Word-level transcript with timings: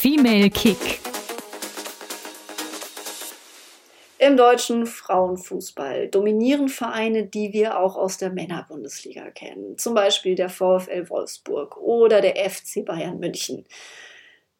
Female 0.00 0.48
Kick. 0.50 1.00
Im 4.20 4.36
deutschen 4.36 4.86
Frauenfußball 4.86 6.06
dominieren 6.06 6.68
Vereine, 6.68 7.26
die 7.26 7.52
wir 7.52 7.80
auch 7.80 7.96
aus 7.96 8.16
der 8.16 8.30
Männerbundesliga 8.30 9.32
kennen. 9.32 9.76
Zum 9.76 9.94
Beispiel 9.94 10.36
der 10.36 10.50
VfL 10.50 11.10
Wolfsburg 11.10 11.78
oder 11.78 12.20
der 12.20 12.36
FC 12.48 12.84
Bayern 12.84 13.18
München. 13.18 13.64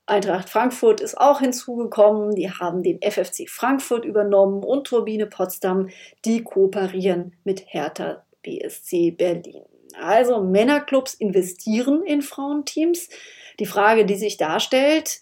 Eintracht 0.06 0.50
Frankfurt 0.50 1.00
ist 1.00 1.16
auch 1.16 1.38
hinzugekommen. 1.38 2.34
Die 2.34 2.50
haben 2.50 2.82
den 2.82 3.00
FFC 3.00 3.48
Frankfurt 3.48 4.04
übernommen 4.04 4.64
und 4.64 4.88
Turbine 4.88 5.26
Potsdam, 5.26 5.88
die 6.24 6.42
kooperieren 6.42 7.36
mit 7.44 7.62
Hertha 7.68 8.24
BSC 8.42 9.12
Berlin. 9.12 9.62
Also 10.00 10.42
Männerclubs 10.42 11.14
investieren 11.14 12.02
in 12.02 12.22
Frauenteams. 12.22 13.08
Die 13.60 13.66
Frage, 13.66 14.04
die 14.04 14.16
sich 14.16 14.36
darstellt, 14.36 15.20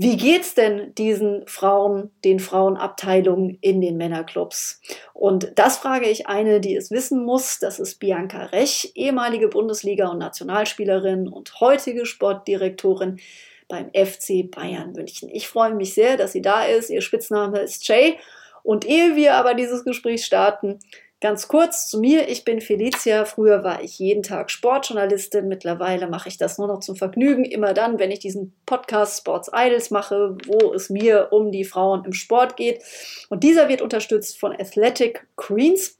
wie 0.00 0.16
geht's 0.16 0.54
denn 0.54 0.94
diesen 0.94 1.44
Frauen, 1.48 2.12
den 2.24 2.38
Frauenabteilungen 2.38 3.58
in 3.60 3.80
den 3.80 3.96
Männerclubs? 3.96 4.80
Und 5.12 5.50
das 5.56 5.78
frage 5.78 6.08
ich 6.08 6.28
eine, 6.28 6.60
die 6.60 6.76
es 6.76 6.92
wissen 6.92 7.24
muss. 7.24 7.58
Das 7.58 7.80
ist 7.80 7.98
Bianca 7.98 8.44
Rech, 8.44 8.92
ehemalige 8.94 9.48
Bundesliga- 9.48 10.06
und 10.06 10.18
Nationalspielerin 10.18 11.26
und 11.26 11.60
heutige 11.60 12.06
Sportdirektorin 12.06 13.18
beim 13.66 13.90
FC 13.92 14.48
Bayern 14.48 14.92
München. 14.92 15.28
Ich 15.32 15.48
freue 15.48 15.74
mich 15.74 15.94
sehr, 15.94 16.16
dass 16.16 16.30
sie 16.30 16.42
da 16.42 16.64
ist. 16.64 16.90
Ihr 16.90 17.02
Spitzname 17.02 17.58
ist 17.58 17.86
Jay. 17.88 18.18
Und 18.62 18.86
ehe 18.86 19.16
wir 19.16 19.34
aber 19.34 19.54
dieses 19.54 19.84
Gespräch 19.84 20.24
starten, 20.24 20.78
Ganz 21.20 21.48
kurz 21.48 21.88
zu 21.88 21.98
mir, 21.98 22.28
ich 22.28 22.44
bin 22.44 22.60
Felicia. 22.60 23.24
Früher 23.24 23.64
war 23.64 23.82
ich 23.82 23.98
jeden 23.98 24.22
Tag 24.22 24.52
Sportjournalistin. 24.52 25.48
Mittlerweile 25.48 26.06
mache 26.06 26.28
ich 26.28 26.38
das 26.38 26.58
nur 26.58 26.68
noch 26.68 26.78
zum 26.78 26.94
Vergnügen. 26.94 27.44
Immer 27.44 27.74
dann, 27.74 27.98
wenn 27.98 28.12
ich 28.12 28.20
diesen 28.20 28.54
Podcast 28.66 29.18
Sports 29.18 29.50
Idols 29.52 29.90
mache, 29.90 30.36
wo 30.46 30.72
es 30.72 30.90
mir 30.90 31.28
um 31.32 31.50
die 31.50 31.64
Frauen 31.64 32.04
im 32.04 32.12
Sport 32.12 32.56
geht. 32.56 32.84
Und 33.30 33.42
dieser 33.42 33.68
wird 33.68 33.82
unterstützt 33.82 34.38
von 34.38 34.52
Athletic 34.52 35.26
Greens. 35.34 35.98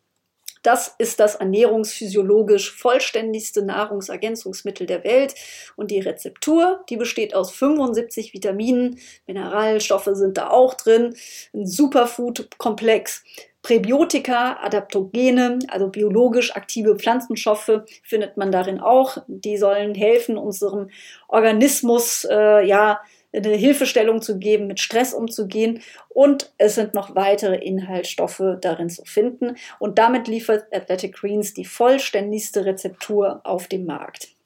Das 0.62 0.94
ist 0.98 1.18
das 1.18 1.34
ernährungsphysiologisch 1.36 2.72
vollständigste 2.72 3.62
Nahrungsergänzungsmittel 3.62 4.86
der 4.86 5.02
Welt. 5.02 5.34
Und 5.76 5.90
die 5.90 6.00
Rezeptur, 6.00 6.84
die 6.88 6.96
besteht 6.96 7.34
aus 7.34 7.50
75 7.50 8.34
Vitaminen, 8.34 8.98
Mineralstoffe 9.26 10.10
sind 10.12 10.38
da 10.38 10.50
auch 10.50 10.74
drin, 10.74 11.16
ein 11.54 11.66
Superfood-Komplex. 11.66 13.24
Präbiotika, 13.62 14.58
Adaptogene, 14.62 15.58
also 15.68 15.88
biologisch 15.88 16.54
aktive 16.54 16.96
Pflanzenstoffe 16.96 17.82
findet 18.02 18.36
man 18.36 18.52
darin 18.52 18.80
auch. 18.80 19.18
Die 19.26 19.56
sollen 19.56 19.94
helfen, 19.94 20.38
unserem 20.38 20.90
Organismus 21.26 22.26
äh, 22.30 22.64
ja 22.66 23.00
eine 23.32 23.56
Hilfestellung 23.56 24.22
zu 24.22 24.38
geben, 24.38 24.66
mit 24.66 24.80
Stress 24.80 25.12
umzugehen. 25.12 25.82
Und 26.08 26.52
es 26.58 26.76
sind 26.76 26.94
noch 26.94 27.14
weitere 27.14 27.56
Inhaltsstoffe 27.56 28.42
darin 28.60 28.90
zu 28.90 29.04
finden. 29.04 29.56
Und 29.78 29.98
damit 29.98 30.28
liefert 30.28 30.72
Athletic 30.72 31.16
Greens 31.16 31.52
die 31.52 31.64
vollständigste 31.64 32.64
Rezeptur 32.64 33.40
auf 33.44 33.68
dem 33.68 33.84
Markt. 33.84 34.37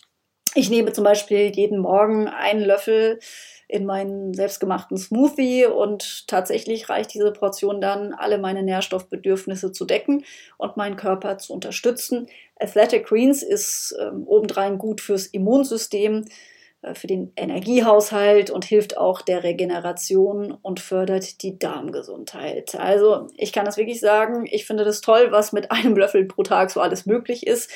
Ich 0.55 0.69
nehme 0.69 0.93
zum 0.93 1.05
Beispiel 1.05 1.51
jeden 1.55 1.79
Morgen 1.79 2.29
einen 2.29 2.61
Löffel 2.61 3.19
in 3.69 3.87
meinen 3.87 4.35
selbstgemachten 4.35 4.99
Smoothie 4.99 5.65
und 5.65 6.29
tatsächlich 6.29 6.91
reicht 6.91 7.15
diese 7.15 7.33
Portion 7.33 7.81
dann, 7.81 8.13
alle 8.13 8.37
meine 8.37 8.63
Nährstoffbedürfnisse 8.63 9.73
zu 9.73 9.87
decken 9.87 10.25
und 10.59 10.77
meinen 10.77 10.97
Körper 10.97 11.39
zu 11.39 11.55
unterstützen. 11.55 12.27
Athletic 12.61 13.07
Greens 13.07 13.43
ist 13.43 13.97
ähm, 13.99 14.25
obendrein 14.27 14.77
gut 14.77 15.01
fürs 15.01 15.27
Immunsystem, 15.27 16.27
für 16.95 17.07
den 17.07 17.33
Energiehaushalt 17.37 18.51
und 18.51 18.65
hilft 18.65 18.97
auch 18.97 19.23
der 19.23 19.45
Regeneration 19.45 20.53
und 20.63 20.81
fördert 20.81 21.43
die 21.43 21.59
Darmgesundheit. 21.59 22.75
Also 22.75 23.29
ich 23.37 23.53
kann 23.53 23.65
das 23.65 23.77
wirklich 23.77 24.01
sagen, 24.01 24.47
ich 24.51 24.67
finde 24.67 24.85
das 24.85 25.01
toll, 25.01 25.29
was 25.31 25.53
mit 25.53 25.71
einem 25.71 25.97
Löffel 25.97 26.25
pro 26.25 26.43
Tag 26.43 26.71
so 26.71 26.81
alles 26.81 27.07
möglich 27.07 27.47
ist. 27.47 27.71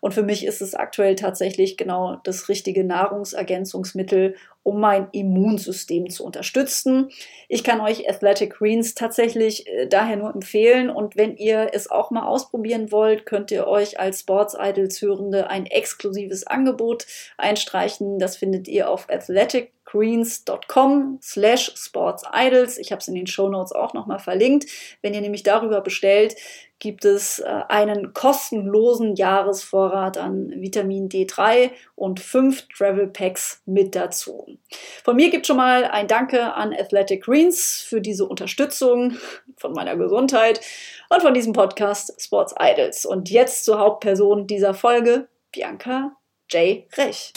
Und 0.00 0.14
für 0.14 0.22
mich 0.22 0.44
ist 0.44 0.60
es 0.60 0.74
aktuell 0.74 1.14
tatsächlich 1.14 1.76
genau 1.76 2.16
das 2.24 2.48
richtige 2.48 2.84
Nahrungsergänzungsmittel, 2.84 4.34
um 4.62 4.80
mein 4.80 5.08
Immunsystem 5.12 6.08
zu 6.10 6.24
unterstützen. 6.24 7.10
Ich 7.48 7.64
kann 7.64 7.80
euch 7.80 8.08
Athletic 8.08 8.54
Greens 8.54 8.94
tatsächlich 8.94 9.66
äh, 9.66 9.86
daher 9.86 10.16
nur 10.16 10.34
empfehlen. 10.34 10.90
Und 10.90 11.16
wenn 11.16 11.36
ihr 11.36 11.70
es 11.72 11.90
auch 11.90 12.10
mal 12.10 12.26
ausprobieren 12.26 12.92
wollt, 12.92 13.26
könnt 13.26 13.50
ihr 13.50 13.66
euch 13.66 13.98
als 13.98 14.20
Sports 14.20 14.56
Idols 14.58 15.00
Hörende 15.02 15.48
ein 15.48 15.66
exklusives 15.66 16.46
Angebot 16.46 17.06
einstreichen. 17.38 18.18
Das 18.18 18.36
findet 18.36 18.68
ihr 18.68 18.88
auf 18.88 19.08
Athletic 19.10 19.72
greens.com 19.84 21.18
slash 21.20 21.72
sportsidols. 21.74 22.78
Ich 22.78 22.92
habe 22.92 23.00
es 23.00 23.08
in 23.08 23.14
den 23.14 23.26
Show 23.26 23.48
Notes 23.48 23.72
auch 23.72 23.94
nochmal 23.94 24.20
verlinkt. 24.20 24.66
Wenn 25.02 25.12
ihr 25.12 25.20
nämlich 25.20 25.42
darüber 25.42 25.80
bestellt, 25.80 26.36
gibt 26.82 27.04
es 27.04 27.38
äh, 27.38 27.44
einen 27.68 28.12
kostenlosen 28.12 29.14
Jahresvorrat 29.14 30.18
an 30.18 30.50
Vitamin 30.50 31.08
D3 31.08 31.70
und 31.94 32.18
fünf 32.18 32.66
Travel 32.76 33.06
Packs 33.06 33.62
mit 33.66 33.94
dazu. 33.94 34.58
Von 35.04 35.14
mir 35.14 35.30
gibt 35.30 35.46
schon 35.46 35.58
mal 35.58 35.84
ein 35.84 36.08
Danke 36.08 36.54
an 36.54 36.74
Athletic 36.74 37.22
Greens 37.22 37.84
für 37.88 38.00
diese 38.00 38.26
Unterstützung 38.26 39.16
von 39.56 39.72
meiner 39.74 39.96
Gesundheit 39.96 40.60
und 41.08 41.22
von 41.22 41.34
diesem 41.34 41.52
Podcast 41.52 42.20
Sports 42.20 42.52
Idols. 42.58 43.06
Und 43.06 43.30
jetzt 43.30 43.64
zur 43.64 43.78
Hauptperson 43.78 44.48
dieser 44.48 44.74
Folge, 44.74 45.28
Bianca 45.52 46.16
J. 46.50 46.82
Rech. 46.96 47.32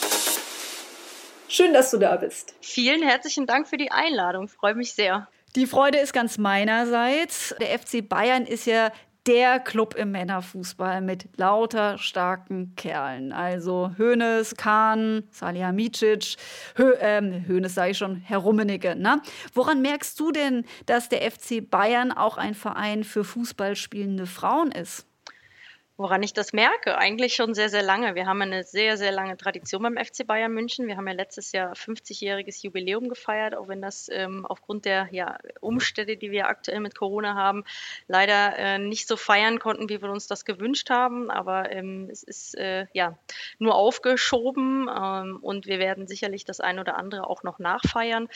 Schön, 1.48 1.72
dass 1.72 1.92
du 1.92 2.00
da 2.00 2.16
bist. 2.16 2.56
Vielen 2.62 3.04
herzlichen 3.04 3.46
Dank 3.46 3.68
für 3.68 3.78
die 3.78 3.92
Einladung. 3.92 4.48
Freue 4.48 4.74
mich 4.74 4.94
sehr. 4.94 5.28
Die 5.56 5.68
Freude 5.68 6.00
ist 6.00 6.12
ganz 6.12 6.38
meinerseits. 6.38 7.56
Der 7.62 7.80
FC 7.80 8.08
Bayern 8.08 8.46
ist 8.46 8.66
ja 8.66 8.92
der 9.28 9.60
Club 9.60 9.96
im 9.96 10.12
Männerfußball 10.12 11.02
mit 11.02 11.28
lauter 11.38 11.98
starken 11.98 12.76
Kerlen. 12.76 13.32
Also 13.32 13.92
Hoeneß, 13.98 14.56
Kahn, 14.56 15.24
Salihamidzic, 15.32 16.36
Hö 16.76 16.94
ähm, 17.00 17.46
Hoeneß 17.48 17.74
sage 17.74 17.92
ich 17.92 17.98
schon, 17.98 18.18
Herr 18.18 18.40
Rummenigge. 18.40 18.96
Ne? 18.96 19.22
Woran 19.54 19.82
merkst 19.82 20.20
du 20.20 20.32
denn, 20.32 20.66
dass 20.86 21.10
der 21.10 21.30
FC 21.30 21.68
Bayern 21.68 22.12
auch 22.12 22.38
ein 22.38 22.54
Verein 22.54 23.04
für 23.04 23.24
Fußballspielende 23.24 24.28
Frauen 24.28 24.72
ist? 24.72 25.08
Woran 25.98 26.24
ich 26.24 26.34
das 26.34 26.52
merke? 26.52 26.98
Eigentlich 26.98 27.36
schon 27.36 27.54
sehr, 27.54 27.70
sehr 27.70 27.82
lange. 27.82 28.16
Wir 28.16 28.26
haben 28.26 28.42
eine 28.42 28.66
sehr, 28.66 28.98
sehr 28.98 29.14
lange 29.14 29.38
Tradition 29.38 29.82
beim 29.82 29.96
FC 29.96 30.28
Bayern 30.28 30.52
München. 30.52 30.88
Wir 30.88 30.98
haben 30.98 31.08
ja 31.08 31.14
letztes 31.14 31.54
Jahr 31.54 31.72
50-jähriges 31.72 32.64
Jubiläum 32.64 33.08
gefeiert, 33.08 33.56
auch 33.56 33.70
wenn 33.70 33.82
das 33.82 34.10
ähm, 34.12 34.46
aufgrund 34.46 34.84
der 34.84 35.08
ja, 35.12 35.38
Umstände, 35.62 36.18
die 36.18 36.32
wir 36.32 36.50
aktuell 36.50 36.82
mit 36.82 36.96
Corona 36.96 37.36
haben, 37.36 37.64
leider 38.10 38.58
äh, 38.58 38.78
nicht 38.78 39.08
so 39.08 39.16
feiern 39.16 39.58
konnten, 39.60 39.88
wie 39.88 40.02
wir 40.02 40.10
uns 40.10 40.28
das 40.28 40.44
gewünscht 40.44 40.90
haben. 40.90 41.32
Aber 41.32 41.72
ähm, 41.72 42.10
es 42.12 42.24
ist 42.24 42.58
äh, 42.58 42.88
ja 42.92 43.18
nur 43.58 43.76
aufgeschoben 43.76 44.90
ähm, 44.94 45.40
und 45.42 45.66
wir 45.66 45.80
werden 45.80 46.08
sicherlich 46.08 46.44
das 46.44 46.60
ein 46.60 46.78
oder 46.78 46.98
andere 46.98 47.30
auch 47.30 47.44
noch 47.44 47.58
nachfeiern. 47.58 48.28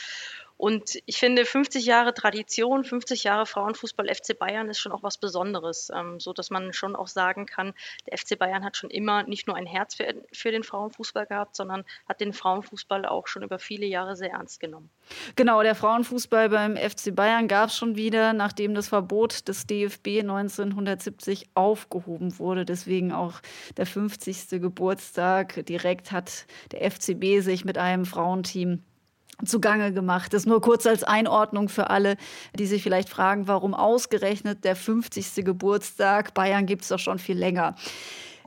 Und 0.59 1.01
ich 1.06 1.15
finde, 1.15 1.45
50 1.45 1.85
Jahre 1.85 2.13
Tradition, 2.13 2.83
50 2.83 3.23
Jahre 3.23 3.45
Frauenfußball 3.45 4.13
FC 4.13 4.38
Bayern 4.38 4.69
ist 4.69 4.79
schon 4.79 4.91
auch 4.91 5.03
was 5.03 5.17
Besonderes, 5.17 5.89
ähm, 5.95 6.19
so 6.19 6.33
dass 6.33 6.50
man 6.50 6.73
schon 6.73 6.97
auch 6.97 7.07
sagen 7.07 7.45
kann, 7.45 7.73
der 8.06 8.17
FC 8.17 8.38
Bayern 8.38 8.65
hat 8.65 8.75
schon 8.75 8.89
immer 8.89 9.23
nicht 9.23 9.47
nur 9.47 9.56
ein 9.56 9.65
Herz 9.65 9.95
für, 9.95 10.13
für 10.33 10.51
den 10.51 10.63
Frauenfußball 10.63 11.27
gehabt, 11.27 11.56
sondern 11.56 11.85
hat 12.09 12.19
den 12.19 12.33
Frauenfußball 12.33 13.06
auch 13.06 13.27
schon 13.27 13.44
über 13.44 13.57
viele 13.57 13.85
Jahre 13.85 14.17
sehr 14.17 14.31
ernst 14.31 14.59
genommen. 14.59 14.89
Genau, 15.38 15.63
der 15.63 15.75
Frauenfußball 15.75 16.50
beim 16.50 16.75
FC 16.75 17.15
Bayern 17.15 17.47
gab 17.47 17.69
es 17.69 17.77
schon 17.77 17.95
wieder, 17.95 18.33
nachdem 18.33 18.75
das 18.75 18.89
Verbot 18.89 19.47
des 19.47 19.65
DFB 19.65 20.19
1970 20.19 21.51
aufgehoben 21.53 22.38
wurde. 22.38 22.65
Deswegen 22.65 23.13
auch 23.13 23.39
der 23.77 23.85
50. 23.85 24.59
Geburtstag. 24.59 25.65
Direkt 25.67 26.12
hat 26.12 26.47
der 26.73 26.91
FCB 26.91 27.39
sich 27.39 27.63
mit 27.63 27.77
einem 27.77 28.03
Frauenteam 28.03 28.83
zugange 29.45 29.94
gemacht. 29.94 30.33
Das 30.33 30.45
nur 30.45 30.62
kurz 30.62 30.86
als 30.86 31.03
Einordnung 31.03 31.69
für 31.69 31.89
alle, 31.89 32.18
die 32.57 32.65
sich 32.65 32.83
vielleicht 32.83 33.09
fragen, 33.09 33.47
warum 33.47 33.74
ausgerechnet 33.74 34.63
der 34.63 34.75
50. 34.75 35.45
Geburtstag? 35.45 36.33
Bayern 36.33 36.65
gibt 36.65 36.83
es 36.83 36.89
doch 36.89 37.00
schon 37.00 37.19
viel 37.19 37.38
länger. 37.38 37.75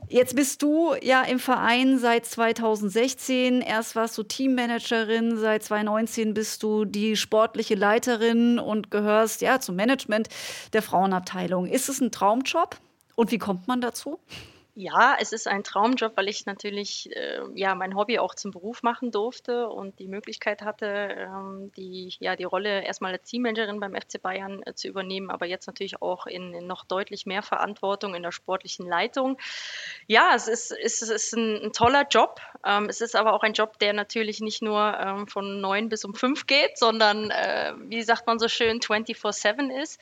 Jetzt 0.09 0.35
bist 0.35 0.61
du 0.61 0.93
ja 1.01 1.23
im 1.23 1.39
Verein 1.39 1.97
seit 1.97 2.25
2016. 2.25 3.61
Erst 3.61 3.95
warst 3.95 4.17
du 4.17 4.23
Teammanagerin, 4.23 5.37
seit 5.37 5.63
2019 5.63 6.33
bist 6.33 6.61
du 6.61 6.85
die 6.85 7.15
sportliche 7.15 7.75
Leiterin 7.75 8.59
und 8.59 8.91
gehörst 8.91 9.41
ja 9.41 9.59
zum 9.59 9.75
Management 9.75 10.27
der 10.73 10.81
Frauenabteilung. 10.81 11.67
Ist 11.67 11.89
es 11.89 12.01
ein 12.01 12.11
Traumjob? 12.11 12.77
Und 13.15 13.31
wie 13.31 13.37
kommt 13.37 13.67
man 13.67 13.79
dazu? 13.79 14.19
Ja, 14.75 15.15
es 15.19 15.33
ist 15.33 15.47
ein 15.47 15.63
Traumjob, 15.63 16.17
weil 16.17 16.27
ich 16.29 16.47
natürlich 16.47 17.07
äh, 17.15 17.41
ja 17.53 17.75
mein 17.75 17.95
Hobby 17.95 18.17
auch 18.17 18.33
zum 18.33 18.49
Beruf 18.49 18.81
machen 18.81 19.11
durfte 19.11 19.69
und 19.69 19.99
die 19.99 20.07
Möglichkeit 20.07 20.63
hatte, 20.63 20.87
ähm, 20.87 21.71
die 21.77 22.11
ja 22.19 22.35
die 22.35 22.43
Rolle 22.43 22.83
erstmal 22.83 23.11
als 23.11 23.29
Teammanagerin 23.29 23.79
beim 23.79 23.93
FC 23.93 24.19
Bayern 24.19 24.63
äh, 24.65 24.73
zu 24.73 24.87
übernehmen, 24.87 25.29
aber 25.29 25.45
jetzt 25.45 25.67
natürlich 25.67 26.01
auch 26.01 26.25
in, 26.25 26.55
in, 26.55 26.65
noch 26.65 26.85
deutlich 26.85 27.27
mehr 27.27 27.43
Verantwortung 27.43 28.15
in 28.15 28.23
der 28.23 28.31
sportlichen 28.31 28.87
Leitung. 28.87 29.37
Ja, 30.07 30.31
es 30.35 30.47
ist, 30.47 30.71
es 30.71 31.03
ist 31.03 31.33
ein, 31.33 31.65
ein 31.65 31.71
toller 31.71 32.07
Job. 32.09 32.41
Ähm, 32.65 32.87
es 32.89 32.99
ist 32.99 33.15
aber 33.15 33.33
auch 33.33 33.43
ein 33.43 33.53
Job, 33.53 33.77
der 33.77 33.93
natürlich 33.93 34.39
nicht 34.41 34.63
nur 34.63 34.97
ähm, 34.99 35.27
von 35.27 35.61
neun 35.61 35.87
bis 35.89 36.03
um 36.03 36.15
fünf 36.15 36.47
geht, 36.47 36.79
sondern 36.79 37.29
äh, 37.29 37.73
wie 37.77 38.01
sagt 38.01 38.25
man 38.25 38.39
so 38.39 38.47
schön 38.47 38.79
24/7 38.79 39.69
ist. 39.83 40.01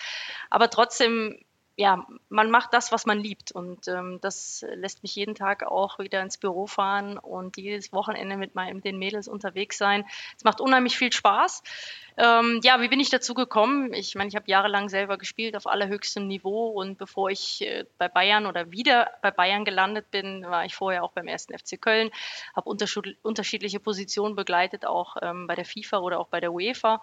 Aber 0.49 0.69
trotzdem 0.69 1.43
ja, 1.81 2.05
man 2.29 2.51
macht 2.51 2.73
das, 2.73 2.91
was 2.91 3.07
man 3.07 3.19
liebt. 3.19 3.51
Und 3.51 3.87
ähm, 3.87 4.19
das 4.21 4.63
lässt 4.75 5.01
mich 5.01 5.15
jeden 5.15 5.33
Tag 5.33 5.63
auch 5.63 5.97
wieder 5.97 6.21
ins 6.21 6.37
Büro 6.37 6.67
fahren 6.67 7.17
und 7.17 7.57
jedes 7.57 7.91
Wochenende 7.91 8.37
mit 8.37 8.53
meinen, 8.53 8.81
den 8.81 8.99
Mädels 8.99 9.27
unterwegs 9.27 9.79
sein. 9.79 10.05
Es 10.37 10.43
macht 10.43 10.61
unheimlich 10.61 10.95
viel 10.95 11.11
Spaß. 11.11 11.63
Ähm, 12.17 12.59
ja, 12.63 12.81
wie 12.81 12.87
bin 12.87 12.99
ich 12.99 13.09
dazu 13.09 13.33
gekommen? 13.33 13.93
Ich 13.93 14.13
meine, 14.13 14.27
ich 14.27 14.35
habe 14.35 14.45
jahrelang 14.47 14.89
selber 14.89 15.17
gespielt 15.17 15.55
auf 15.55 15.65
allerhöchstem 15.65 16.27
Niveau 16.27 16.67
und 16.67 16.99
bevor 16.99 17.31
ich 17.31 17.61
äh, 17.61 17.85
bei 17.97 18.09
Bayern 18.09 18.45
oder 18.45 18.69
wieder 18.71 19.09
bei 19.23 19.31
Bayern 19.31 19.65
gelandet 19.65 20.11
bin, 20.11 20.43
war 20.43 20.65
ich 20.65 20.75
vorher 20.75 21.03
auch 21.03 21.13
beim 21.13 21.27
ersten 21.27 21.57
FC 21.57 21.81
Köln, 21.81 22.11
habe 22.55 22.69
unterschiedliche 22.69 23.79
Positionen 23.79 24.35
begleitet, 24.35 24.85
auch 24.85 25.17
ähm, 25.21 25.47
bei 25.47 25.55
der 25.55 25.65
FIFA 25.65 25.99
oder 25.99 26.19
auch 26.19 26.27
bei 26.27 26.41
der 26.41 26.53
UEFA. 26.53 27.01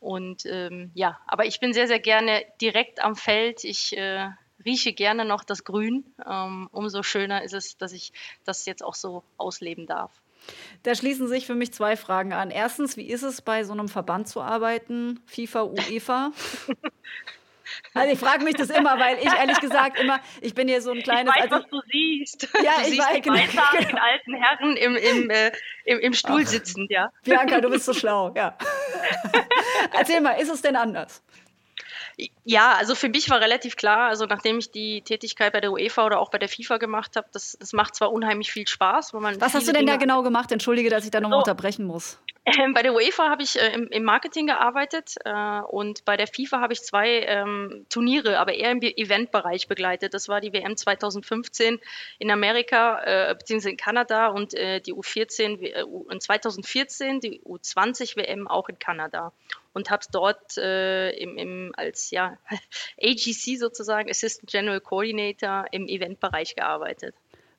Und 0.00 0.46
ähm, 0.46 0.90
ja, 0.94 1.18
aber 1.26 1.46
ich 1.46 1.60
bin 1.60 1.72
sehr, 1.72 1.88
sehr 1.88 2.00
gerne 2.00 2.44
direkt 2.60 3.02
am 3.02 3.16
Feld. 3.16 3.64
Ich 3.64 3.96
äh, 3.96 4.13
rieche 4.64 4.92
gerne 4.92 5.24
noch 5.24 5.44
das 5.44 5.64
Grün. 5.64 6.04
Ähm, 6.28 6.68
umso 6.72 7.02
schöner 7.02 7.42
ist 7.42 7.54
es, 7.54 7.76
dass 7.76 7.92
ich 7.92 8.12
das 8.44 8.66
jetzt 8.66 8.82
auch 8.82 8.94
so 8.94 9.22
ausleben 9.36 9.86
darf. 9.86 10.10
Da 10.82 10.94
schließen 10.94 11.28
sich 11.28 11.46
für 11.46 11.54
mich 11.54 11.72
zwei 11.72 11.96
Fragen 11.96 12.32
an. 12.32 12.50
Erstens, 12.50 12.96
wie 12.96 13.06
ist 13.06 13.22
es, 13.22 13.40
bei 13.40 13.64
so 13.64 13.72
einem 13.72 13.88
Verband 13.88 14.28
zu 14.28 14.40
arbeiten? 14.40 15.20
FIFA, 15.26 15.64
UEFA? 15.64 16.32
Also 17.94 18.12
ich 18.12 18.18
frage 18.18 18.44
mich 18.44 18.54
das 18.54 18.70
immer, 18.70 18.98
weil 18.98 19.18
ich 19.18 19.32
ehrlich 19.32 19.58
gesagt 19.60 19.98
immer, 19.98 20.20
ich 20.40 20.54
bin 20.54 20.68
hier 20.68 20.82
so 20.82 20.90
ein 20.90 21.02
kleines. 21.02 21.32
Ich 21.34 21.42
weiß, 21.44 21.52
also, 21.52 21.64
was 21.64 21.70
du 21.70 21.80
siehst. 21.90 22.48
Ja, 22.62 22.72
du 22.76 22.80
ich 22.82 22.86
siehst 22.88 23.00
weiß, 23.00 23.14
die 23.14 23.20
genau. 23.22 23.40
genau. 23.46 23.98
alten 24.02 24.34
Herren 24.34 24.76
im, 24.76 24.96
im, 24.96 25.30
äh, 25.30 25.52
im, 25.84 25.98
im 26.00 26.12
Stuhl 26.12 26.42
Ach. 26.44 26.48
sitzen, 26.48 26.86
ja. 26.90 27.10
Bianca, 27.24 27.60
du 27.60 27.70
bist 27.70 27.86
so 27.86 27.94
schlau, 27.94 28.32
ja. 28.36 28.56
Erzähl 29.92 30.20
mal, 30.20 30.32
ist 30.32 30.50
es 30.50 30.60
denn 30.62 30.76
anders? 30.76 31.22
Ja, 32.44 32.74
also 32.74 32.94
für 32.94 33.08
mich 33.08 33.28
war 33.30 33.40
relativ 33.40 33.76
klar, 33.76 34.08
also 34.08 34.26
nachdem 34.26 34.58
ich 34.58 34.70
die 34.70 35.02
Tätigkeit 35.02 35.52
bei 35.52 35.60
der 35.60 35.72
UEFA 35.72 36.06
oder 36.06 36.20
auch 36.20 36.30
bei 36.30 36.38
der 36.38 36.48
FIFA 36.48 36.76
gemacht 36.76 37.16
habe, 37.16 37.26
das, 37.32 37.56
das 37.58 37.72
macht 37.72 37.96
zwar 37.96 38.12
unheimlich 38.12 38.52
viel 38.52 38.68
Spaß. 38.68 39.14
Was 39.14 39.54
hast 39.54 39.66
du 39.66 39.72
denn 39.72 39.86
Dinge 39.86 39.92
da 39.92 39.96
genau 39.96 40.22
gemacht? 40.22 40.52
Entschuldige, 40.52 40.90
dass 40.90 41.04
ich 41.04 41.10
da 41.10 41.20
nochmal 41.20 41.38
so, 41.38 41.50
unterbrechen 41.50 41.86
muss. 41.86 42.20
Ähm, 42.44 42.74
bei 42.74 42.82
der 42.82 42.94
UEFA 42.94 43.30
habe 43.30 43.42
ich 43.42 43.58
äh, 43.58 43.72
im, 43.72 43.88
im, 43.88 44.04
Marketing 44.04 44.46
gearbeitet 44.46 45.14
äh, 45.24 45.60
und 45.60 46.04
bei 46.04 46.16
der 46.16 46.26
FIFA 46.26 46.60
habe 46.60 46.74
ich 46.74 46.82
zwei 46.82 47.20
ähm, 47.22 47.86
Turniere, 47.88 48.38
aber 48.38 48.52
eher 48.52 48.70
im 48.70 48.82
Eventbereich 48.82 49.66
begleitet. 49.66 50.14
Das 50.14 50.28
war 50.28 50.40
die 50.40 50.52
WM 50.52 50.76
2015 50.76 51.80
in 52.18 52.30
Amerika 52.30 53.00
äh, 53.02 53.34
bzw. 53.34 53.70
in 53.70 53.76
Kanada 53.76 54.28
und 54.28 54.54
äh, 54.54 54.80
die 54.80 54.92
U14 54.94 55.60
äh, 55.62 56.18
2014 56.18 57.20
die 57.20 57.40
U20 57.40 58.16
WM 58.16 58.46
auch 58.46 58.68
in 58.68 58.78
Kanada 58.78 59.32
und 59.74 59.90
habe 59.90 60.04
dort 60.10 60.56
äh, 60.56 61.10
im, 61.10 61.36
im, 61.36 61.72
als 61.76 62.10
ja, 62.10 62.38
AGC 63.02 63.58
sozusagen 63.58 64.08
Assistant 64.08 64.50
General 64.50 64.80
Coordinator 64.80 65.66
im 65.72 65.86
Eventbereich 65.86 66.54
gearbeitet. 66.54 67.14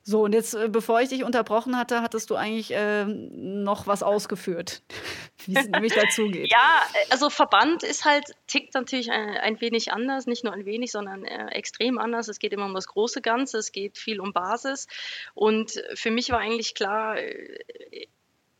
So, 0.08 0.22
und 0.22 0.34
jetzt, 0.34 0.54
äh, 0.54 0.68
bevor 0.68 1.00
ich 1.00 1.08
dich 1.08 1.24
unterbrochen 1.24 1.76
hatte, 1.76 2.00
hattest 2.00 2.30
du 2.30 2.36
eigentlich 2.36 2.70
äh, 2.72 3.04
noch 3.06 3.88
was 3.88 4.04
ausgeführt, 4.04 4.82
wie 5.46 5.56
es 5.56 5.66
nämlich 5.66 5.94
dazu 5.94 6.28
geht. 6.28 6.48
Ja, 6.48 6.82
also 7.10 7.28
Verband 7.28 7.82
ist 7.82 8.04
halt, 8.04 8.24
tickt 8.46 8.74
natürlich 8.74 9.10
ein, 9.10 9.36
ein 9.36 9.60
wenig 9.60 9.92
anders, 9.92 10.26
nicht 10.26 10.44
nur 10.44 10.52
ein 10.52 10.64
wenig, 10.64 10.92
sondern 10.92 11.24
äh, 11.24 11.48
extrem 11.48 11.98
anders. 11.98 12.28
Es 12.28 12.38
geht 12.38 12.52
immer 12.52 12.66
um 12.66 12.74
das 12.74 12.86
große 12.86 13.20
Ganze, 13.20 13.58
es 13.58 13.72
geht 13.72 13.98
viel 13.98 14.20
um 14.20 14.32
Basis. 14.32 14.86
Und 15.34 15.82
für 15.94 16.12
mich 16.12 16.30
war 16.30 16.38
eigentlich 16.38 16.76
klar, 16.76 17.18
äh, 17.18 18.06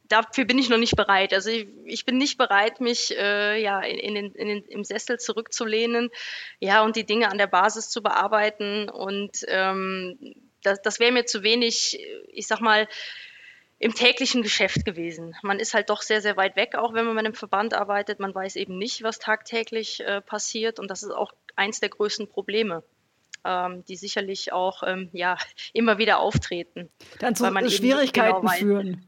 dafür 0.08 0.44
bin 0.44 0.58
ich 0.58 0.68
noch 0.68 0.78
nicht 0.78 0.96
bereit. 0.96 1.32
Also 1.32 1.50
ich, 1.50 1.68
ich 1.84 2.04
bin 2.04 2.18
nicht 2.18 2.38
bereit, 2.38 2.80
mich 2.80 3.16
äh, 3.16 3.60
ja 3.60 3.80
in, 3.80 4.14
den, 4.14 4.32
in 4.32 4.48
den, 4.48 4.64
im 4.64 4.84
Sessel 4.84 5.18
zurückzulehnen, 5.18 6.10
ja 6.60 6.82
und 6.82 6.96
die 6.96 7.06
Dinge 7.06 7.30
an 7.30 7.38
der 7.38 7.46
Basis 7.46 7.88
zu 7.90 8.02
bearbeiten. 8.02 8.88
Und 8.88 9.44
ähm, 9.48 10.18
das, 10.62 10.82
das 10.82 11.00
wäre 11.00 11.12
mir 11.12 11.26
zu 11.26 11.42
wenig, 11.42 12.00
ich 12.28 12.46
sag 12.46 12.60
mal, 12.60 12.88
im 13.78 13.94
täglichen 13.94 14.42
Geschäft 14.42 14.86
gewesen. 14.86 15.36
Man 15.42 15.60
ist 15.60 15.74
halt 15.74 15.90
doch 15.90 16.00
sehr, 16.00 16.22
sehr 16.22 16.38
weit 16.38 16.56
weg, 16.56 16.76
auch 16.76 16.94
wenn 16.94 17.04
man 17.04 17.14
mit 17.14 17.26
einem 17.26 17.34
Verband 17.34 17.74
arbeitet. 17.74 18.20
Man 18.20 18.34
weiß 18.34 18.56
eben 18.56 18.78
nicht, 18.78 19.02
was 19.02 19.18
tagtäglich 19.18 20.00
äh, 20.00 20.22
passiert. 20.22 20.78
Und 20.78 20.90
das 20.90 21.02
ist 21.02 21.10
auch 21.10 21.32
eins 21.56 21.80
der 21.80 21.90
größten 21.90 22.28
Probleme 22.28 22.82
ähm, 23.46 23.84
die 23.86 23.96
sicherlich 23.96 24.52
auch 24.52 24.82
ähm, 24.84 25.08
ja, 25.12 25.38
immer 25.72 25.98
wieder 25.98 26.18
auftreten. 26.18 26.90
Dann 27.20 27.34
zu 27.34 27.44
Schwierigkeiten 27.70 28.40
genau 28.40 28.52
führen. 28.52 29.05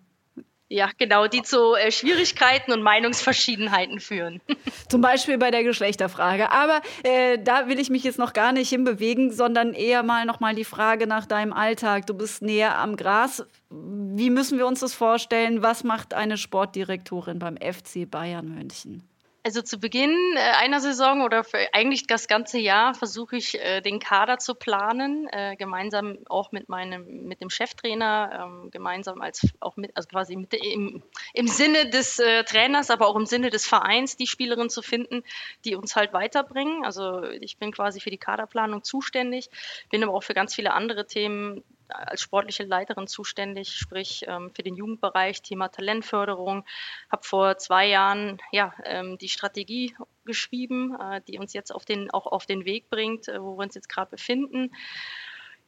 Ja, 0.71 0.91
genau, 0.99 1.29
die 1.29 1.43
zu 1.43 1.75
äh, 1.75 1.91
Schwierigkeiten 1.91 2.73
und 2.73 2.83
Meinungsverschiedenheiten 2.83 4.01
führen. 4.01 4.43
Zum 4.89 5.01
Beispiel 5.01 5.39
bei 5.39 5.51
der 5.51 5.65
Geschlechterfrage. 5.65 6.53
Aber 6.53 6.83
äh, 7.05 7.39
da 7.39 7.69
will 7.69 7.79
ich 7.79 7.89
mich 7.89 8.05
jetzt 8.05 8.19
noch 8.19 8.35
gar 8.35 8.53
nicht 8.53 8.69
hinbewegen, 8.69 9.33
sondern 9.33 9.73
eher 9.73 10.03
mal 10.03 10.27
nochmal 10.27 10.55
die 10.55 10.65
Frage 10.65 11.07
nach 11.07 11.25
deinem 11.25 11.55
Alltag. 11.55 12.07
Du 12.07 12.13
bist 12.13 12.43
näher 12.43 12.77
am 12.79 12.97
Gras. 12.97 13.47
Wie 13.71 14.29
müssen 14.29 14.59
wir 14.59 14.67
uns 14.67 14.81
das 14.81 14.93
vorstellen? 14.93 15.63
Was 15.63 15.85
macht 15.85 16.13
eine 16.13 16.37
Sportdirektorin 16.37 17.39
beim 17.39 17.57
FC 17.57 18.09
Bayern 18.11 18.55
München? 18.55 19.09
Also 19.45 19.63
zu 19.63 19.79
Beginn 19.79 20.15
äh, 20.37 20.41
einer 20.41 20.81
Saison 20.81 21.23
oder 21.23 21.45
eigentlich 21.73 22.07
das 22.07 22.27
ganze 22.27 22.59
Jahr 22.59 22.93
versuche 22.95 23.37
ich 23.37 23.55
äh, 23.55 23.81
den 23.81 24.01
Kader 24.01 24.39
zu 24.39 24.55
planen, 24.55 25.29
äh, 25.29 25.55
gemeinsam 25.57 26.19
auch 26.29 26.51
mit 26.51 26.69
meinem 26.69 27.27
mit 27.29 27.41
dem 27.41 27.49
Cheftrainer, 27.49 28.45
ähm, 28.45 28.71
gemeinsam 28.71 29.21
als 29.21 29.47
auch 29.61 29.77
mit 29.77 29.97
also 29.97 30.09
quasi 30.09 30.35
mit, 30.37 30.53
im, 30.55 31.03
im 31.35 31.47
Sinne 31.47 31.89
des 31.89 32.17
Trainers, 32.47 32.91
aber 32.91 33.07
auch 33.07 33.17
im 33.17 33.27
Sinne 33.27 33.51
des 33.51 33.67
Vereins 33.67 34.17
die 34.17 34.27
Spielerinnen 34.27 34.71
zu 34.71 34.83
finden, 34.83 35.23
die 35.65 35.77
uns 35.77 35.95
halt 35.95 36.13
weiterbringen. 36.13 36.85
Also 36.85 37.23
ich 37.23 37.59
bin 37.59 37.73
quasi 37.73 38.01
für 38.01 38.11
die 38.11 38.19
Kaderplanung 38.19 38.83
zuständig, 38.83 39.51
bin 39.91 40.03
aber 40.03 40.15
auch 40.15 40.23
für 40.23 40.35
ganz 40.35 40.55
viele 40.55 40.73
andere 40.73 41.07
Themen 41.07 41.63
als 41.89 42.21
sportliche 42.21 42.65
Leiterin 42.65 43.07
zuständig, 43.07 43.71
sprich 43.71 44.25
ähm, 44.27 44.51
für 44.55 44.63
den 44.63 44.77
Jugendbereich, 44.77 45.43
Thema 45.43 45.69
Talentförderung. 45.69 46.65
Habe 47.11 47.25
vor 47.25 47.59
zwei 47.59 47.87
Jahren 47.87 48.39
ja, 48.53 48.75
ähm, 48.85 49.19
die 49.19 49.29
Strategie 49.29 49.95
geschrieben, 50.25 50.95
äh, 51.01 51.21
die 51.27 51.39
uns 51.39 51.53
jetzt 51.53 51.75
auf 51.75 51.85
den, 51.85 52.11
auch 52.11 52.27
auf 52.27 52.47
den 52.47 52.65
Weg 52.65 52.91
bringt, 52.91 53.29
äh, 53.29 53.43
wo 53.43 53.57
wir 53.57 53.65
uns 53.65 53.75
jetzt 53.75 53.89
gerade 53.89 54.11
befinden. 54.11 54.71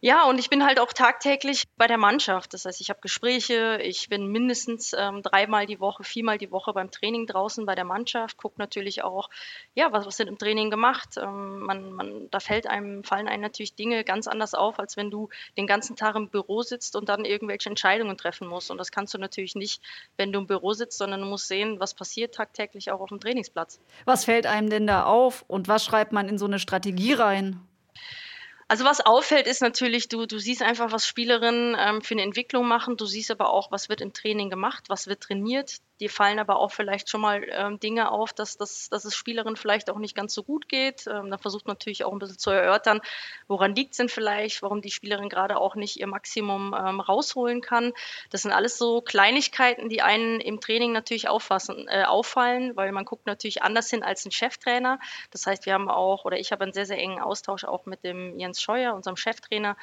Ja, 0.03 0.27
und 0.27 0.39
ich 0.39 0.49
bin 0.49 0.65
halt 0.65 0.81
auch 0.81 0.95
tagtäglich 0.95 1.65
bei 1.77 1.87
der 1.87 1.99
Mannschaft. 1.99 2.55
Das 2.55 2.65
heißt, 2.65 2.81
ich 2.81 2.89
habe 2.89 3.01
Gespräche, 3.03 3.79
ich 3.83 4.09
bin 4.09 4.29
mindestens 4.29 4.95
ähm, 4.99 5.23
dreimal 5.23 5.67
die 5.67 5.79
Woche, 5.79 6.05
viermal 6.05 6.39
die 6.39 6.51
Woche 6.51 6.73
beim 6.73 6.91
Training 6.91 7.27
draußen 7.27 7.67
bei 7.67 7.75
der 7.75 7.85
Mannschaft, 7.85 8.39
gucke 8.39 8.55
natürlich 8.59 9.05
auch, 9.05 9.29
ja, 9.75 9.93
was, 9.93 10.07
was 10.07 10.19
wird 10.19 10.31
im 10.31 10.39
Training 10.39 10.71
gemacht. 10.71 11.19
Ähm, 11.19 11.61
man, 11.61 11.93
man, 11.93 12.29
da 12.31 12.41
fällt 12.41 12.67
einem, 12.67 13.05
fallen 13.05 13.29
einem 13.29 13.43
natürlich 13.43 13.75
Dinge 13.75 14.03
ganz 14.03 14.27
anders 14.27 14.55
auf, 14.55 14.79
als 14.79 14.97
wenn 14.97 15.11
du 15.11 15.29
den 15.59 15.67
ganzen 15.67 15.97
Tag 15.97 16.17
im 16.17 16.31
Büro 16.31 16.63
sitzt 16.63 16.97
und 16.97 17.11
dann 17.11 17.27
irgendwelche 17.27 17.69
Entscheidungen 17.69 18.17
treffen 18.17 18.49
musst. 18.49 18.71
Und 18.71 18.79
das 18.79 18.93
kannst 18.93 19.13
du 19.13 19.19
natürlich 19.19 19.55
nicht, 19.55 19.83
wenn 20.17 20.33
du 20.33 20.39
im 20.39 20.47
Büro 20.47 20.73
sitzt, 20.73 20.97
sondern 20.97 21.21
du 21.21 21.27
musst 21.27 21.47
sehen, 21.47 21.79
was 21.79 21.93
passiert 21.93 22.35
tagtäglich 22.35 22.91
auch 22.91 23.01
auf 23.01 23.11
dem 23.11 23.21
Trainingsplatz. 23.21 23.81
Was 24.07 24.25
fällt 24.25 24.47
einem 24.47 24.71
denn 24.71 24.87
da 24.87 25.05
auf 25.05 25.45
und 25.47 25.69
was 25.69 25.85
schreibt 25.85 26.13
man 26.13 26.27
in 26.27 26.39
so 26.39 26.47
eine 26.47 26.59
Strategie 26.59 27.13
rein? 27.13 27.61
Also 28.71 28.85
was 28.85 29.01
auffällt, 29.01 29.49
ist 29.49 29.63
natürlich, 29.63 30.07
du, 30.07 30.27
du 30.27 30.39
siehst 30.39 30.63
einfach, 30.63 30.93
was 30.93 31.05
Spielerinnen 31.05 31.75
ähm, 31.77 32.03
für 32.03 32.15
eine 32.15 32.23
Entwicklung 32.23 32.69
machen. 32.69 32.97
Du 32.97 33.05
siehst 33.05 33.33
aber 33.33 33.51
auch, 33.51 33.73
was 33.73 33.89
wird 33.89 34.01
im 34.01 34.13
Training 34.13 34.49
gemacht, 34.49 34.85
was 34.87 35.09
wird 35.09 35.25
trainiert. 35.25 35.79
Dir 36.01 36.11
fallen 36.11 36.39
aber 36.39 36.59
auch 36.59 36.73
vielleicht 36.73 37.09
schon 37.09 37.21
mal 37.21 37.45
ähm, 37.51 37.79
Dinge 37.79 38.11
auf, 38.11 38.33
dass, 38.33 38.57
dass, 38.57 38.89
dass 38.89 39.05
es 39.05 39.15
Spielerinnen 39.15 39.57
vielleicht 39.57 39.91
auch 39.91 39.99
nicht 39.99 40.17
ganz 40.17 40.35
so 40.35 40.43
gut 40.43 40.69
geht. 40.69 41.07
Ähm, 41.07 41.31
da 41.31 41.39
versucht 41.39 41.67
man 41.67 41.75
natürlich 41.75 42.05
auch 42.05 42.13
ein 42.13 42.19
bisschen 42.19 42.39
zu 42.39 42.51
erörtern, 42.51 43.01
woran 43.49 43.75
liegt 43.75 43.93
es 43.93 43.99
denn 43.99 44.09
vielleicht, 44.09 44.63
warum 44.63 44.81
die 44.81 44.91
Spielerin 44.91 45.29
gerade 45.29 45.59
auch 45.59 45.75
nicht 45.75 46.01
ihr 46.01 46.07
Maximum 46.07 46.75
ähm, 46.75 47.01
rausholen 47.01 47.61
kann. 47.61 47.93
Das 48.31 48.43
sind 48.43 48.53
alles 48.53 48.79
so 48.79 49.03
Kleinigkeiten, 49.03 49.89
die 49.89 50.01
einen 50.03 50.41
im 50.41 50.61
Training 50.61 50.93
natürlich 50.93 51.29
auffassen, 51.29 51.87
äh, 51.89 52.05
auffallen, 52.05 52.77
weil 52.77 52.93
man 52.93 53.05
guckt 53.05 53.27
natürlich 53.27 53.63
anders 53.63 53.91
hin 53.91 54.03
als 54.03 54.25
ein 54.25 54.33
Cheftrainer. 54.33 54.99
Das 55.31 55.47
heißt, 55.47 55.67
wir 55.67 55.75
haben 55.75 55.91
auch, 55.91 56.25
oder 56.25 56.39
ich 56.39 56.51
habe 56.51 56.65
einen 56.65 56.73
sehr, 56.73 56.87
sehr 56.87 56.99
engen 56.99 57.21
Austausch 57.21 57.65
auch 57.65 57.85
mit 57.85 58.05
dem 58.05 58.39
Jens 58.39 58.63
Scheuer, 58.63 58.95
unserem 58.95 59.17
Cheftrainer, 59.17 59.77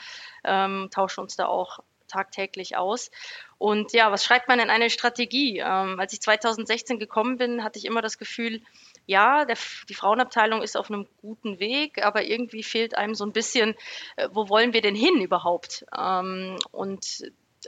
ähm, 0.43 0.89
tauschen 0.91 1.21
uns 1.21 1.35
da 1.35 1.45
auch 1.45 1.79
tagtäglich 2.07 2.77
aus. 2.77 3.11
Und 3.57 3.93
ja, 3.93 4.11
was 4.11 4.23
schreibt 4.23 4.47
man 4.47 4.59
in 4.59 4.69
eine 4.69 4.89
Strategie? 4.89 5.59
Ähm, 5.59 5.99
als 5.99 6.13
ich 6.13 6.21
2016 6.21 6.99
gekommen 6.99 7.37
bin, 7.37 7.63
hatte 7.63 7.79
ich 7.79 7.85
immer 7.85 8.01
das 8.01 8.17
Gefühl, 8.17 8.61
ja, 9.07 9.45
der, 9.45 9.57
die 9.89 9.95
Frauenabteilung 9.95 10.61
ist 10.61 10.77
auf 10.77 10.91
einem 10.91 11.07
guten 11.21 11.59
Weg, 11.59 12.05
aber 12.05 12.23
irgendwie 12.23 12.61
fehlt 12.61 12.95
einem 12.95 13.15
so 13.15 13.25
ein 13.25 13.31
bisschen, 13.31 13.75
äh, 14.15 14.29
wo 14.31 14.49
wollen 14.49 14.73
wir 14.73 14.81
denn 14.81 14.95
hin 14.95 15.21
überhaupt? 15.21 15.85
Ähm, 15.97 16.57
und 16.71 17.23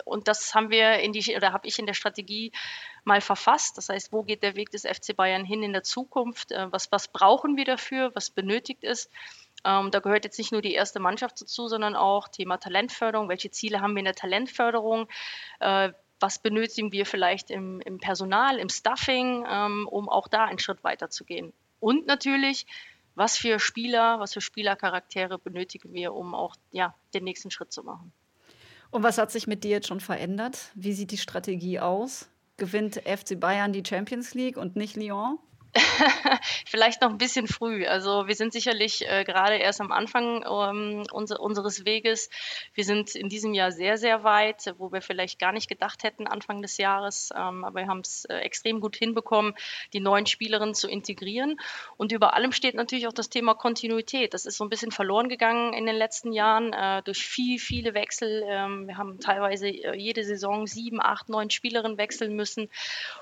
und 0.05 0.27
das 0.27 0.53
haben 0.53 0.69
wir 0.69 0.99
in 0.99 1.13
die 1.13 1.35
oder 1.35 1.51
habe 1.51 1.67
ich 1.67 1.79
in 1.79 1.85
der 1.85 1.93
Strategie 1.93 2.51
mal 3.03 3.21
verfasst. 3.21 3.77
Das 3.77 3.89
heißt, 3.89 4.11
wo 4.11 4.23
geht 4.23 4.43
der 4.43 4.55
Weg 4.55 4.69
des 4.71 4.83
FC 4.83 5.15
Bayern 5.15 5.43
hin 5.43 5.63
in 5.63 5.73
der 5.73 5.83
Zukunft? 5.83 6.51
Äh, 6.51 6.71
was, 6.71 6.91
was 6.91 7.07
brauchen 7.07 7.57
wir 7.57 7.65
dafür? 7.65 8.11
Was 8.13 8.29
benötigt 8.29 8.83
ist? 8.83 9.09
Ähm, 9.65 9.91
da 9.91 9.99
gehört 9.99 10.25
jetzt 10.25 10.37
nicht 10.37 10.51
nur 10.51 10.61
die 10.61 10.73
erste 10.73 10.99
Mannschaft 10.99 11.41
dazu, 11.41 11.67
sondern 11.67 11.95
auch 11.95 12.27
Thema 12.27 12.57
Talentförderung. 12.57 13.29
Welche 13.29 13.51
Ziele 13.51 13.81
haben 13.81 13.93
wir 13.93 13.99
in 13.99 14.05
der 14.05 14.15
Talentförderung? 14.15 15.07
Äh, 15.59 15.91
was 16.19 16.39
benötigen 16.39 16.91
wir 16.91 17.05
vielleicht 17.05 17.49
im, 17.49 17.79
im 17.81 17.97
Personal, 17.97 18.57
im 18.57 18.69
Stuffing, 18.69 19.45
ähm, 19.49 19.87
um 19.87 20.09
auch 20.09 20.27
da 20.27 20.45
einen 20.45 20.59
Schritt 20.59 20.83
weiter 20.83 21.09
zu 21.09 21.23
gehen? 21.23 21.53
Und 21.79 22.07
natürlich, 22.07 22.65
was 23.15 23.37
für 23.37 23.59
Spieler, 23.59 24.19
was 24.19 24.33
für 24.33 24.41
Spielercharaktere 24.41 25.39
benötigen 25.39 25.93
wir, 25.93 26.13
um 26.13 26.35
auch 26.35 26.55
ja, 26.71 26.93
den 27.13 27.23
nächsten 27.23 27.51
Schritt 27.51 27.71
zu 27.71 27.83
machen? 27.83 28.11
Und 28.91 29.03
was 29.03 29.17
hat 29.17 29.31
sich 29.31 29.47
mit 29.47 29.63
dir 29.63 29.71
jetzt 29.71 29.87
schon 29.87 29.99
verändert? 29.99 30.71
Wie 30.73 30.93
sieht 30.93 31.11
die 31.11 31.17
Strategie 31.17 31.79
aus? 31.79 32.27
Gewinnt 32.57 32.95
FC 33.05 33.39
Bayern 33.39 33.71
die 33.71 33.83
Champions 33.85 34.33
League 34.33 34.57
und 34.57 34.75
nicht 34.75 34.95
Lyon? 34.95 35.37
Vielleicht 36.65 37.01
noch 37.01 37.09
ein 37.09 37.17
bisschen 37.17 37.47
früh. 37.47 37.85
Also 37.85 38.27
wir 38.27 38.35
sind 38.35 38.53
sicherlich 38.53 39.07
äh, 39.07 39.23
gerade 39.23 39.57
erst 39.57 39.81
am 39.81 39.91
Anfang 39.91 40.43
ähm, 40.43 41.05
unser, 41.11 41.39
unseres 41.39 41.85
Weges. 41.85 42.29
Wir 42.73 42.83
sind 42.83 43.13
in 43.15 43.29
diesem 43.29 43.53
Jahr 43.53 43.71
sehr, 43.71 43.97
sehr 43.97 44.23
weit, 44.23 44.73
wo 44.77 44.91
wir 44.91 45.01
vielleicht 45.01 45.37
gar 45.39 45.51
nicht 45.51 45.69
gedacht 45.69 46.03
hätten 46.03 46.25
Anfang 46.25 46.61
des 46.61 46.77
Jahres. 46.77 47.29
Ähm, 47.35 47.63
aber 47.63 47.81
wir 47.81 47.87
haben 47.87 47.99
es 47.99 48.25
äh, 48.25 48.37
extrem 48.37 48.81
gut 48.81 48.95
hinbekommen, 48.95 49.53
die 49.93 49.99
neuen 49.99 50.25
Spielerinnen 50.25 50.73
zu 50.73 50.89
integrieren. 50.89 51.59
Und 51.97 52.11
über 52.11 52.33
allem 52.33 52.51
steht 52.51 52.75
natürlich 52.75 53.07
auch 53.07 53.13
das 53.13 53.29
Thema 53.29 53.53
Kontinuität. 53.53 54.33
Das 54.33 54.45
ist 54.45 54.57
so 54.57 54.65
ein 54.65 54.69
bisschen 54.69 54.91
verloren 54.91 55.29
gegangen 55.29 55.73
in 55.73 55.85
den 55.85 55.95
letzten 55.95 56.33
Jahren 56.33 56.73
äh, 56.73 57.03
durch 57.03 57.19
viel, 57.19 57.59
viele 57.59 57.93
Wechsel. 57.93 58.43
Ähm, 58.47 58.87
wir 58.87 58.97
haben 58.97 59.19
teilweise 59.19 59.67
äh, 59.67 59.95
jede 59.95 60.23
Saison 60.23 60.65
sieben, 60.65 60.99
acht, 60.99 61.29
neun 61.29 61.51
Spielerinnen 61.51 61.99
wechseln 61.99 62.35
müssen. 62.35 62.69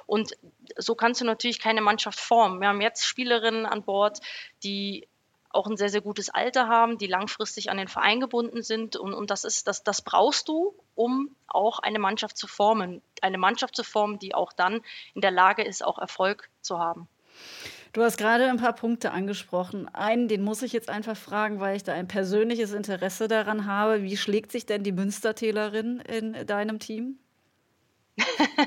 Und 0.06 0.38
so 0.78 0.96
kannst 0.96 1.20
du 1.20 1.26
natürlich 1.26 1.60
keine 1.60 1.82
Mannschaft 1.82 2.20
formen 2.20 2.37
Form. 2.38 2.62
Wir 2.62 2.68
haben 2.68 2.82
jetzt 2.82 3.04
Spielerinnen 3.04 3.66
an 3.66 3.82
Bord, 3.82 4.20
die 4.64 5.08
auch 5.50 5.66
ein 5.66 5.76
sehr, 5.76 5.90
sehr 5.90 6.02
gutes 6.02 6.30
Alter 6.30 6.68
haben, 6.68 7.00
die 7.00 7.08
langfristig 7.08 7.72
an 7.72 7.78
den 7.78 7.88
Verein 7.88 8.20
gebunden 8.20 8.62
sind. 8.62 8.96
Und, 8.96 9.16
und 9.16 9.32
das 9.32 9.44
ist, 9.44 9.68
das, 9.68 9.84
das 9.84 10.04
brauchst 10.04 10.48
du, 10.48 10.76
um 10.94 11.36
auch 11.48 11.80
eine 11.80 11.98
Mannschaft 11.98 12.38
zu 12.38 12.46
formen. 12.46 13.02
Eine 13.24 13.40
Mannschaft 13.40 13.76
zu 13.76 13.84
formen, 13.84 14.20
die 14.20 14.36
auch 14.36 14.54
dann 14.54 14.82
in 15.16 15.22
der 15.22 15.32
Lage 15.32 15.64
ist, 15.64 15.84
auch 15.84 15.98
Erfolg 15.98 16.48
zu 16.62 16.78
haben. 16.78 17.08
Du 17.94 18.04
hast 18.04 18.18
gerade 18.18 18.48
ein 18.48 18.58
paar 18.58 18.74
Punkte 18.74 19.10
angesprochen. 19.14 19.90
Einen, 19.96 20.28
den 20.28 20.44
muss 20.44 20.62
ich 20.62 20.74
jetzt 20.74 20.90
einfach 20.90 21.18
fragen, 21.18 21.60
weil 21.60 21.76
ich 21.76 21.84
da 21.84 21.94
ein 21.94 22.08
persönliches 22.08 22.72
Interesse 22.72 23.28
daran 23.28 23.66
habe. 23.66 24.04
Wie 24.04 24.16
schlägt 24.16 24.52
sich 24.52 24.68
denn 24.68 24.84
die 24.84 24.92
Münstertälerin 24.92 26.02
in 26.02 26.46
deinem 26.46 26.78
Team? 26.78 27.18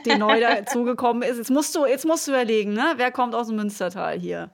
Die 0.05 0.17
neu 0.17 0.41
dazugekommen 0.41 1.23
ist. 1.23 1.39
Jetzt 1.39 1.51
musst 1.51 1.75
du, 1.75 1.87
jetzt 1.87 2.07
musst 2.07 2.27
du 2.27 2.33
überlegen, 2.33 2.73
ne? 2.73 2.95
wer 2.97 3.11
kommt 3.11 3.35
aus 3.35 3.49
dem 3.49 3.57
Münstertal 3.57 4.19
hier? 4.19 4.51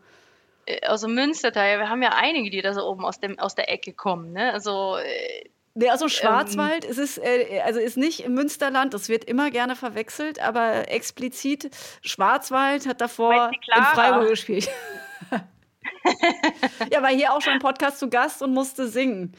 Äh, 0.66 0.86
aus 0.86 1.02
dem 1.02 1.14
Münstertal, 1.14 1.78
wir 1.78 1.88
haben 1.88 2.02
ja 2.02 2.12
einige, 2.14 2.50
die 2.50 2.62
da 2.62 2.74
so 2.74 2.84
oben 2.84 3.04
aus, 3.04 3.20
dem, 3.20 3.38
aus 3.38 3.54
der 3.54 3.70
Ecke 3.70 3.92
kommen. 3.92 4.32
Ne? 4.32 4.52
Also 4.52 4.96
äh, 4.96 5.48
Nee, 5.78 5.90
also 5.90 6.08
Schwarzwald 6.08 6.86
ähm, 6.86 6.90
es 6.90 6.96
ist 6.96 7.18
äh, 7.18 7.60
also 7.62 7.78
ist 7.78 7.98
nicht 7.98 8.24
im 8.24 8.32
Münsterland, 8.32 8.94
das 8.94 9.10
wird 9.10 9.24
immer 9.24 9.50
gerne 9.50 9.76
verwechselt, 9.76 10.40
aber 10.40 10.90
explizit 10.90 11.68
Schwarzwald 12.00 12.86
hat 12.86 13.02
davor 13.02 13.50
in 13.52 13.84
Freiburg 13.84 14.30
gespielt. 14.30 14.70
ja, 16.90 17.02
war 17.02 17.10
hier 17.10 17.34
auch 17.34 17.42
schon 17.42 17.52
im 17.52 17.58
Podcast 17.58 17.98
zu 17.98 18.08
Gast 18.08 18.40
und 18.40 18.54
musste 18.54 18.88
singen. 18.88 19.34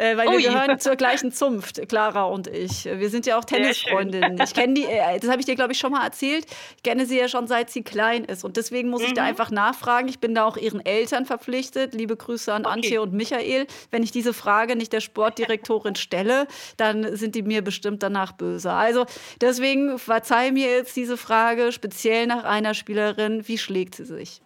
Äh, 0.00 0.16
weil 0.16 0.28
Ui. 0.28 0.38
wir 0.38 0.48
gehören 0.48 0.80
zur 0.80 0.96
gleichen 0.96 1.30
Zunft, 1.30 1.86
Clara 1.88 2.24
und 2.24 2.46
ich. 2.46 2.86
Wir 2.86 3.10
sind 3.10 3.26
ja 3.26 3.38
auch 3.38 3.44
Tennisfreundinnen. 3.44 4.40
Ich 4.42 4.54
kenne 4.54 4.72
die, 4.72 4.84
äh, 4.86 5.18
das 5.20 5.28
habe 5.28 5.40
ich 5.40 5.46
dir, 5.46 5.56
glaube 5.56 5.72
ich, 5.72 5.78
schon 5.78 5.92
mal 5.92 6.02
erzählt. 6.02 6.46
Ich 6.78 6.82
kenne 6.82 7.04
sie 7.04 7.18
ja 7.18 7.28
schon 7.28 7.46
seit 7.46 7.68
sie 7.68 7.82
klein 7.82 8.24
ist. 8.24 8.42
Und 8.42 8.56
deswegen 8.56 8.88
muss 8.88 9.02
mhm. 9.02 9.08
ich 9.08 9.12
da 9.12 9.22
mhm. 9.22 9.28
einfach 9.28 9.50
nachfragen. 9.50 10.08
Ich 10.08 10.18
bin 10.18 10.34
da 10.34 10.44
auch 10.44 10.56
ihren 10.56 10.84
Eltern 10.84 11.26
verpflichtet. 11.26 11.92
Liebe 11.92 12.16
Grüße 12.16 12.52
an 12.52 12.64
okay. 12.64 12.72
Antje 12.72 13.02
und 13.02 13.12
Michael. 13.12 13.66
Wenn 13.90 14.02
ich 14.02 14.10
diese 14.10 14.32
Frage 14.32 14.74
nicht 14.74 14.94
der 14.94 15.00
Sportdirektorin 15.00 15.96
stelle, 15.96 16.46
dann 16.78 17.14
sind 17.14 17.34
die 17.34 17.42
mir 17.42 17.62
bestimmt 17.62 18.02
danach 18.02 18.32
böse. 18.32 18.72
Also 18.72 19.04
deswegen 19.42 19.98
verzeih 19.98 20.50
mir 20.50 20.70
jetzt 20.70 20.96
diese 20.96 21.18
Frage 21.18 21.72
speziell 21.72 22.26
nach 22.26 22.44
einer 22.44 22.72
Spielerin. 22.72 23.46
Wie 23.46 23.58
schlägt 23.58 23.96
sie 23.96 24.06
sich? 24.06 24.40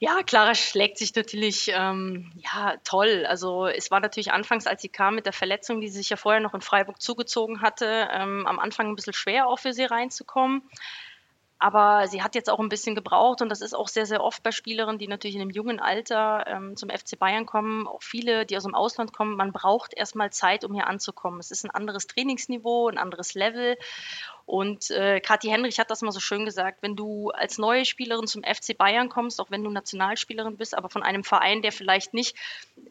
Ja, 0.00 0.22
Clara 0.22 0.54
schlägt 0.54 0.96
sich 0.98 1.12
natürlich 1.16 1.72
ähm, 1.74 2.30
ja, 2.36 2.76
toll. 2.84 3.26
Also 3.26 3.66
es 3.66 3.90
war 3.90 3.98
natürlich 3.98 4.30
anfangs, 4.30 4.68
als 4.68 4.80
sie 4.80 4.88
kam 4.88 5.16
mit 5.16 5.26
der 5.26 5.32
Verletzung, 5.32 5.80
die 5.80 5.88
sie 5.88 5.98
sich 5.98 6.10
ja 6.10 6.16
vorher 6.16 6.40
noch 6.40 6.54
in 6.54 6.60
Freiburg 6.60 7.02
zugezogen 7.02 7.62
hatte, 7.62 8.08
ähm, 8.12 8.46
am 8.46 8.60
Anfang 8.60 8.88
ein 8.88 8.94
bisschen 8.94 9.12
schwer 9.12 9.48
auch 9.48 9.58
für 9.58 9.72
sie 9.72 9.84
reinzukommen. 9.84 10.62
Aber 11.60 12.06
sie 12.06 12.22
hat 12.22 12.36
jetzt 12.36 12.48
auch 12.48 12.60
ein 12.60 12.68
bisschen 12.68 12.94
gebraucht 12.94 13.42
und 13.42 13.48
das 13.48 13.62
ist 13.62 13.74
auch 13.74 13.88
sehr, 13.88 14.06
sehr 14.06 14.22
oft 14.22 14.44
bei 14.44 14.52
Spielerinnen, 14.52 14.98
die 14.98 15.08
natürlich 15.08 15.34
in 15.34 15.42
einem 15.42 15.50
jungen 15.50 15.80
Alter 15.80 16.44
ähm, 16.46 16.76
zum 16.76 16.88
FC 16.88 17.18
Bayern 17.18 17.46
kommen, 17.46 17.88
auch 17.88 18.02
viele, 18.02 18.46
die 18.46 18.56
aus 18.56 18.62
dem 18.62 18.76
Ausland 18.76 19.12
kommen. 19.12 19.36
Man 19.36 19.52
braucht 19.52 19.92
erstmal 19.92 20.30
Zeit, 20.30 20.64
um 20.64 20.72
hier 20.72 20.86
anzukommen. 20.86 21.40
Es 21.40 21.50
ist 21.50 21.64
ein 21.64 21.70
anderes 21.70 22.06
Trainingsniveau, 22.06 22.88
ein 22.88 22.96
anderes 22.96 23.34
Level. 23.34 23.76
Und 24.46 24.90
äh, 24.92 25.20
Kathi 25.20 25.48
Henrich 25.48 25.80
hat 25.80 25.90
das 25.90 26.00
mal 26.02 26.12
so 26.12 26.20
schön 26.20 26.44
gesagt, 26.44 26.78
wenn 26.80 26.94
du 26.94 27.30
als 27.30 27.58
neue 27.58 27.84
Spielerin 27.84 28.28
zum 28.28 28.44
FC 28.44 28.78
Bayern 28.78 29.08
kommst, 29.08 29.40
auch 29.40 29.50
wenn 29.50 29.64
du 29.64 29.70
Nationalspielerin 29.70 30.56
bist, 30.56 30.76
aber 30.76 30.88
von 30.88 31.02
einem 31.02 31.24
Verein, 31.24 31.60
der 31.60 31.72
vielleicht 31.72 32.14
nicht 32.14 32.36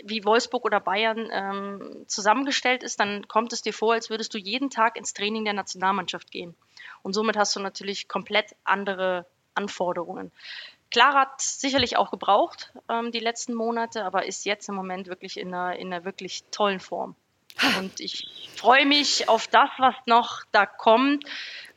wie 0.04 0.26
Wolfsburg 0.26 0.66
oder 0.66 0.82
Bayern 0.82 1.30
ähm, 1.32 2.04
zusammengestellt 2.08 2.84
ist, 2.84 3.00
dann 3.00 3.30
kommt 3.30 3.54
es 3.54 3.62
dir 3.62 3.74
vor, 3.74 3.94
als 3.94 4.10
würdest 4.10 4.34
du 4.34 4.38
jeden 4.38 4.70
Tag 4.70 4.98
ins 4.98 5.14
Training 5.14 5.46
der 5.46 5.54
Nationalmannschaft 5.54 6.32
gehen. 6.32 6.54
Und 7.08 7.14
somit 7.14 7.38
hast 7.38 7.56
du 7.56 7.62
natürlich 7.62 8.10
komplett 8.10 8.54
andere 8.66 9.26
Anforderungen. 9.54 10.30
Clara 10.92 11.22
hat 11.22 11.40
sicherlich 11.40 11.96
auch 11.96 12.12
gebraucht 12.12 12.74
ähm, 12.90 13.14
die 13.14 13.22
letzten 13.22 13.54
Monate, 13.54 14.04
aber 14.04 14.26
ist 14.26 14.44
jetzt 14.44 14.68
im 14.68 14.76
Moment 14.76 15.08
wirklich 15.08 15.40
in 15.40 15.54
einer, 15.54 15.80
in 15.80 15.94
einer 15.94 16.04
wirklich 16.04 16.44
tollen 16.52 16.82
Form. 16.82 17.16
Und 17.80 18.02
ich 18.02 18.28
freue 18.58 18.86
mich 18.86 19.30
auf 19.30 19.48
das, 19.48 19.70
was 19.78 19.96
noch 20.06 20.44
da 20.52 20.66
kommt, 20.66 21.24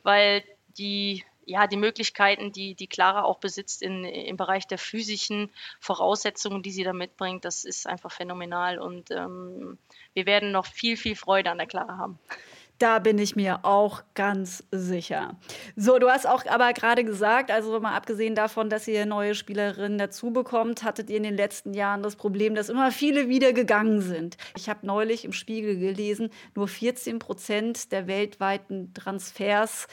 weil 0.03 0.43
die, 0.77 1.23
ja, 1.45 1.65
die 1.65 1.77
Möglichkeiten, 1.77 2.51
die, 2.51 2.75
die 2.75 2.87
Clara 2.87 3.23
auch 3.23 3.39
besitzt 3.39 3.83
in, 3.83 4.03
im 4.03 4.35
Bereich 4.35 4.67
der 4.67 4.79
physischen 4.79 5.49
Voraussetzungen, 5.79 6.61
die 6.61 6.71
sie 6.71 6.83
da 6.83 6.91
mitbringt, 6.91 7.45
das 7.45 7.63
ist 7.63 7.87
einfach 7.87 8.11
phänomenal. 8.11 8.79
Und 8.79 9.11
ähm, 9.11 9.77
wir 10.13 10.25
werden 10.25 10.51
noch 10.51 10.65
viel, 10.65 10.97
viel 10.97 11.15
Freude 11.15 11.51
an 11.51 11.57
der 11.57 11.67
Clara 11.67 11.95
haben. 11.95 12.19
Da 12.81 12.97
bin 12.97 13.19
ich 13.19 13.35
mir 13.35 13.59
auch 13.61 14.01
ganz 14.15 14.63
sicher. 14.71 15.35
So, 15.75 15.99
du 15.99 16.09
hast 16.09 16.27
auch 16.27 16.47
aber 16.47 16.73
gerade 16.73 17.03
gesagt, 17.03 17.51
also 17.51 17.79
mal 17.79 17.95
abgesehen 17.95 18.33
davon, 18.33 18.71
dass 18.71 18.87
ihr 18.87 19.05
neue 19.05 19.35
Spielerinnen 19.35 19.99
dazu 19.99 20.31
bekommt, 20.31 20.83
hattet 20.83 21.11
ihr 21.11 21.17
in 21.17 21.23
den 21.23 21.37
letzten 21.37 21.75
Jahren 21.75 22.01
das 22.01 22.15
Problem, 22.15 22.55
dass 22.55 22.69
immer 22.69 22.91
viele 22.91 23.29
wieder 23.29 23.53
gegangen 23.53 24.01
sind. 24.01 24.35
Ich 24.57 24.67
habe 24.67 24.83
neulich 24.83 25.25
im 25.25 25.31
Spiegel 25.31 25.77
gelesen, 25.77 26.31
nur 26.55 26.67
14 26.67 27.19
Prozent 27.19 27.91
der 27.91 28.07
weltweiten 28.07 28.95
Transfers, 28.95 29.87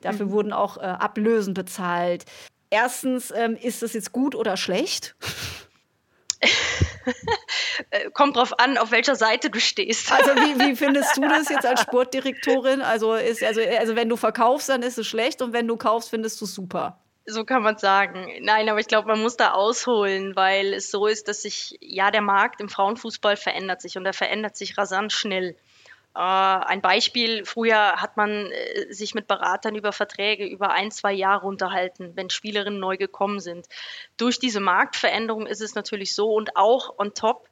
dafür 0.00 0.26
mhm. 0.26 0.30
wurden 0.32 0.52
auch 0.52 0.78
äh, 0.78 0.80
Ablösen 0.80 1.54
bezahlt. 1.54 2.24
Erstens, 2.70 3.32
ähm, 3.36 3.54
ist 3.54 3.82
das 3.82 3.92
jetzt 3.92 4.10
gut 4.10 4.34
oder 4.34 4.56
schlecht? 4.56 5.14
Äh, 7.90 8.10
kommt 8.10 8.36
drauf 8.36 8.58
an, 8.58 8.78
auf 8.78 8.90
welcher 8.90 9.16
Seite 9.16 9.50
du 9.50 9.58
stehst. 9.58 10.12
Also 10.12 10.30
wie, 10.32 10.58
wie 10.60 10.76
findest 10.76 11.16
du 11.16 11.22
das 11.22 11.48
jetzt 11.48 11.64
als 11.66 11.80
Sportdirektorin? 11.82 12.82
Also, 12.82 13.14
ist, 13.14 13.42
also, 13.42 13.60
also 13.60 13.96
wenn 13.96 14.08
du 14.08 14.16
verkaufst, 14.16 14.68
dann 14.68 14.82
ist 14.82 14.98
es 14.98 15.06
schlecht 15.06 15.42
und 15.42 15.52
wenn 15.52 15.66
du 15.66 15.76
kaufst, 15.76 16.10
findest 16.10 16.40
du 16.40 16.44
es 16.44 16.54
super. 16.54 16.98
So 17.24 17.44
kann 17.44 17.62
man 17.62 17.78
sagen. 17.78 18.26
Nein, 18.40 18.68
aber 18.68 18.80
ich 18.80 18.88
glaube, 18.88 19.08
man 19.08 19.20
muss 19.20 19.36
da 19.36 19.52
ausholen, 19.52 20.34
weil 20.34 20.74
es 20.74 20.90
so 20.90 21.06
ist, 21.06 21.28
dass 21.28 21.42
sich, 21.42 21.76
ja, 21.80 22.10
der 22.10 22.20
Markt 22.20 22.60
im 22.60 22.68
Frauenfußball 22.68 23.36
verändert 23.36 23.80
sich 23.80 23.96
und 23.96 24.04
er 24.04 24.12
verändert 24.12 24.56
sich 24.56 24.76
rasant 24.76 25.12
schnell. 25.12 25.56
Äh, 26.14 26.18
ein 26.18 26.82
Beispiel, 26.82 27.44
früher 27.44 27.96
hat 27.96 28.16
man 28.16 28.50
äh, 28.50 28.92
sich 28.92 29.14
mit 29.14 29.26
Beratern 29.26 29.74
über 29.74 29.92
Verträge 29.92 30.44
über 30.44 30.70
ein, 30.70 30.90
zwei 30.90 31.12
Jahre 31.12 31.46
unterhalten, 31.46 32.12
wenn 32.14 32.30
Spielerinnen 32.30 32.80
neu 32.80 32.96
gekommen 32.96 33.40
sind. 33.40 33.66
Durch 34.16 34.38
diese 34.38 34.60
Marktveränderung 34.60 35.46
ist 35.46 35.62
es 35.62 35.74
natürlich 35.74 36.14
so 36.14 36.32
und 36.32 36.56
auch 36.56 36.98
on 36.98 37.14
top, 37.14 37.48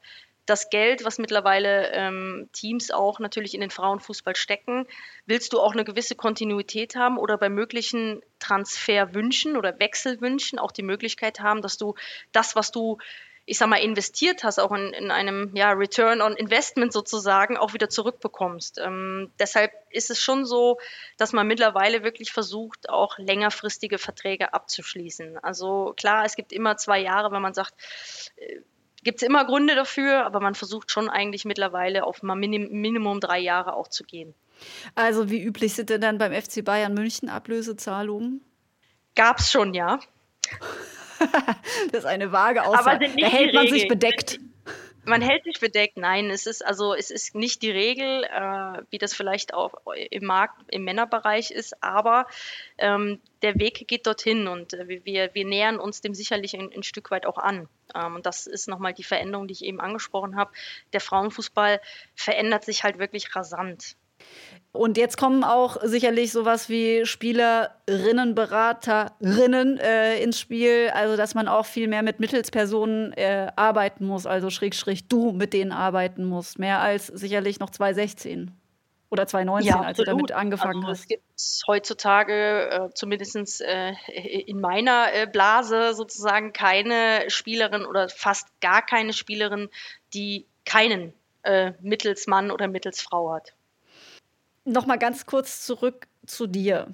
das 0.47 0.69
Geld, 0.69 1.05
was 1.05 1.19
mittlerweile 1.19 1.93
ähm, 1.93 2.49
Teams 2.53 2.91
auch 2.91 3.21
natürlich 3.21 3.55
in 3.55 3.61
den 3.61 3.71
Frauenfußball 3.71 4.35
stecken, 4.35 4.87
willst 5.25 5.53
du 5.53 5.61
auch 5.61 5.73
eine 5.73 5.85
gewisse 5.85 6.17
Kontinuität 6.17 6.97
haben 6.97 7.19
oder 7.19 7.39
bei 7.39 7.49
möglichen 7.49 8.21
Transferwünschen 8.41 9.57
oder 9.57 9.79
Wechselwünschen 9.79 10.59
auch 10.59 10.73
die 10.73 10.83
Möglichkeit 10.83 11.39
haben, 11.39 11.63
dass 11.63 11.79
du 11.79 11.95
das, 12.33 12.57
was 12.57 12.73
du 12.73 12.99
ich 13.47 13.59
sag 13.59 13.69
mal, 13.69 13.77
investiert 13.77 14.45
hast, 14.45 14.59
auch 14.61 14.73
in, 14.73 14.93
in 14.93 15.11
einem 15.11 15.51
ja, 15.55 15.73
Return 15.73 16.21
on 16.21 16.37
Investment 16.37 16.93
sozusagen, 16.93 17.57
auch 17.57 17.75
wieder 17.75 17.89
zurückbekommst. 17.89 18.79
Ähm, 18.79 19.31
deshalb 19.39 19.73
ist 19.91 20.11
es 20.11 20.21
schon 20.21 20.45
so, 20.45 20.79
dass 21.17 21.33
man 21.33 21.47
mittlerweile 21.47 22.05
wirklich 22.05 22.33
versucht, 22.33 22.89
auch 22.89 23.19
längerfristige 23.19 23.99
Verträge 23.99 24.55
abzuschließen. 24.55 25.39
Also 25.39 25.95
klar, 25.97 26.25
es 26.25 26.37
gibt 26.37 26.53
immer 26.53 26.77
zwei 26.77 27.01
Jahre, 27.01 27.33
wenn 27.33 27.43
man 27.43 27.55
sagt, 27.55 27.75
äh, 28.37 28.61
gibt 29.03 29.23
es 29.23 29.27
immer 29.27 29.45
Gründe 29.45 29.75
dafür, 29.75 30.25
aber 30.27 30.41
man 30.41 30.55
versucht 30.55 30.91
schon 30.91 31.09
eigentlich 31.09 31.45
mittlerweile 31.45 32.05
auf 32.05 32.23
mal 32.23 32.35
Minim 32.35 32.69
Minimum 32.71 33.21
drei 33.21 33.39
Jahre 33.39 33.75
auch 33.75 33.89
zu 33.89 34.05
gehen. 34.05 34.35
Also 34.95 35.31
wie 35.31 35.43
üblich 35.43 35.75
sind 35.75 35.91
denn 35.91 36.01
dann 36.03 36.19
beim 36.19 36.33
FC 36.33 36.65
Bayern 36.65 36.95
München 36.95 37.29
Ablösezahlungen? 37.29 38.45
Gab 39.17 39.39
es 39.39 39.51
schon, 39.51 39.75
ja. 39.75 39.99
das 41.93 42.01
ist 42.01 42.07
eine 42.07 42.33
vage 42.33 42.65
Aussage. 42.65 43.09
da 43.19 43.27
hält 43.27 43.55
man 43.55 43.69
sich 43.69 43.89
bedeckt. 43.89 44.41
Man 45.05 45.23
hält 45.23 45.45
sich 45.45 45.59
bedeckt. 45.61 45.97
Nein, 45.97 46.31
es 46.31 46.47
ist 46.47 46.65
also 46.65 46.95
es 46.95 47.11
ist 47.11 47.35
nicht 47.35 47.63
die 47.63 47.71
Regel, 47.71 48.25
äh, 48.25 48.83
wie 48.91 48.99
das 48.99 49.15
vielleicht 49.15 49.55
auch 49.55 49.75
im 49.87 50.27
Markt 50.27 50.61
im 50.69 50.85
Männerbereich 50.85 51.51
ist, 51.51 51.83
aber 51.83 52.27
ähm, 52.79 53.19
der 53.43 53.59
Weg 53.59 53.89
geht 53.89 54.07
dorthin 54.07 54.47
und 54.47 54.75
äh, 54.75 55.03
wir, 55.05 55.35
wir 55.35 55.45
nähern 55.47 55.79
uns 55.79 56.01
dem 56.03 56.15
sicherlich 56.15 56.55
ein, 56.55 56.71
ein 56.75 56.83
Stück 56.83 57.11
weit 57.11 57.25
auch 57.27 57.39
an. 57.39 57.69
Ähm, 57.95 58.17
und 58.17 58.27
das 58.27 58.47
ist 58.47 58.69
nochmal 58.69 58.93
die 58.93 59.05
Veränderung, 59.05 59.49
die 59.49 59.53
ich 59.53 59.65
eben 59.65 59.81
angesprochen 59.81 60.37
habe. 60.37 60.53
Der 60.93 61.01
Frauenfußball 61.01 61.81
verändert 62.15 62.65
sich 62.65 62.85
halt 62.85 62.99
wirklich 62.99 63.35
rasant. 63.35 63.97
Und 64.73 64.97
jetzt 64.97 65.17
kommen 65.17 65.43
auch 65.43 65.79
sicherlich 65.83 66.31
sowas 66.31 66.69
wie 66.69 67.05
Spielerinnen, 67.05 68.37
Beraterinnen 68.37 69.79
äh, 69.79 70.23
ins 70.23 70.39
Spiel, 70.39 70.91
also 70.95 71.17
dass 71.17 71.35
man 71.35 71.49
auch 71.49 71.67
viel 71.67 71.89
mehr 71.89 72.05
mit 72.05 72.21
Mittelspersonen 72.21 73.13
äh, 73.15 73.51
arbeiten 73.57 74.07
muss, 74.07 74.27
also 74.27 74.49
schräg, 74.49 74.77
schräg 74.77 75.09
du 75.09 75.33
mit 75.33 75.55
denen 75.55 75.73
arbeiten 75.73 76.25
musst, 76.25 76.61
mehr 76.61 76.81
als 76.81 77.09
sicherlich 77.09 77.59
noch 77.59 77.71
2016 77.71 78.53
oder 79.11 79.27
2019, 79.27 79.69
ja, 79.69 79.81
als 79.81 79.97
du 79.97 80.05
damit 80.05 80.31
angefangen 80.31 80.85
also, 80.85 80.89
hast. 80.89 81.01
Es 81.01 81.09
gibt 81.09 81.25
heutzutage, 81.67 82.71
äh, 82.71 82.95
zumindest 82.95 83.61
äh, 83.63 83.93
in 84.13 84.61
meiner 84.61 85.13
äh, 85.13 85.27
Blase 85.27 85.95
sozusagen, 85.95 86.53
keine 86.53 87.29
Spielerin 87.29 87.85
oder 87.85 88.09
fast 88.09 88.49
gar 88.61 88.83
keine 88.83 89.13
Spielerin, 89.13 89.69
die 90.15 90.47
keinen 90.65 91.13
äh, 91.43 91.73
Mittelsmann 91.81 92.53
oder 92.53 92.69
Mittelsfrau 92.69 93.33
hat. 93.33 93.53
Nochmal 94.71 94.99
ganz 94.99 95.27
kurz 95.27 95.67
zurück 95.67 96.07
zu 96.27 96.47
dir. 96.47 96.87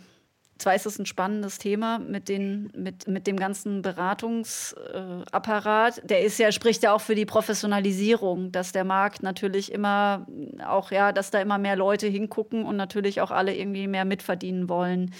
Zwar 0.58 0.74
ist 0.74 0.86
es 0.86 0.98
ein 0.98 1.04
spannendes 1.04 1.58
Thema 1.58 1.98
mit, 1.98 2.30
den, 2.30 2.72
mit, 2.74 3.06
mit 3.06 3.26
dem 3.26 3.36
ganzen 3.36 3.82
Beratungsapparat. 3.82 6.00
Der 6.08 6.22
ist 6.22 6.38
ja, 6.38 6.50
spricht 6.50 6.82
ja 6.82 6.94
auch 6.94 7.02
für 7.02 7.14
die 7.14 7.26
Professionalisierung, 7.26 8.50
dass 8.50 8.72
der 8.72 8.84
Markt 8.84 9.22
natürlich 9.22 9.70
immer 9.70 10.26
auch, 10.66 10.90
ja, 10.90 11.12
dass 11.12 11.30
da 11.30 11.42
immer 11.42 11.58
mehr 11.58 11.76
Leute 11.76 12.06
hingucken 12.06 12.64
und 12.64 12.76
natürlich 12.76 13.20
auch 13.20 13.30
alle 13.30 13.54
irgendwie 13.54 13.88
mehr 13.88 14.06
mitverdienen 14.06 14.70
wollen. 14.70 15.12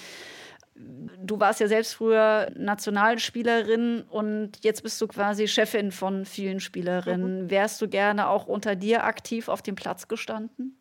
Du 0.75 1.39
warst 1.39 1.61
ja 1.61 1.69
selbst 1.69 1.93
früher 1.93 2.51
Nationalspielerin 2.57 4.05
und 4.09 4.65
jetzt 4.65 4.83
bist 4.83 4.99
du 5.03 5.09
quasi 5.09 5.49
Chefin 5.49 5.93
von 5.93 6.25
vielen 6.25 6.61
Spielerinnen. 6.61 7.45
Mhm. 7.45 7.51
Wärst 7.51 7.83
du 7.83 7.89
gerne 7.89 8.31
auch 8.31 8.47
unter 8.47 8.75
dir 8.75 9.05
aktiv 9.05 9.49
auf 9.49 9.61
dem 9.61 9.75
Platz 9.75 10.09
gestanden? 10.09 10.79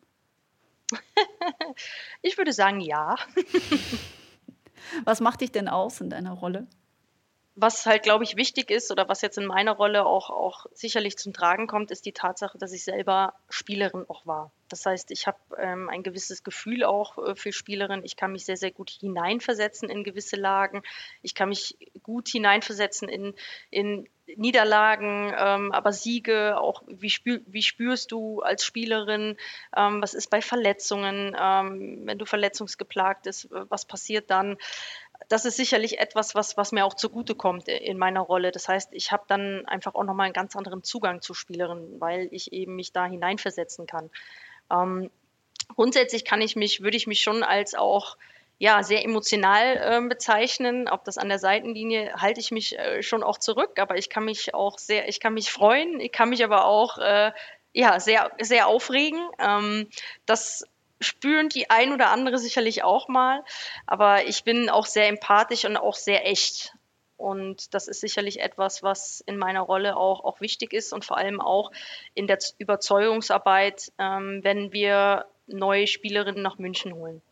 ich 2.22 2.38
würde 2.38 2.52
sagen, 2.52 2.80
ja. 2.80 3.16
was 5.04 5.20
macht 5.20 5.40
dich 5.40 5.52
denn 5.52 5.68
aus 5.68 6.00
in 6.00 6.10
deiner 6.10 6.32
Rolle? 6.32 6.66
Was 7.58 7.86
halt, 7.86 8.02
glaube 8.02 8.22
ich, 8.24 8.36
wichtig 8.36 8.70
ist 8.70 8.90
oder 8.90 9.08
was 9.08 9.22
jetzt 9.22 9.38
in 9.38 9.46
meiner 9.46 9.72
Rolle 9.72 10.04
auch, 10.04 10.28
auch 10.28 10.66
sicherlich 10.72 11.16
zum 11.16 11.32
Tragen 11.32 11.66
kommt, 11.66 11.90
ist 11.90 12.04
die 12.04 12.12
Tatsache, 12.12 12.58
dass 12.58 12.72
ich 12.72 12.84
selber 12.84 13.32
Spielerin 13.48 14.04
auch 14.08 14.26
war. 14.26 14.52
Das 14.68 14.84
heißt, 14.84 15.10
ich 15.10 15.26
habe 15.26 15.38
ähm, 15.58 15.88
ein 15.88 16.02
gewisses 16.02 16.42
Gefühl 16.42 16.84
auch 16.84 17.18
äh, 17.18 17.34
für 17.34 17.52
Spielerin. 17.52 18.02
Ich 18.04 18.16
kann 18.16 18.32
mich 18.32 18.44
sehr, 18.44 18.56
sehr 18.56 18.72
gut 18.72 18.90
hineinversetzen 18.90 19.88
in 19.88 20.04
gewisse 20.04 20.36
Lagen. 20.36 20.82
Ich 21.22 21.34
kann 21.34 21.48
mich 21.48 21.78
gut 22.02 22.28
hineinversetzen 22.28 23.08
in, 23.08 23.34
in 23.70 24.08
Niederlagen, 24.34 25.32
ähm, 25.38 25.70
aber 25.70 25.92
Siege, 25.92 26.58
auch 26.58 26.82
wie, 26.88 27.10
spür, 27.10 27.40
wie 27.46 27.62
spürst 27.62 28.10
du 28.10 28.40
als 28.40 28.64
Spielerin, 28.64 29.36
ähm, 29.76 30.02
was 30.02 30.14
ist 30.14 30.30
bei 30.30 30.42
Verletzungen, 30.42 31.36
ähm, 31.40 32.02
wenn 32.04 32.18
du 32.18 32.24
verletzungsgeplagt 32.24 33.22
bist, 33.22 33.48
was 33.50 33.84
passiert 33.84 34.30
dann? 34.30 34.56
Das 35.28 35.44
ist 35.44 35.56
sicherlich 35.56 35.98
etwas, 35.98 36.34
was, 36.34 36.56
was 36.56 36.72
mir 36.72 36.84
auch 36.84 36.94
zugutekommt 36.94 37.68
in 37.68 37.98
meiner 37.98 38.20
Rolle. 38.20 38.52
Das 38.52 38.68
heißt, 38.68 38.90
ich 38.92 39.12
habe 39.12 39.24
dann 39.28 39.66
einfach 39.66 39.94
auch 39.94 40.04
nochmal 40.04 40.26
einen 40.26 40.34
ganz 40.34 40.54
anderen 40.56 40.82
Zugang 40.82 41.20
zu 41.20 41.34
Spielerinnen, 41.34 42.00
weil 42.00 42.28
ich 42.30 42.52
eben 42.52 42.76
mich 42.76 42.92
da 42.92 43.06
hineinversetzen 43.06 43.86
kann. 43.86 44.10
Ähm, 44.70 45.10
grundsätzlich 45.74 46.24
kann 46.24 46.40
ich 46.40 46.56
mich, 46.56 46.82
würde 46.82 46.96
ich 46.96 47.06
mich 47.06 47.20
schon 47.20 47.42
als 47.42 47.74
auch 47.74 48.16
ja, 48.58 48.82
sehr 48.82 49.04
emotional 49.04 49.76
äh, 49.76 50.08
bezeichnen. 50.08 50.88
Ob 50.88 51.04
das 51.04 51.18
an 51.18 51.28
der 51.28 51.38
Seitenlinie 51.38 52.14
halte 52.16 52.40
ich 52.40 52.50
mich 52.50 52.78
äh, 52.78 53.02
schon 53.02 53.22
auch 53.22 53.38
zurück, 53.38 53.78
aber 53.78 53.98
ich 53.98 54.08
kann 54.08 54.24
mich 54.24 54.54
auch 54.54 54.78
sehr, 54.78 55.08
ich 55.08 55.20
kann 55.20 55.34
mich 55.34 55.50
freuen, 55.50 56.00
ich 56.00 56.12
kann 56.12 56.30
mich 56.30 56.42
aber 56.42 56.64
auch 56.64 56.98
äh, 56.98 57.32
ja, 57.72 58.00
sehr, 58.00 58.32
sehr 58.40 58.68
aufregen. 58.68 59.20
Ähm, 59.38 59.88
das 60.24 60.64
spüren 61.00 61.48
die 61.48 61.70
ein 61.70 61.92
oder 61.92 62.10
andere 62.10 62.38
sicherlich 62.38 62.82
auch 62.82 63.08
mal, 63.08 63.44
aber 63.86 64.26
ich 64.26 64.44
bin 64.44 64.70
auch 64.70 64.86
sehr 64.86 65.08
empathisch 65.08 65.64
und 65.64 65.76
auch 65.76 65.94
sehr 65.94 66.26
echt. 66.26 66.74
Und 67.16 67.74
das 67.74 67.88
ist 67.88 68.00
sicherlich 68.00 68.40
etwas, 68.40 68.82
was 68.82 69.22
in 69.26 69.38
meiner 69.38 69.62
Rolle 69.62 69.96
auch, 69.96 70.22
auch 70.24 70.40
wichtig 70.40 70.72
ist 70.72 70.92
und 70.92 71.04
vor 71.04 71.16
allem 71.16 71.40
auch 71.40 71.72
in 72.14 72.26
der 72.26 72.38
Überzeugungsarbeit, 72.58 73.90
ähm, 73.98 74.40
wenn 74.42 74.72
wir 74.72 75.26
neue 75.46 75.86
Spielerinnen 75.86 76.42
nach 76.42 76.58
München 76.58 76.92
holen. 76.92 77.22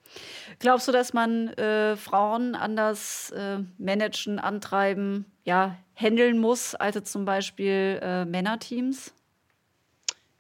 Glaubst 0.58 0.88
du, 0.88 0.92
dass 0.92 1.12
man 1.12 1.48
äh, 1.48 1.96
Frauen 1.96 2.54
anders 2.54 3.30
äh, 3.32 3.58
managen, 3.78 4.38
antreiben, 4.38 5.26
ja, 5.44 5.76
handeln 5.96 6.38
muss, 6.38 6.74
als 6.74 7.10
zum 7.10 7.24
Beispiel 7.24 7.98
äh, 8.02 8.24
Männerteams? 8.24 9.12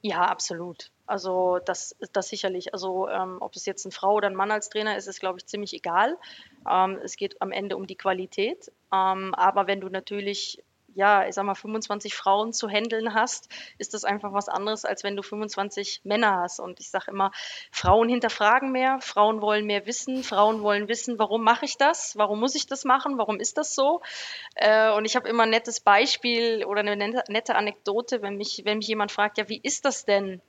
Ja, 0.02 0.22
absolut. 0.22 0.90
Also 1.06 1.58
das, 1.64 1.96
das 2.12 2.28
sicherlich. 2.28 2.72
Also 2.72 3.08
ähm, 3.08 3.38
ob 3.40 3.54
es 3.56 3.66
jetzt 3.66 3.84
eine 3.84 3.92
Frau 3.92 4.14
oder 4.14 4.28
ein 4.28 4.34
Mann 4.34 4.50
als 4.50 4.70
Trainer 4.70 4.96
ist, 4.96 5.06
ist, 5.06 5.20
glaube 5.20 5.38
ich, 5.38 5.46
ziemlich 5.46 5.74
egal. 5.74 6.16
Ähm, 6.70 6.98
es 7.02 7.16
geht 7.16 7.40
am 7.42 7.52
Ende 7.52 7.76
um 7.76 7.86
die 7.86 7.96
Qualität. 7.96 8.72
Ähm, 8.92 9.34
aber 9.34 9.66
wenn 9.66 9.80
du 9.80 9.88
natürlich 9.88 10.62
ja, 10.94 11.26
ich 11.26 11.34
sag 11.34 11.44
mal, 11.44 11.54
25 11.54 12.14
Frauen 12.14 12.52
zu 12.52 12.68
handeln 12.68 13.14
hast, 13.14 13.48
ist 13.78 13.94
das 13.94 14.04
einfach 14.04 14.32
was 14.32 14.48
anderes, 14.48 14.84
als 14.84 15.04
wenn 15.04 15.16
du 15.16 15.22
25 15.22 16.02
Männer 16.04 16.40
hast. 16.42 16.60
Und 16.60 16.80
ich 16.80 16.90
sage 16.90 17.10
immer, 17.10 17.32
Frauen 17.70 18.08
hinterfragen 18.08 18.70
mehr, 18.70 19.00
Frauen 19.00 19.40
wollen 19.40 19.66
mehr 19.66 19.86
wissen, 19.86 20.22
Frauen 20.22 20.62
wollen 20.62 20.88
wissen, 20.88 21.18
warum 21.18 21.42
mache 21.42 21.64
ich 21.64 21.76
das, 21.76 22.16
warum 22.16 22.40
muss 22.40 22.54
ich 22.54 22.66
das 22.66 22.84
machen, 22.84 23.18
warum 23.18 23.40
ist 23.40 23.58
das 23.58 23.74
so. 23.74 24.00
Äh, 24.54 24.92
und 24.92 25.04
ich 25.04 25.16
habe 25.16 25.28
immer 25.28 25.42
ein 25.42 25.50
nettes 25.50 25.80
Beispiel 25.80 26.64
oder 26.64 26.80
eine 26.80 26.96
nette 26.96 27.56
Anekdote, 27.56 28.22
wenn 28.22 28.36
mich, 28.36 28.62
wenn 28.64 28.78
mich 28.78 28.88
jemand 28.88 29.12
fragt, 29.12 29.38
ja, 29.38 29.48
wie 29.48 29.60
ist 29.62 29.84
das 29.84 30.04
denn? 30.04 30.40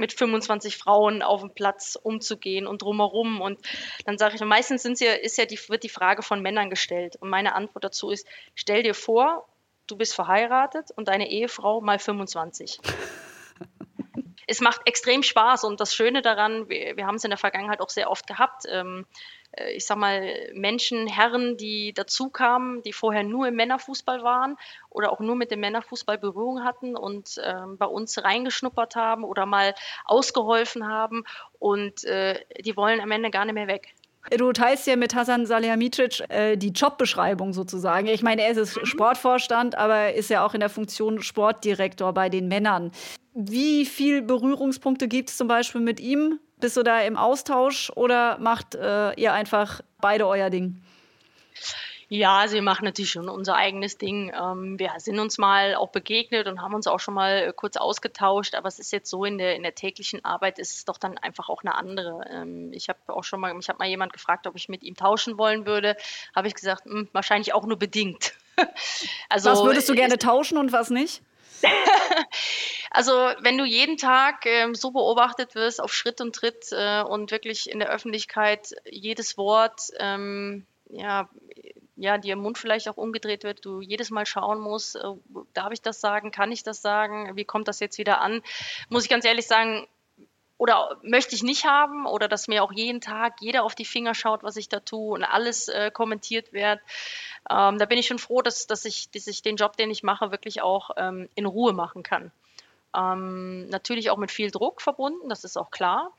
Mit 0.00 0.12
25 0.12 0.76
Frauen 0.76 1.22
auf 1.22 1.42
dem 1.42 1.54
Platz 1.54 1.96
umzugehen 2.02 2.66
und 2.66 2.82
drumherum. 2.82 3.40
Und 3.40 3.60
dann 4.04 4.18
sage 4.18 4.34
ich, 4.34 4.40
meistens 4.40 4.82
sind 4.82 4.98
sie, 4.98 5.04
ist 5.04 5.38
ja 5.38 5.44
die, 5.44 5.58
wird 5.68 5.84
die 5.84 5.88
Frage 5.88 6.22
von 6.22 6.42
Männern 6.42 6.70
gestellt. 6.70 7.16
Und 7.20 7.28
meine 7.28 7.54
Antwort 7.54 7.84
dazu 7.84 8.10
ist, 8.10 8.26
stell 8.54 8.82
dir 8.82 8.94
vor, 8.94 9.46
du 9.86 9.96
bist 9.96 10.14
verheiratet 10.14 10.90
und 10.96 11.08
deine 11.08 11.30
Ehefrau 11.30 11.80
mal 11.80 11.98
25. 11.98 12.80
es 14.46 14.60
macht 14.60 14.80
extrem 14.86 15.22
Spaß 15.22 15.64
und 15.64 15.80
das 15.80 15.94
Schöne 15.94 16.22
daran, 16.22 16.68
wir, 16.68 16.96
wir 16.96 17.06
haben 17.06 17.16
es 17.16 17.24
in 17.24 17.30
der 17.30 17.38
Vergangenheit 17.38 17.80
auch 17.80 17.90
sehr 17.90 18.10
oft 18.10 18.26
gehabt, 18.26 18.64
ähm, 18.68 19.06
äh, 19.06 19.39
ich 19.74 19.84
sag 19.84 19.98
mal, 19.98 20.32
Menschen, 20.54 21.06
Herren, 21.06 21.56
die 21.56 21.92
dazu 21.92 22.28
kamen, 22.30 22.82
die 22.82 22.92
vorher 22.92 23.24
nur 23.24 23.48
im 23.48 23.56
Männerfußball 23.56 24.22
waren 24.22 24.56
oder 24.90 25.12
auch 25.12 25.20
nur 25.20 25.34
mit 25.34 25.50
dem 25.50 25.60
Männerfußball 25.60 26.18
Berührung 26.18 26.64
hatten 26.64 26.96
und 26.96 27.40
ähm, 27.44 27.76
bei 27.76 27.86
uns 27.86 28.22
reingeschnuppert 28.22 28.96
haben 28.96 29.24
oder 29.24 29.46
mal 29.46 29.74
ausgeholfen 30.04 30.86
haben 30.86 31.24
und 31.58 32.04
äh, 32.04 32.40
die 32.60 32.76
wollen 32.76 33.00
am 33.00 33.10
Ende 33.10 33.30
gar 33.30 33.44
nicht 33.44 33.54
mehr 33.54 33.66
weg. 33.66 33.94
Du 34.36 34.52
teilst 34.52 34.86
ja 34.86 34.96
mit 34.96 35.14
Hasan 35.14 35.46
Salihamidzic 35.46 36.20
äh, 36.28 36.56
die 36.56 36.68
Jobbeschreibung 36.68 37.52
sozusagen. 37.52 38.06
Ich 38.06 38.22
meine, 38.22 38.42
er 38.42 38.50
ist 38.50 38.76
mhm. 38.76 38.84
Sportvorstand, 38.84 39.76
aber 39.76 40.14
ist 40.14 40.30
ja 40.30 40.44
auch 40.44 40.54
in 40.54 40.60
der 40.60 40.68
Funktion 40.68 41.22
Sportdirektor 41.22 42.12
bei 42.12 42.28
den 42.28 42.46
Männern. 42.46 42.92
Wie 43.32 43.86
viele 43.86 44.22
Berührungspunkte 44.22 45.08
gibt 45.08 45.30
es 45.30 45.36
zum 45.36 45.48
Beispiel 45.48 45.80
mit 45.80 46.00
ihm 46.00 46.38
Bist 46.60 46.76
du 46.76 46.82
da 46.82 47.00
im 47.00 47.16
Austausch 47.16 47.90
oder 47.96 48.38
macht 48.38 48.74
äh, 48.74 49.12
ihr 49.14 49.32
einfach 49.32 49.80
beide 50.00 50.26
euer 50.26 50.50
Ding? 50.50 50.82
Ja, 52.12 52.38
also 52.38 52.54
wir 52.54 52.62
machen 52.62 52.84
natürlich 52.84 53.12
schon 53.12 53.28
unser 53.28 53.54
eigenes 53.54 53.96
Ding. 53.96 54.32
Ähm, 54.34 54.80
wir 54.80 54.90
sind 54.98 55.20
uns 55.20 55.38
mal 55.38 55.76
auch 55.76 55.90
begegnet 55.90 56.48
und 56.48 56.60
haben 56.60 56.74
uns 56.74 56.88
auch 56.88 56.98
schon 56.98 57.14
mal 57.14 57.36
äh, 57.36 57.52
kurz 57.54 57.76
ausgetauscht, 57.76 58.56
aber 58.56 58.66
es 58.66 58.80
ist 58.80 58.90
jetzt 58.90 59.08
so 59.08 59.24
in 59.24 59.38
der, 59.38 59.54
in 59.54 59.62
der 59.62 59.76
täglichen 59.76 60.24
Arbeit 60.24 60.58
ist 60.58 60.76
es 60.76 60.84
doch 60.84 60.98
dann 60.98 61.18
einfach 61.18 61.48
auch 61.48 61.62
eine 61.62 61.76
andere. 61.76 62.24
Ähm, 62.28 62.72
ich 62.72 62.88
habe 62.88 62.98
auch 63.06 63.22
schon 63.22 63.38
mal, 63.38 63.54
mich 63.54 63.68
hat 63.68 63.78
mal 63.78 63.86
jemand 63.86 64.12
gefragt, 64.12 64.48
ob 64.48 64.56
ich 64.56 64.68
mit 64.68 64.82
ihm 64.82 64.96
tauschen 64.96 65.38
wollen 65.38 65.66
würde. 65.66 65.96
Habe 66.34 66.48
ich 66.48 66.54
gesagt, 66.56 66.84
mh, 66.84 66.92
hm, 66.92 67.08
wahrscheinlich 67.12 67.54
auch 67.54 67.64
nur 67.64 67.78
bedingt. 67.78 68.32
also, 69.28 69.50
was 69.50 69.62
würdest 69.62 69.88
du 69.88 69.94
gerne 69.94 70.18
tauschen 70.18 70.58
und 70.58 70.72
was 70.72 70.90
nicht? 70.90 71.22
also 72.90 73.12
wenn 73.40 73.58
du 73.58 73.64
jeden 73.64 73.96
Tag 73.96 74.46
ähm, 74.46 74.74
so 74.74 74.90
beobachtet 74.90 75.54
wirst 75.54 75.80
auf 75.80 75.92
Schritt 75.92 76.20
und 76.20 76.34
Tritt 76.34 76.66
äh, 76.72 77.02
und 77.02 77.30
wirklich 77.30 77.70
in 77.70 77.78
der 77.78 77.90
Öffentlichkeit 77.90 78.74
jedes 78.84 79.36
Wort 79.36 79.90
ähm, 79.98 80.66
ja, 80.92 81.28
ja, 81.96 82.18
dir 82.18 82.32
im 82.32 82.40
Mund 82.40 82.58
vielleicht 82.58 82.88
auch 82.88 82.96
umgedreht 82.96 83.44
wird, 83.44 83.64
du 83.64 83.80
jedes 83.80 84.10
Mal 84.10 84.26
schauen 84.26 84.60
musst, 84.60 84.96
äh, 84.96 85.00
darf 85.52 85.72
ich 85.72 85.82
das 85.82 86.00
sagen, 86.00 86.30
kann 86.30 86.50
ich 86.50 86.62
das 86.62 86.80
sagen, 86.80 87.36
wie 87.36 87.44
kommt 87.44 87.68
das 87.68 87.80
jetzt 87.80 87.98
wieder 87.98 88.20
an, 88.20 88.42
muss 88.88 89.04
ich 89.04 89.10
ganz 89.10 89.24
ehrlich 89.24 89.46
sagen, 89.46 89.86
oder 90.60 90.98
möchte 91.02 91.34
ich 91.34 91.42
nicht 91.42 91.64
haben 91.64 92.04
oder 92.04 92.28
dass 92.28 92.46
mir 92.46 92.62
auch 92.62 92.70
jeden 92.70 93.00
Tag 93.00 93.36
jeder 93.40 93.64
auf 93.64 93.74
die 93.74 93.86
Finger 93.86 94.14
schaut, 94.14 94.42
was 94.42 94.56
ich 94.56 94.68
da 94.68 94.78
tue 94.80 95.14
und 95.14 95.24
alles 95.24 95.68
äh, 95.68 95.90
kommentiert 95.90 96.52
wird. 96.52 96.80
Ähm, 97.48 97.78
da 97.78 97.86
bin 97.86 97.96
ich 97.96 98.06
schon 98.06 98.18
froh, 98.18 98.42
dass, 98.42 98.66
dass, 98.66 98.84
ich, 98.84 99.10
dass 99.10 99.26
ich 99.26 99.40
den 99.40 99.56
Job, 99.56 99.78
den 99.78 99.90
ich 99.90 100.02
mache, 100.02 100.30
wirklich 100.30 100.60
auch 100.60 100.90
ähm, 100.98 101.30
in 101.34 101.46
Ruhe 101.46 101.72
machen 101.72 102.02
kann. 102.02 102.30
Ähm, 102.94 103.70
natürlich 103.70 104.10
auch 104.10 104.18
mit 104.18 104.30
viel 104.30 104.50
Druck 104.50 104.82
verbunden, 104.82 105.30
das 105.30 105.44
ist 105.44 105.56
auch 105.56 105.70
klar. 105.70 106.12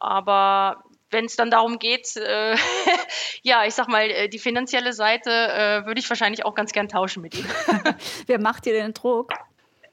Aber 0.00 0.82
wenn 1.12 1.26
es 1.26 1.36
dann 1.36 1.52
darum 1.52 1.78
geht, 1.78 2.16
äh, 2.16 2.56
ja, 3.42 3.64
ich 3.66 3.74
sag 3.74 3.86
mal, 3.86 4.10
äh, 4.10 4.28
die 4.28 4.40
finanzielle 4.40 4.92
Seite 4.92 5.30
äh, 5.30 5.86
würde 5.86 6.00
ich 6.00 6.10
wahrscheinlich 6.10 6.44
auch 6.44 6.56
ganz 6.56 6.72
gern 6.72 6.88
tauschen 6.88 7.22
mit 7.22 7.36
ihm. 7.36 7.46
Wer 8.26 8.40
macht 8.40 8.66
dir 8.66 8.72
den 8.72 8.94
Druck? 8.94 9.32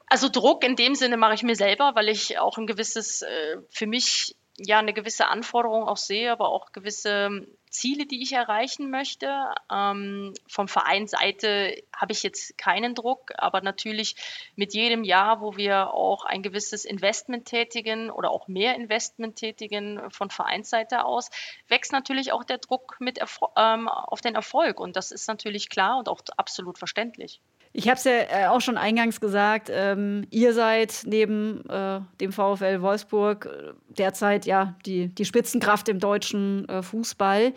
Also 0.08 0.28
Druck 0.28 0.64
in 0.64 0.76
dem 0.76 0.94
Sinne 0.94 1.16
mache 1.16 1.34
ich 1.34 1.42
mir 1.42 1.56
selber, 1.56 1.94
weil 1.94 2.08
ich 2.08 2.38
auch 2.38 2.56
ein 2.58 2.66
gewisses, 2.66 3.22
äh, 3.22 3.56
für 3.70 3.86
mich 3.86 4.34
ja 4.58 4.78
eine 4.78 4.92
gewisse 4.92 5.28
Anforderung 5.28 5.84
auch 5.84 5.96
sehe, 5.96 6.32
aber 6.32 6.48
auch 6.48 6.72
gewisse 6.72 7.46
Ziele, 7.70 8.06
die 8.06 8.22
ich 8.22 8.32
erreichen 8.32 8.90
möchte. 8.90 9.30
Ähm, 9.70 10.34
vom 10.48 10.68
Vereinsseite 10.68 11.82
habe 11.94 12.12
ich 12.12 12.22
jetzt 12.22 12.58
keinen 12.58 12.94
Druck, 12.94 13.32
aber 13.36 13.60
natürlich 13.60 14.16
mit 14.56 14.74
jedem 14.74 15.04
Jahr, 15.04 15.40
wo 15.40 15.56
wir 15.56 15.92
auch 15.94 16.24
ein 16.24 16.42
gewisses 16.42 16.84
Investment 16.84 17.46
tätigen 17.46 18.10
oder 18.10 18.30
auch 18.30 18.48
mehr 18.48 18.74
Investment 18.74 19.36
tätigen 19.36 20.00
von 20.10 20.30
Vereinsseite 20.30 21.04
aus, 21.04 21.30
wächst 21.68 21.92
natürlich 21.92 22.32
auch 22.32 22.44
der 22.44 22.58
Druck 22.58 22.96
mit 23.00 23.20
ähm, 23.56 23.88
auf 23.88 24.20
den 24.20 24.34
Erfolg. 24.34 24.80
Und 24.80 24.96
das 24.96 25.12
ist 25.12 25.28
natürlich 25.28 25.68
klar 25.68 25.98
und 25.98 26.08
auch 26.08 26.20
absolut 26.36 26.78
verständlich. 26.78 27.40
Ich 27.72 27.88
habe 27.88 27.96
es 27.96 28.04
ja 28.04 28.12
äh, 28.12 28.46
auch 28.46 28.60
schon 28.60 28.76
eingangs 28.76 29.20
gesagt, 29.20 29.70
ähm, 29.70 30.26
ihr 30.30 30.54
seid 30.54 31.02
neben 31.04 31.68
äh, 31.68 32.00
dem 32.20 32.32
VfL 32.32 32.80
Wolfsburg 32.80 33.46
äh, 33.46 33.72
derzeit 33.88 34.46
ja 34.46 34.76
die, 34.86 35.08
die 35.14 35.24
Spitzenkraft 35.24 35.88
im 35.88 36.00
deutschen 36.00 36.68
äh, 36.68 36.82
Fußball. 36.82 37.52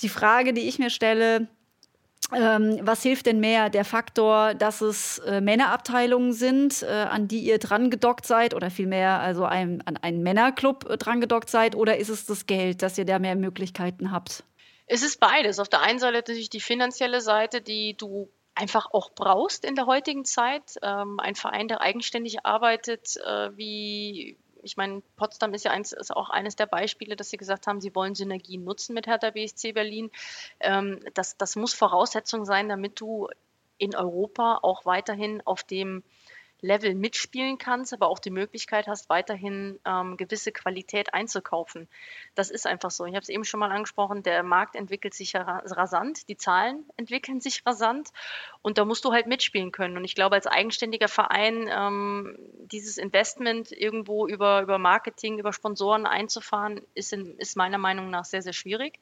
Die 0.00 0.08
Frage, 0.08 0.52
die 0.52 0.68
ich 0.68 0.78
mir 0.78 0.90
stelle, 0.90 1.48
ähm, 2.32 2.78
was 2.82 3.02
hilft 3.02 3.26
denn 3.26 3.40
mehr? 3.40 3.70
Der 3.70 3.84
Faktor, 3.84 4.54
dass 4.54 4.80
es 4.80 5.18
äh, 5.20 5.40
Männerabteilungen 5.40 6.32
sind, 6.32 6.82
äh, 6.82 6.86
an 6.86 7.26
die 7.26 7.40
ihr 7.40 7.58
dran 7.58 7.90
gedockt 7.90 8.26
seid 8.26 8.54
oder 8.54 8.70
vielmehr 8.70 9.20
also 9.20 9.44
ein, 9.44 9.82
an 9.86 9.96
einen 9.96 10.22
Männerclub 10.22 10.88
äh, 10.88 10.96
dran 10.96 11.20
gedockt 11.20 11.50
seid 11.50 11.74
oder 11.74 11.96
ist 11.96 12.08
es 12.08 12.26
das 12.26 12.46
Geld, 12.46 12.82
dass 12.82 12.98
ihr 12.98 13.04
da 13.04 13.18
mehr 13.18 13.36
Möglichkeiten 13.36 14.12
habt? 14.12 14.44
Es 14.86 15.02
ist 15.02 15.18
beides. 15.18 15.58
Auf 15.58 15.68
der 15.68 15.82
einen 15.82 15.98
Seite 15.98 16.14
natürlich 16.14 16.50
die 16.50 16.60
finanzielle 16.60 17.20
Seite, 17.20 17.60
die 17.60 17.96
du 17.96 18.28
einfach 18.60 18.92
auch 18.92 19.10
brauchst 19.10 19.64
in 19.64 19.74
der 19.74 19.86
heutigen 19.86 20.24
Zeit. 20.24 20.76
Ähm, 20.82 21.18
ein 21.18 21.34
Verein, 21.34 21.68
der 21.68 21.80
eigenständig 21.80 22.44
arbeitet, 22.44 23.16
äh, 23.16 23.56
wie 23.56 24.36
ich 24.62 24.76
meine, 24.76 25.02
Potsdam 25.16 25.54
ist 25.54 25.64
ja 25.64 25.70
eins, 25.70 25.92
ist 25.92 26.14
auch 26.14 26.28
eines 26.28 26.54
der 26.54 26.66
Beispiele, 26.66 27.16
dass 27.16 27.30
sie 27.30 27.38
gesagt 27.38 27.66
haben, 27.66 27.80
sie 27.80 27.94
wollen 27.94 28.14
Synergien 28.14 28.62
nutzen 28.62 28.94
mit 28.94 29.06
Hertha 29.06 29.30
BSC 29.30 29.72
Berlin. 29.72 30.10
Ähm, 30.60 31.00
das, 31.14 31.38
das 31.38 31.56
muss 31.56 31.72
Voraussetzung 31.72 32.44
sein, 32.44 32.68
damit 32.68 33.00
du 33.00 33.28
in 33.78 33.96
Europa 33.96 34.58
auch 34.62 34.84
weiterhin 34.84 35.40
auf 35.46 35.62
dem 35.62 36.02
Level 36.62 36.94
mitspielen 36.94 37.58
kannst, 37.58 37.92
aber 37.92 38.08
auch 38.08 38.18
die 38.18 38.30
Möglichkeit 38.30 38.86
hast, 38.86 39.08
weiterhin 39.08 39.78
ähm, 39.84 40.16
gewisse 40.16 40.52
Qualität 40.52 41.14
einzukaufen. 41.14 41.88
Das 42.34 42.50
ist 42.50 42.66
einfach 42.66 42.90
so. 42.90 43.04
Ich 43.04 43.14
habe 43.14 43.22
es 43.22 43.28
eben 43.28 43.44
schon 43.44 43.60
mal 43.60 43.70
angesprochen, 43.70 44.22
der 44.22 44.42
Markt 44.42 44.76
entwickelt 44.76 45.14
sich 45.14 45.34
rasant, 45.34 46.28
die 46.28 46.36
Zahlen 46.36 46.84
entwickeln 46.96 47.40
sich 47.40 47.64
rasant 47.66 48.08
und 48.62 48.78
da 48.78 48.84
musst 48.84 49.04
du 49.04 49.12
halt 49.12 49.26
mitspielen 49.26 49.72
können. 49.72 49.96
Und 49.96 50.04
ich 50.04 50.14
glaube, 50.14 50.36
als 50.36 50.46
eigenständiger 50.46 51.08
Verein 51.08 51.68
ähm, 51.70 52.36
dieses 52.64 52.98
Investment 52.98 53.72
irgendwo 53.72 54.26
über, 54.26 54.62
über 54.62 54.78
Marketing, 54.78 55.38
über 55.38 55.52
Sponsoren 55.52 56.06
einzufahren, 56.06 56.80
ist, 56.94 57.12
in, 57.12 57.38
ist 57.38 57.56
meiner 57.56 57.78
Meinung 57.78 58.10
nach 58.10 58.24
sehr, 58.24 58.42
sehr 58.42 58.52
schwierig. 58.52 58.98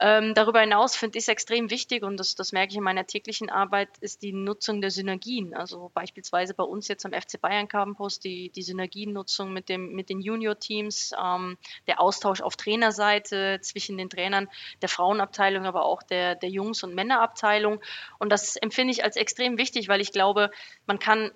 Ähm, 0.00 0.34
darüber 0.34 0.60
hinaus 0.60 0.96
finde 0.96 1.18
ich 1.18 1.24
es 1.24 1.28
extrem 1.28 1.70
wichtig 1.70 2.02
und 2.02 2.18
das, 2.18 2.34
das 2.34 2.50
merke 2.50 2.72
ich 2.72 2.76
in 2.76 2.82
meiner 2.82 3.06
täglichen 3.06 3.48
Arbeit, 3.48 3.88
ist 4.00 4.22
die 4.22 4.32
Nutzung 4.32 4.80
der 4.80 4.90
Synergien. 4.90 5.54
Also 5.54 5.92
beispielsweise 5.94 6.52
bei 6.52 6.64
uns 6.64 6.88
jetzt 6.88 7.06
am 7.06 7.12
FC 7.12 7.40
Bayern 7.40 7.68
Campus 7.68 8.18
die, 8.18 8.50
die 8.50 8.62
Synergiennutzung 8.62 9.52
mit, 9.52 9.68
dem, 9.68 9.92
mit 9.92 10.10
den 10.10 10.20
Junior-Teams, 10.20 11.12
ähm, 11.22 11.56
der 11.86 12.00
Austausch 12.00 12.40
auf 12.40 12.56
Trainerseite 12.56 13.60
zwischen 13.62 13.96
den 13.96 14.10
Trainern 14.10 14.48
der 14.82 14.88
Frauenabteilung, 14.88 15.64
aber 15.64 15.84
auch 15.84 16.02
der, 16.02 16.34
der 16.34 16.50
Jungs- 16.50 16.82
und 16.82 16.94
Männerabteilung. 16.94 17.80
Und 18.18 18.30
das 18.30 18.56
empfinde 18.56 18.92
ich 18.92 19.04
als 19.04 19.14
extrem 19.14 19.58
wichtig, 19.58 19.88
weil 19.88 20.00
ich 20.00 20.10
glaube, 20.10 20.50
man 20.86 20.98
kann 20.98 21.30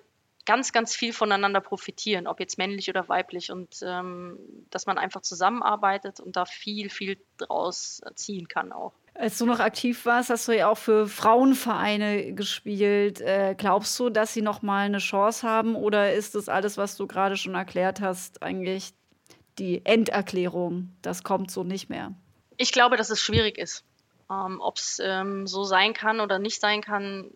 ganz, 0.49 0.71
ganz 0.71 0.95
viel 0.95 1.13
voneinander 1.13 1.61
profitieren, 1.61 2.25
ob 2.25 2.39
jetzt 2.39 2.57
männlich 2.57 2.89
oder 2.89 3.07
weiblich 3.07 3.51
und 3.51 3.69
ähm, 3.83 4.39
dass 4.71 4.87
man 4.87 4.97
einfach 4.97 5.21
zusammenarbeitet 5.21 6.19
und 6.19 6.37
da 6.37 6.45
viel, 6.45 6.89
viel 6.89 7.23
draus 7.37 8.01
ziehen 8.15 8.47
kann 8.47 8.71
auch. 8.71 8.93
Als 9.13 9.37
du 9.37 9.45
noch 9.45 9.59
aktiv 9.59 10.07
warst, 10.07 10.31
hast 10.31 10.47
du 10.47 10.57
ja 10.57 10.67
auch 10.67 10.77
für 10.79 11.05
Frauenvereine 11.05 12.33
gespielt. 12.33 13.21
Äh, 13.21 13.53
glaubst 13.55 13.99
du, 13.99 14.09
dass 14.09 14.33
sie 14.33 14.41
noch 14.41 14.63
mal 14.63 14.87
eine 14.87 14.97
Chance 14.97 15.47
haben 15.47 15.75
oder 15.75 16.15
ist 16.15 16.33
das 16.33 16.49
alles, 16.49 16.77
was 16.77 16.97
du 16.97 17.05
gerade 17.05 17.37
schon 17.37 17.53
erklärt 17.53 18.01
hast, 18.01 18.41
eigentlich 18.41 18.93
die 19.59 19.85
Enderklärung? 19.85 20.95
Das 21.03 21.23
kommt 21.23 21.51
so 21.51 21.63
nicht 21.63 21.91
mehr. 21.91 22.15
Ich 22.57 22.71
glaube, 22.71 22.97
dass 22.97 23.11
es 23.11 23.21
schwierig 23.21 23.59
ist. 23.59 23.85
Ähm, 24.31 24.59
Ob 24.61 24.77
es 24.77 24.99
ähm, 24.99 25.45
so 25.45 25.63
sein 25.63 25.93
kann 25.93 26.19
oder 26.19 26.39
nicht 26.39 26.59
sein 26.59 26.81
kann, 26.81 27.29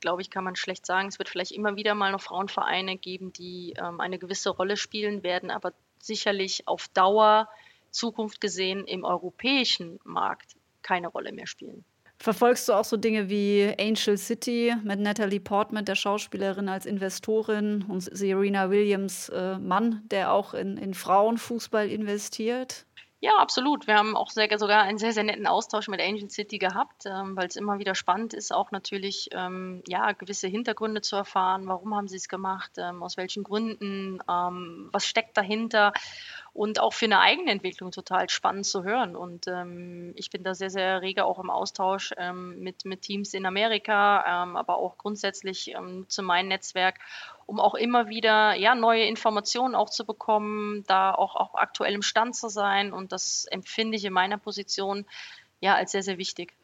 glaube 0.00 0.22
ich, 0.22 0.30
kann 0.30 0.44
man 0.44 0.56
schlecht 0.56 0.86
sagen. 0.86 1.08
Es 1.08 1.18
wird 1.18 1.28
vielleicht 1.28 1.52
immer 1.52 1.76
wieder 1.76 1.94
mal 1.94 2.12
noch 2.12 2.20
Frauenvereine 2.20 2.96
geben, 2.96 3.32
die 3.32 3.74
ähm, 3.76 4.00
eine 4.00 4.18
gewisse 4.18 4.50
Rolle 4.50 4.76
spielen 4.76 5.22
werden, 5.22 5.50
aber 5.50 5.72
sicherlich 5.98 6.66
auf 6.68 6.88
Dauer, 6.88 7.48
Zukunft 7.90 8.40
gesehen, 8.40 8.84
im 8.84 9.04
europäischen 9.04 9.98
Markt 10.04 10.56
keine 10.82 11.08
Rolle 11.08 11.32
mehr 11.32 11.46
spielen. 11.46 11.84
Verfolgst 12.18 12.68
du 12.68 12.72
auch 12.72 12.84
so 12.84 12.96
Dinge 12.96 13.28
wie 13.28 13.74
Angel 13.78 14.16
City 14.16 14.74
mit 14.84 15.00
Natalie 15.00 15.40
Portman, 15.40 15.84
der 15.84 15.96
Schauspielerin, 15.96 16.68
als 16.68 16.86
Investorin 16.86 17.84
und 17.88 18.00
Serena 18.00 18.70
Williams 18.70 19.28
äh, 19.28 19.58
Mann, 19.58 20.02
der 20.10 20.32
auch 20.32 20.54
in, 20.54 20.78
in 20.78 20.94
Frauenfußball 20.94 21.88
investiert? 21.90 22.86
Ja, 23.20 23.38
absolut. 23.38 23.86
Wir 23.86 23.96
haben 23.96 24.14
auch 24.14 24.30
sehr, 24.30 24.58
sogar 24.58 24.82
einen 24.82 24.98
sehr, 24.98 25.12
sehr 25.12 25.24
netten 25.24 25.46
Austausch 25.46 25.88
mit 25.88 26.00
Angel 26.00 26.28
City 26.28 26.58
gehabt, 26.58 27.04
ähm, 27.06 27.34
weil 27.34 27.46
es 27.46 27.56
immer 27.56 27.78
wieder 27.78 27.94
spannend 27.94 28.34
ist, 28.34 28.52
auch 28.52 28.70
natürlich 28.72 29.30
ähm, 29.32 29.82
ja, 29.88 30.12
gewisse 30.12 30.48
Hintergründe 30.48 31.00
zu 31.00 31.16
erfahren. 31.16 31.66
Warum 31.66 31.94
haben 31.94 32.08
sie 32.08 32.16
es 32.16 32.28
gemacht? 32.28 32.72
Ähm, 32.76 33.02
aus 33.02 33.16
welchen 33.16 33.42
Gründen? 33.42 34.18
Ähm, 34.28 34.90
was 34.92 35.06
steckt 35.06 35.36
dahinter? 35.36 35.92
Und 36.56 36.80
auch 36.80 36.94
für 36.94 37.04
eine 37.04 37.20
eigene 37.20 37.50
Entwicklung 37.50 37.90
total 37.90 38.30
spannend 38.30 38.64
zu 38.64 38.82
hören. 38.82 39.14
Und 39.14 39.46
ähm, 39.46 40.14
ich 40.16 40.30
bin 40.30 40.42
da 40.42 40.54
sehr, 40.54 40.70
sehr 40.70 41.02
rege 41.02 41.26
auch 41.26 41.38
im 41.38 41.50
Austausch 41.50 42.14
ähm, 42.16 42.58
mit, 42.60 42.86
mit 42.86 43.02
Teams 43.02 43.34
in 43.34 43.44
Amerika, 43.44 44.22
aber 44.24 44.78
auch 44.78 44.96
grundsätzlich 44.96 45.74
zu 46.08 46.22
meinem 46.22 46.48
Netzwerk 46.48 46.98
um 47.46 47.60
auch 47.60 47.74
immer 47.74 48.08
wieder 48.08 48.54
ja, 48.54 48.74
neue 48.74 49.04
Informationen 49.04 49.76
auch 49.76 49.88
zu 49.88 50.04
bekommen, 50.04 50.82
da 50.88 51.14
auch, 51.14 51.36
auch 51.36 51.54
aktuell 51.54 51.94
im 51.94 52.02
Stand 52.02 52.34
zu 52.34 52.48
sein. 52.48 52.92
Und 52.92 53.12
das 53.12 53.46
empfinde 53.46 53.96
ich 53.96 54.04
in 54.04 54.12
meiner 54.12 54.36
Position 54.36 55.06
ja 55.60 55.74
als 55.74 55.92
sehr, 55.92 56.02
sehr 56.02 56.18
wichtig. 56.18 56.54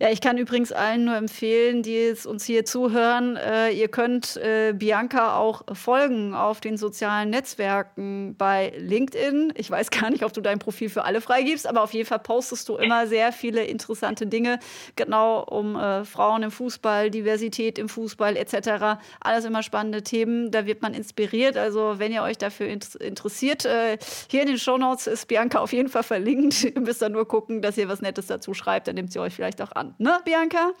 Ja, 0.00 0.10
ich 0.10 0.20
kann 0.20 0.38
übrigens 0.38 0.72
allen 0.72 1.04
nur 1.04 1.16
empfehlen, 1.16 1.82
die 1.82 1.94
jetzt 1.94 2.26
uns 2.26 2.44
hier 2.44 2.64
zuhören, 2.64 3.36
äh, 3.36 3.70
ihr 3.70 3.88
könnt 3.88 4.36
äh, 4.36 4.72
Bianca 4.72 5.36
auch 5.36 5.62
folgen 5.72 6.34
auf 6.34 6.60
den 6.60 6.76
sozialen 6.76 7.30
Netzwerken 7.30 8.34
bei 8.36 8.72
LinkedIn. 8.76 9.52
Ich 9.56 9.70
weiß 9.70 9.90
gar 9.90 10.10
nicht, 10.10 10.24
ob 10.24 10.32
du 10.32 10.40
dein 10.40 10.58
Profil 10.58 10.88
für 10.88 11.04
alle 11.04 11.20
freigibst, 11.20 11.66
aber 11.66 11.82
auf 11.82 11.92
jeden 11.92 12.06
Fall 12.06 12.18
postest 12.18 12.68
du 12.68 12.76
immer 12.76 13.06
sehr 13.06 13.32
viele 13.32 13.64
interessante 13.64 14.26
Dinge, 14.26 14.58
genau 14.96 15.42
um 15.44 15.76
äh, 15.76 16.04
Frauen 16.04 16.42
im 16.42 16.50
Fußball, 16.50 17.10
Diversität 17.10 17.78
im 17.78 17.88
Fußball 17.88 18.36
etc. 18.36 18.98
Alles 19.20 19.44
immer 19.44 19.62
spannende 19.62 20.02
Themen, 20.02 20.50
da 20.50 20.66
wird 20.66 20.82
man 20.82 20.94
inspiriert. 20.94 21.56
Also 21.56 21.98
wenn 21.98 22.12
ihr 22.12 22.22
euch 22.22 22.38
dafür 22.38 22.66
interessiert, 22.66 23.64
äh, 23.64 23.98
hier 24.28 24.42
in 24.42 24.48
den 24.48 24.58
Shownotes 24.58 25.06
ist 25.06 25.28
Bianca 25.28 25.58
auf 25.58 25.72
jeden 25.72 25.88
Fall 25.88 26.02
verlinkt. 26.02 26.64
ihr 26.74 26.80
müsst 26.80 27.02
dann 27.02 27.12
nur 27.12 27.28
gucken, 27.28 27.62
dass 27.62 27.76
ihr 27.76 27.88
was 27.88 28.00
Nettes 28.00 28.26
dazu 28.26 28.54
schreibt, 28.54 28.88
dann 28.88 28.94
nimmt 28.94 29.12
sie 29.12 29.18
euch 29.18 29.34
vielleicht 29.34 29.60
auch 29.62 29.72
an. 29.72 29.83
Ne, 29.98 30.18
Bianca? 30.24 30.72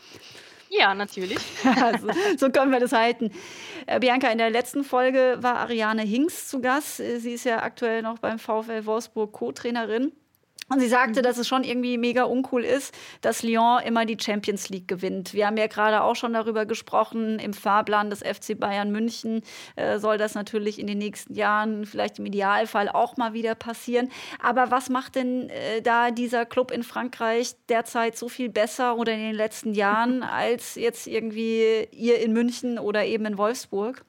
Ja, 0.70 0.94
natürlich. 0.94 1.38
also, 1.82 2.08
so 2.36 2.50
können 2.50 2.72
wir 2.72 2.80
das 2.80 2.92
halten. 2.92 3.30
Äh, 3.86 4.00
Bianca, 4.00 4.28
in 4.28 4.38
der 4.38 4.50
letzten 4.50 4.84
Folge 4.84 5.36
war 5.40 5.56
Ariane 5.56 6.02
Hinks 6.02 6.48
zu 6.48 6.60
Gast. 6.60 6.96
Sie 6.96 7.32
ist 7.32 7.44
ja 7.44 7.62
aktuell 7.62 8.02
noch 8.02 8.18
beim 8.18 8.38
VfL 8.38 8.84
Wolfsburg 8.86 9.32
Co-Trainerin. 9.32 10.12
Und 10.68 10.80
sie 10.80 10.88
sagte, 10.88 11.20
mhm. 11.20 11.24
dass 11.24 11.38
es 11.38 11.46
schon 11.46 11.64
irgendwie 11.64 11.98
mega 11.98 12.24
uncool 12.24 12.64
ist, 12.64 12.94
dass 13.20 13.42
Lyon 13.42 13.80
immer 13.84 14.06
die 14.06 14.16
Champions 14.20 14.68
League 14.68 14.88
gewinnt. 14.88 15.34
Wir 15.34 15.46
haben 15.46 15.56
ja 15.56 15.66
gerade 15.66 16.02
auch 16.02 16.16
schon 16.16 16.32
darüber 16.32 16.66
gesprochen, 16.66 17.38
im 17.38 17.52
Fahrplan 17.52 18.10
des 18.10 18.20
FC 18.20 18.58
Bayern 18.58 18.90
München 18.90 19.42
äh, 19.76 19.98
soll 19.98 20.18
das 20.18 20.34
natürlich 20.34 20.78
in 20.78 20.86
den 20.86 20.98
nächsten 20.98 21.34
Jahren 21.34 21.84
vielleicht 21.84 22.18
im 22.18 22.26
Idealfall 22.26 22.88
auch 22.88 23.16
mal 23.16 23.32
wieder 23.34 23.54
passieren. 23.54 24.10
Aber 24.40 24.70
was 24.70 24.88
macht 24.88 25.16
denn 25.16 25.50
äh, 25.50 25.82
da 25.82 26.10
dieser 26.10 26.46
Club 26.46 26.70
in 26.70 26.82
Frankreich 26.82 27.54
derzeit 27.68 28.16
so 28.16 28.28
viel 28.28 28.48
besser 28.48 28.96
oder 28.96 29.12
in 29.12 29.20
den 29.20 29.34
letzten 29.34 29.74
Jahren 29.74 30.22
als 30.34 30.76
jetzt 30.76 31.06
irgendwie 31.06 31.88
ihr 31.92 32.20
in 32.20 32.32
München 32.32 32.78
oder 32.78 33.04
eben 33.04 33.26
in 33.26 33.38
Wolfsburg? 33.38 34.04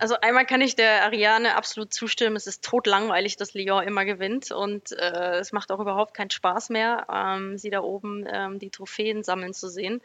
Also 0.00 0.14
einmal 0.20 0.46
kann 0.46 0.60
ich 0.60 0.76
der 0.76 1.04
Ariane 1.04 1.56
absolut 1.56 1.92
zustimmen. 1.92 2.36
Es 2.36 2.46
ist 2.46 2.62
totlangweilig, 2.62 3.36
dass 3.36 3.54
Lyon 3.54 3.82
immer 3.82 4.04
gewinnt 4.04 4.52
und 4.52 4.92
äh, 4.92 5.38
es 5.40 5.50
macht 5.50 5.72
auch 5.72 5.80
überhaupt 5.80 6.14
keinen 6.14 6.30
Spaß 6.30 6.70
mehr, 6.70 7.04
ähm, 7.12 7.58
sie 7.58 7.70
da 7.70 7.80
oben 7.80 8.24
ähm, 8.30 8.60
die 8.60 8.70
Trophäen 8.70 9.24
sammeln 9.24 9.54
zu 9.54 9.68
sehen. 9.68 10.00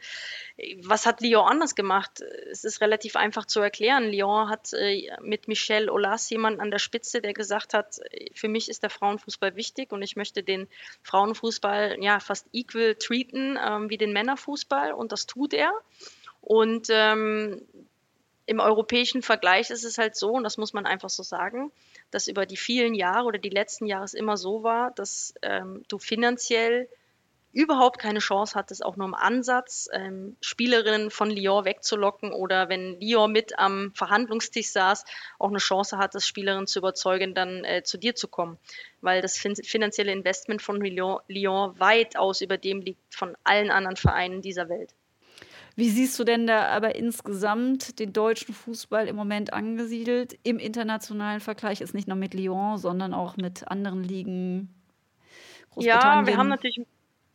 Was 0.82 1.06
hat 1.06 1.20
Lyon 1.20 1.46
anders 1.46 1.76
gemacht? 1.76 2.22
Es 2.50 2.64
ist 2.64 2.80
relativ 2.80 3.14
einfach 3.14 3.46
zu 3.46 3.60
erklären. 3.60 4.10
Lyon 4.10 4.48
hat 4.48 4.72
äh, 4.72 5.12
mit 5.20 5.46
Michel 5.46 5.88
Aulas 5.88 6.28
jemanden 6.28 6.60
an 6.60 6.72
der 6.72 6.80
Spitze, 6.80 7.20
der 7.20 7.32
gesagt 7.32 7.72
hat, 7.72 8.00
für 8.34 8.48
mich 8.48 8.68
ist 8.68 8.82
der 8.82 8.90
Frauenfußball 8.90 9.54
wichtig 9.54 9.92
und 9.92 10.02
ich 10.02 10.16
möchte 10.16 10.42
den 10.42 10.66
Frauenfußball 11.04 11.98
ja 12.00 12.18
fast 12.18 12.48
equal 12.52 12.96
treaten 12.96 13.56
ähm, 13.64 13.90
wie 13.90 13.98
den 13.98 14.12
Männerfußball 14.12 14.92
und 14.92 15.12
das 15.12 15.26
tut 15.26 15.54
er. 15.54 15.72
Und 16.40 16.88
ähm, 16.90 17.62
im 18.46 18.60
europäischen 18.60 19.22
Vergleich 19.22 19.70
ist 19.70 19.84
es 19.84 19.98
halt 19.98 20.16
so, 20.16 20.32
und 20.32 20.44
das 20.44 20.58
muss 20.58 20.72
man 20.72 20.86
einfach 20.86 21.10
so 21.10 21.22
sagen, 21.22 21.72
dass 22.10 22.28
über 22.28 22.46
die 22.46 22.56
vielen 22.56 22.94
Jahre 22.94 23.26
oder 23.26 23.38
die 23.38 23.50
letzten 23.50 23.86
Jahre 23.86 24.04
es 24.04 24.14
immer 24.14 24.36
so 24.36 24.62
war, 24.62 24.90
dass 24.92 25.34
ähm, 25.42 25.82
du 25.88 25.98
finanziell 25.98 26.88
überhaupt 27.54 28.00
keine 28.00 28.18
Chance 28.18 28.54
hattest, 28.56 28.84
auch 28.84 28.96
nur 28.96 29.06
im 29.06 29.14
Ansatz 29.14 29.88
ähm, 29.92 30.36
Spielerinnen 30.40 31.10
von 31.10 31.30
Lyon 31.30 31.64
wegzulocken 31.64 32.32
oder 32.32 32.68
wenn 32.68 33.00
Lyon 33.00 33.30
mit 33.30 33.58
am 33.58 33.92
Verhandlungstisch 33.94 34.68
saß, 34.70 35.04
auch 35.38 35.48
eine 35.48 35.58
Chance 35.58 35.96
hattest, 35.96 36.26
Spielerinnen 36.26 36.66
zu 36.66 36.80
überzeugen, 36.80 37.32
dann 37.34 37.64
äh, 37.64 37.82
zu 37.84 37.96
dir 37.96 38.16
zu 38.16 38.26
kommen. 38.26 38.58
Weil 39.00 39.22
das 39.22 39.38
fin 39.38 39.54
finanzielle 39.54 40.12
Investment 40.12 40.62
von 40.62 40.80
Lyon, 40.80 41.20
Lyon 41.28 41.78
weitaus 41.78 42.40
über 42.40 42.58
dem 42.58 42.80
liegt 42.80 43.14
von 43.14 43.36
allen 43.44 43.70
anderen 43.70 43.96
Vereinen 43.96 44.42
dieser 44.42 44.68
Welt. 44.68 44.90
Wie 45.76 45.88
siehst 45.88 46.18
du 46.18 46.24
denn 46.24 46.46
da 46.46 46.68
aber 46.68 46.94
insgesamt 46.94 47.98
den 47.98 48.12
deutschen 48.12 48.54
Fußball 48.54 49.08
im 49.08 49.16
Moment 49.16 49.52
angesiedelt? 49.52 50.38
Im 50.44 50.58
internationalen 50.58 51.40
Vergleich 51.40 51.80
ist 51.80 51.94
nicht 51.94 52.06
nur 52.06 52.16
mit 52.16 52.32
Lyon, 52.32 52.78
sondern 52.78 53.12
auch 53.12 53.36
mit 53.36 53.66
anderen 53.68 54.04
Ligen. 54.04 54.72
Ja, 55.76 56.24
wir 56.24 56.36
haben 56.36 56.48
natürlich 56.48 56.80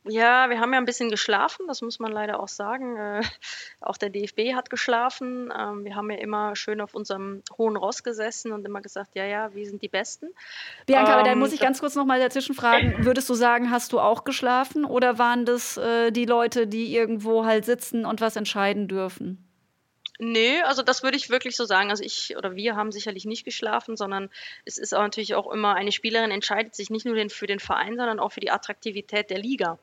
ja, 0.06 0.50
wir 0.50 0.60
haben 0.60 0.72
ja 0.72 0.80
ein 0.80 0.86
bisschen 0.86 1.10
geschlafen, 1.10 1.68
das 1.68 1.82
muss 1.82 2.00
man 2.00 2.12
leider 2.12 2.40
auch 2.40 2.48
sagen. 2.48 2.98
Äh, 2.98 3.22
auch 3.82 3.98
der 3.98 4.10
DFB 4.10 4.54
hat 4.56 4.70
geschlafen. 4.70 5.52
Ähm, 5.58 5.84
wir 5.84 5.96
haben 5.96 6.10
ja 6.10 6.18
immer 6.18 6.56
schön 6.56 6.82
auf 6.82 6.94
unserem 6.94 7.44
hohen 7.58 7.76
Ross 7.76 8.04
gesessen 8.04 8.52
und 8.52 8.66
immer 8.66 8.82
gesagt, 8.82 9.12
ja, 9.16 9.26
ja, 9.26 9.54
wir 9.54 9.66
sind 9.66 9.82
die 9.82 9.88
Besten. 9.88 10.28
Bianca, 10.86 11.12
ähm, 11.12 11.18
aber 11.20 11.30
dann 11.30 11.40
muss 11.40 11.54
ich 11.54 11.60
ganz 11.60 11.80
kurz 11.80 11.96
noch 11.96 12.06
mal 12.06 12.20
dazwischen 12.20 12.56
fragen. 12.56 13.06
Würdest 13.06 13.30
du 13.30 13.34
sagen, 13.34 13.72
hast 13.72 13.92
du 13.92 14.00
auch 14.00 14.24
geschlafen 14.24 14.86
oder 14.86 15.18
waren 15.18 15.46
das 15.46 15.78
äh, 15.78 16.12
die 16.12 16.26
Leute, 16.26 16.68
die 16.68 16.96
irgendwo 16.96 17.46
halt 17.46 17.66
sitzen 17.66 18.06
und 18.06 18.22
was 18.22 18.36
entscheiden 18.36 18.88
dürfen? 18.88 19.46
Nee, 20.22 20.62
also 20.64 20.84
das 20.84 21.02
würde 21.02 21.16
ich 21.16 21.30
wirklich 21.30 21.56
so 21.56 21.64
sagen. 21.64 21.90
Also 21.90 22.04
ich 22.04 22.36
oder 22.38 22.56
wir 22.56 22.76
haben 22.76 22.92
sicherlich 22.92 23.24
nicht 23.24 23.46
geschlafen, 23.46 23.96
sondern 23.96 24.30
es 24.66 24.78
ist 24.78 24.94
auch 24.94 25.02
natürlich 25.02 25.34
auch 25.34 25.50
immer, 25.50 25.76
eine 25.76 25.94
Spielerin 25.94 26.32
entscheidet 26.32 26.76
sich 26.76 26.90
nicht 26.90 27.06
nur 27.06 27.16
für 27.30 27.48
den 27.48 27.60
Verein, 27.60 27.96
sondern 27.96 28.20
auch 28.20 28.34
für 28.34 28.42
die 28.42 28.52
Attraktivität 28.52 29.30
der 29.30 29.38
Liga. 29.38 29.80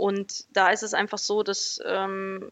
Und 0.00 0.46
da 0.56 0.70
ist 0.70 0.82
es 0.82 0.94
einfach 0.94 1.18
so, 1.18 1.42
dass 1.42 1.78
ähm, 1.84 2.50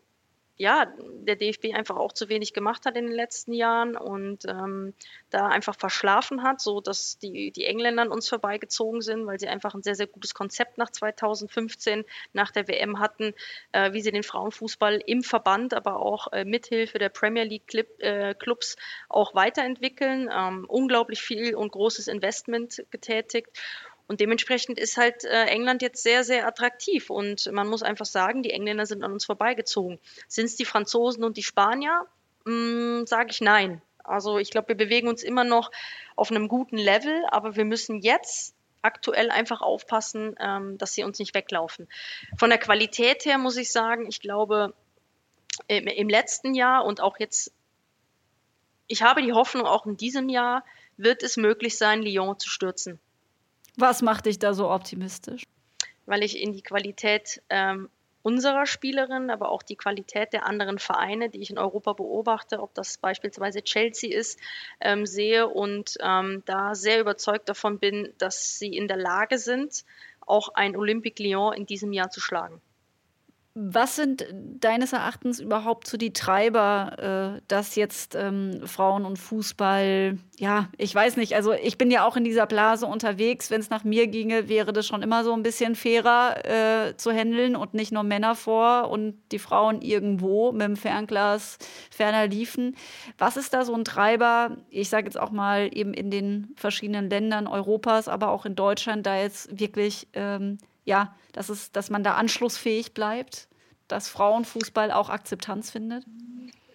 ja, 0.59 0.93
der 0.99 1.37
DFB 1.37 1.73
einfach 1.73 1.97
auch 1.97 2.13
zu 2.13 2.29
wenig 2.29 2.53
gemacht 2.53 2.85
hat 2.85 2.97
in 2.97 3.07
den 3.07 3.15
letzten 3.15 3.53
Jahren 3.53 3.97
und 3.97 4.45
ähm, 4.47 4.93
da 5.31 5.47
einfach 5.47 5.77
verschlafen 5.77 6.43
hat, 6.43 6.61
so 6.61 6.81
dass 6.81 7.17
die, 7.19 7.53
die 7.53 7.65
Engländer 7.65 8.03
an 8.03 8.11
uns 8.11 8.29
vorbeigezogen 8.29 9.01
sind, 9.01 9.25
weil 9.25 9.39
sie 9.39 9.47
einfach 9.47 9.75
ein 9.75 9.85
sehr, 9.85 9.95
sehr 9.95 10.09
gutes 10.09 10.35
Konzept 10.35 10.77
nach 10.77 10.91
2015, 10.91 12.05
nach 12.33 12.51
der 12.51 12.67
WM 12.67 12.99
hatten, 12.99 13.35
äh, 13.71 13.93
wie 13.93 14.01
sie 14.01 14.11
den 14.11 14.25
Frauenfußball 14.25 15.01
im 15.07 15.23
Verband, 15.23 15.75
aber 15.75 16.01
auch 16.01 16.33
äh, 16.33 16.45
mithilfe 16.45 16.99
der 16.99 17.09
Premier 17.09 17.45
League 17.45 17.69
Clip, 17.69 17.89
äh, 18.03 18.35
Clubs 18.35 18.77
auch 19.09 19.37
weiterentwickeln. 19.37 20.29
Ähm, 20.37 20.65
unglaublich 20.67 21.23
viel 21.23 21.55
und 21.55 21.71
großes 21.71 22.09
Investment 22.09 22.85
getätigt. 22.91 23.57
Und 24.09 24.21
dementsprechend 24.21 24.79
ist 24.79 24.97
halt 24.97 25.25
äh, 25.25 25.45
England 25.45 25.83
jetzt 25.83 26.03
sehr, 26.03 26.25
sehr 26.25 26.47
attraktiv. 26.47 27.11
Und 27.11 27.51
man 27.53 27.69
muss 27.69 27.83
einfach 27.83 28.07
sagen, 28.07 28.43
die 28.43 28.51
Engländer 28.51 28.87
sind 28.87 29.05
an 29.05 29.13
uns 29.13 29.27
vorbeigezogen. 29.27 30.01
Sind 30.27 30.47
es 30.47 30.57
die 30.57 30.65
Franzosen 30.65 31.23
und 31.25 31.37
die 31.37 31.43
Spanier? 31.43 32.07
Hm, 32.47 33.07
Sage 33.07 33.31
ich 33.31 33.41
nein. 33.43 33.83
Also 34.03 34.39
ich 34.39 34.51
glaube, 34.51 34.69
wir 34.69 34.77
bewegen 34.77 35.09
uns 35.09 35.23
immer 35.23 35.45
noch 35.45 35.71
auf 36.17 36.31
einem 36.31 36.49
guten 36.49 36.79
Level, 36.79 37.23
aber 37.31 37.57
wir 37.57 37.67
müssen 37.67 38.01
jetzt 38.01 38.55
aktuell 38.81 39.31
einfach 39.31 39.61
aufpassen, 39.61 40.35
ähm, 40.41 40.79
dass 40.79 40.95
sie 40.95 41.05
uns 41.05 41.19
nicht 41.19 41.35
weglaufen. 41.35 41.87
Von 42.39 42.49
der 42.49 42.59
Qualität 42.59 43.27
her 43.27 43.37
muss 43.37 43.59
ich 43.59 43.71
sagen, 43.71 44.07
ich 44.09 44.21
glaube, 44.21 44.73
im 45.67 46.09
letzten 46.09 46.55
Jahr 46.55 46.85
und 46.85 47.01
auch 47.01 47.19
jetzt, 47.19 47.53
ich 48.87 49.03
habe 49.03 49.23
die 49.23 49.33
Hoffnung, 49.33 49.67
auch 49.67 49.87
in 49.87 49.97
diesem 49.97 50.29
Jahr 50.29 50.65
wird 50.97 51.23
es 51.23 51.37
möglich 51.37 51.77
sein, 51.77 52.01
Lyon 52.01 52.39
zu 52.39 52.49
stürzen. 52.49 53.01
Was 53.79 54.03
macht 54.03 54.27
dich 54.27 54.41
da 54.41 54.55
so 54.55 54.69
optimistisch? 54.69 55.45
Weil 56.05 56.25
ich 56.25 56.43
in 56.43 56.53
die 56.53 56.63
Qualität 56.63 57.41
ähm, 57.49 57.89
unserer 58.23 58.67
Spielerin, 58.67 59.31
aber 59.31 59.51
auch 59.51 59.63
die 59.63 59.77
Qualität 59.77 60.33
der 60.33 60.47
anderen 60.47 60.81
Vereine, 60.81 61.31
die 61.31 61.41
ich 61.41 61.51
in 61.51 61.59
Europa 61.59 61.93
beobachte, 61.93 62.61
ob 62.61 62.75
das 62.75 62.99
beispielsweise 62.99 63.63
Chelsea 63.63 64.13
ist, 64.19 64.41
ähm, 64.81 65.07
sehe 65.07 65.47
und 65.47 65.97
ähm, 66.01 66.43
da 66.45 66.75
sehr 66.75 67.01
überzeugt 67.01 67.49
davon 67.49 67.79
bin, 67.79 68.13
dass 68.19 68.59
sie 68.59 68.77
in 68.77 68.89
der 68.89 68.97
Lage 68.97 69.39
sind, 69.39 69.85
auch 70.27 70.49
ein 70.55 70.77
Olympique 70.77 71.23
Lyon 71.23 71.55
in 71.55 71.65
diesem 71.65 71.93
Jahr 71.93 72.11
zu 72.11 72.21
schlagen. 72.21 72.61
Was 73.55 73.97
sind 73.97 74.25
deines 74.61 74.93
Erachtens 74.93 75.41
überhaupt 75.41 75.89
so 75.89 75.97
die 75.97 76.13
Treiber, 76.13 77.37
äh, 77.37 77.41
dass 77.49 77.75
jetzt 77.75 78.15
ähm, 78.15 78.61
Frauen 78.65 79.05
und 79.05 79.19
Fußball, 79.19 80.17
ja, 80.39 80.69
ich 80.77 80.95
weiß 80.95 81.17
nicht, 81.17 81.35
also 81.35 81.53
ich 81.53 81.77
bin 81.77 81.91
ja 81.91 82.07
auch 82.07 82.17
in 82.17 82.23
dieser 82.23 82.47
Blase 82.47 82.87
unterwegs. 82.87 83.51
Wenn 83.51 83.61
es 83.61 83.71
nach 83.71 83.83
mir 83.83 84.07
ginge, 84.07 84.49
wäre 84.49 84.73
das 84.73 84.87
schon 84.87 85.03
immer 85.03 85.25
so 85.25 85.33
ein 85.33 85.43
bisschen 85.43 85.75
fairer 85.75 86.45
äh, 86.45 86.97
zu 86.97 87.11
handeln 87.11 87.57
und 87.57 87.75
nicht 87.75 87.91
nur 87.91 88.05
Männer 88.05 88.37
vor 88.37 88.91
und 88.91 89.21
die 89.33 89.41
Frauen 89.41 89.83
irgendwo 89.83 90.53
mit 90.53 90.63
dem 90.63 90.77
Fernglas 90.77 91.59
ferner 91.91 92.29
liefen. 92.29 92.77
Was 93.17 93.37
ist 93.37 93.55
da 93.55 93.65
so 93.65 93.75
ein 93.75 93.85
Treiber, 93.85 94.57
ich 94.71 94.89
sage 94.89 95.07
jetzt 95.07 95.19
auch 95.19 95.33
mal 95.33 95.69
eben 95.73 95.95
in 95.95 96.13
den 96.13 96.55
verschiedenen 96.55 97.11
Ländern 97.11 97.49
Europas, 97.49 98.07
aber 98.07 98.29
auch 98.29 98.47
in 98.47 98.55
Deutschland, 98.55 99.05
da 99.05 99.19
jetzt 99.19 99.59
wirklich 99.59 100.07
ähm, 100.13 100.59
ja, 100.89 101.15
dass, 101.39 101.49
es, 101.51 101.71
dass 101.71 101.89
man 101.89 102.03
da 102.03 102.15
anschlussfähig 102.15 102.95
bleibt, 102.95 103.47
dass 103.87 104.09
Frauenfußball 104.09 104.91
auch 104.91 105.09
Akzeptanz 105.09 105.71
findet? 105.71 106.05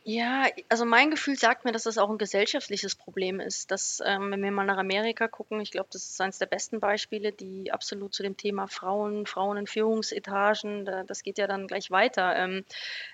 Ja, 0.05 0.47
also 0.69 0.85
mein 0.85 1.11
Gefühl 1.11 1.37
sagt 1.37 1.65
mir, 1.65 1.73
dass 1.73 1.83
das 1.83 1.97
auch 1.97 2.09
ein 2.09 2.17
gesellschaftliches 2.17 2.95
Problem 2.95 3.41
ist. 3.41 3.71
Dass, 3.71 4.01
ähm, 4.05 4.31
wenn 4.31 4.41
wir 4.41 4.51
mal 4.51 4.65
nach 4.65 4.77
Amerika 4.77 5.27
gucken, 5.27 5.59
ich 5.59 5.71
glaube, 5.71 5.89
das 5.91 6.09
ist 6.09 6.21
eines 6.21 6.39
der 6.39 6.45
besten 6.45 6.79
Beispiele, 6.79 7.33
die 7.33 7.73
absolut 7.73 8.13
zu 8.13 8.23
dem 8.23 8.37
Thema 8.37 8.67
Frauen, 8.67 9.25
Frauen 9.25 9.57
in 9.57 9.67
Führungsetagen, 9.67 10.85
da, 10.85 11.03
das 11.03 11.23
geht 11.23 11.37
ja 11.37 11.47
dann 11.47 11.67
gleich 11.67 11.91
weiter. 11.91 12.33
Ähm, 12.35 12.63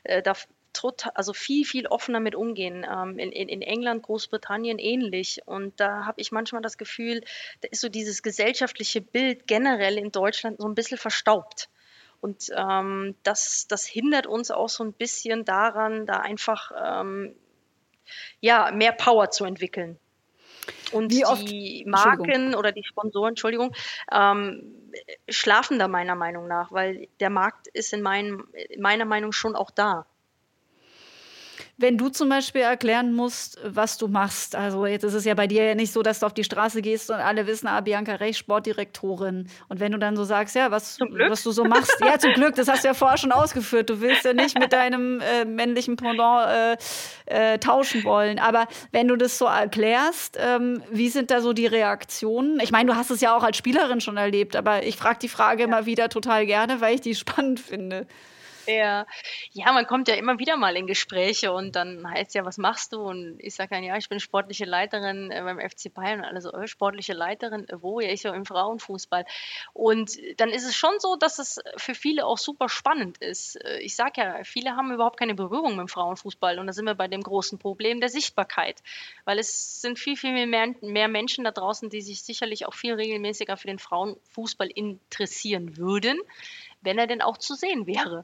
äh, 0.04 0.22
da 0.22 0.34
total, 0.80 1.12
also 1.15 1.34
viel, 1.34 1.65
viel 1.65 1.88
offener 1.88 2.22
mit 2.22 2.36
umgehen. 2.36 2.86
Ähm, 2.89 3.20
in, 3.20 3.32
in, 3.32 3.50
in 3.50 3.62
England, 3.62 4.04
Großbritannien 4.04 4.80
ähnlich. 4.80 5.42
Und 5.46 5.80
da 5.80 6.06
habe 6.06 6.22
ich 6.22 6.32
manchmal 6.32 6.62
das 6.62 6.78
Gefühl, 6.78 7.22
da 7.62 7.68
ist 7.70 7.82
so 7.82 7.89
dieses 7.89 8.24
gesellschaftliche 8.24 9.02
Bild 9.02 9.46
generell 9.46 9.98
in 9.98 10.12
Deutschland 10.12 10.62
so 10.62 10.68
ein 10.68 10.76
bisschen 10.76 10.98
verstaubt. 10.98 11.70
Und 12.22 12.52
ähm, 12.56 13.15
das, 13.24 13.68
das 13.68 13.86
hindert 13.86 14.26
uns 14.26 14.52
auch 14.52 14.70
so 14.70 14.84
ein 14.84 14.94
bisschen 14.94 15.46
daran, 15.46 16.06
da 16.06 16.18
einfach 16.18 16.72
ähm, 16.82 17.36
ja, 18.39 18.72
mehr 18.72 18.94
Power 18.94 19.32
zu 19.32 19.46
entwickeln. 19.46 20.00
Und 20.92 21.12
die 21.36 21.84
Marken 21.88 22.56
oder 22.56 22.72
die 22.72 22.84
Sponsoren, 22.84 23.30
Entschuldigung, 23.30 23.74
ähm, 24.12 24.92
schlafen 25.28 25.78
da 25.80 25.88
meiner 25.88 26.15
Meinung 26.15 26.48
nach, 26.48 26.72
weil 26.72 27.08
der 27.20 27.30
Markt 27.30 27.68
ist 27.68 27.94
in, 27.94 28.02
mein, 28.02 28.44
in 28.70 28.82
meiner 28.82 29.06
Meinung 29.06 29.32
schon 29.32 29.56
auch 29.56 29.72
da 29.72 30.06
wenn 31.80 31.98
du 31.98 32.10
zum 32.10 32.28
Beispiel 32.28 32.62
erklären 32.62 33.13
musst, 33.13 33.58
was 33.63 33.98
du 33.98 34.10
machst, 34.10 34.54
also 34.54 34.86
jetzt 34.86 35.04
ist 35.04 35.13
es 35.13 35.24
ja 35.24 35.34
bei 35.34 35.48
dir 35.48 35.63
ja 35.63 35.76
nicht 35.76 35.94
so, 35.94 36.04
dass 36.04 36.20
du 36.20 36.26
auf 36.26 36.34
die 36.34 36.44
Straße 36.44 36.82
gehst 36.82 37.10
und 37.10 37.15
alle 37.15 37.48
wissen, 37.48 37.68
ah, 37.68 37.80
Bianca 37.80 38.15
Recht, 38.15 38.39
Sportdirektorin. 38.39 39.48
Und 39.70 39.80
wenn 39.80 39.94
du 39.94 39.98
dann 39.98 40.18
so 40.18 40.26
sagst, 40.26 40.56
ja, 40.56 40.72
was, 40.72 41.00
was 41.00 41.42
du 41.44 41.52
so 41.52 41.63
machst, 41.63 41.96
ja, 42.06 42.20
zum 42.20 42.34
Glück, 42.34 42.56
das 42.56 42.68
hast 42.68 42.84
du 42.84 42.89
ja 42.89 42.94
vorher 42.94 43.18
schon 43.18 43.32
ausgeführt. 43.32 43.89
Du 43.89 44.02
willst 44.02 44.26
ja 44.26 44.34
nicht 44.34 44.60
mit 44.60 44.74
deinem 44.74 45.22
äh, 45.22 45.46
männlichen 45.46 45.96
Pendant 45.96 46.50
äh, 46.50 47.54
äh, 47.54 47.58
tauschen 47.60 48.04
wollen. 48.04 48.39
Aber 48.39 48.68
wenn 48.92 49.08
du 49.08 49.15
das 49.15 49.38
so 49.38 49.46
erklärst, 49.46 50.38
ähm, 50.38 50.84
wie 50.92 51.08
sind 51.08 51.32
da 51.32 51.39
so 51.39 51.54
die 51.54 51.68
Reaktionen? 51.68 52.60
Ich 52.60 52.72
meine, 52.72 52.92
du 52.92 52.98
hast 52.98 53.10
es 53.10 53.22
ja 53.22 53.38
auch 53.38 53.44
als 53.44 53.56
Spielerin 53.56 54.02
schon 54.02 54.18
erlebt, 54.18 54.58
aber 54.58 54.84
ich 54.84 54.98
frage 54.98 55.20
die 55.22 55.30
Frage 55.30 55.62
ja. 55.62 55.68
immer 55.68 55.86
wieder 55.86 56.10
total 56.10 56.46
gerne, 56.46 56.82
weil 56.82 56.96
ich 56.96 57.02
die 57.02 57.15
spannend 57.15 57.62
finde. 57.62 58.06
Ja. 58.69 59.08
ja, 59.51 59.71
man 59.71 59.88
kommt 59.88 60.08
ja 60.08 60.15
immer 60.15 60.38
wieder 60.38 60.55
mal 60.55 60.75
in 60.77 60.86
Gespräche 60.86 61.51
und 61.51 61.75
dann 61.75 62.08
heißt 62.08 62.36
ja, 62.36 62.45
was 62.45 62.60
machst 62.60 62.93
du? 62.93 63.01
Und 63.01 63.39
ich 63.39 63.55
sage 63.55 63.69
dann, 63.71 63.84
ja, 63.84 63.97
ich 63.97 64.10
bin 64.10 64.19
sportliche 64.19 64.65
Leiterin 64.65 65.32
äh, 65.32 65.41
beim 65.41 65.60
FC 65.60 65.91
Bayern 65.91 66.19
und 66.19 66.25
alle 66.25 66.63
äh, 66.63 66.67
sportliche 66.67 67.13
Leiterin, 67.13 67.67
äh, 67.67 67.82
wo? 67.82 67.99
Ja, 67.99 68.10
ich 68.10 68.21
so 68.21 68.29
im 68.29 68.45
Frauenfußball. 68.45 69.25
Und 69.73 70.12
dann 70.38 70.49
ist 70.49 70.65
es 70.65 70.75
schon 70.75 70.93
so, 70.99 71.15
dass 71.15 71.39
es 71.39 71.60
für 71.77 71.95
viele 71.95 72.27
auch 72.27 72.38
super 72.38 72.69
spannend 72.69 73.17
ist. 73.17 73.58
Ich 73.79 73.95
sage 73.95 74.21
ja, 74.21 74.43
viele 74.43 74.75
haben 74.75 74.91
überhaupt 74.91 75.17
keine 75.17 75.34
Berührung 75.34 75.71
mit 75.71 75.79
dem 75.79 75.88
Frauenfußball 75.88 76.60
und 76.60 76.67
da 76.67 76.73
sind 76.73 76.86
wir 76.86 76.95
bei 76.95 77.08
dem 77.08 77.21
großen 77.21 77.58
Problem 77.58 77.99
der 77.99 78.10
Sichtbarkeit, 78.10 78.84
weil 79.25 79.39
es 79.39 79.82
sind 79.82 79.97
viel, 79.97 80.15
viel 80.15 80.45
mehr, 80.45 80.75
mehr 80.82 81.08
Menschen 81.08 81.43
da 81.43 81.51
draußen, 81.51 81.89
die 81.89 82.01
sich 82.01 82.21
sicherlich 82.21 82.67
auch 82.67 82.73
viel 82.75 82.93
regelmäßiger 82.93 83.58
für 83.58 83.67
den 83.67 83.79
Frauenfußball 83.79 84.67
interessieren 84.67 85.77
würden 85.77 86.19
wenn 86.82 86.98
er 86.98 87.08
denn 87.08 87.22
auch 87.22 87.38
zu 87.38 87.56
sehen 87.56 87.88
wäre. 87.88 88.24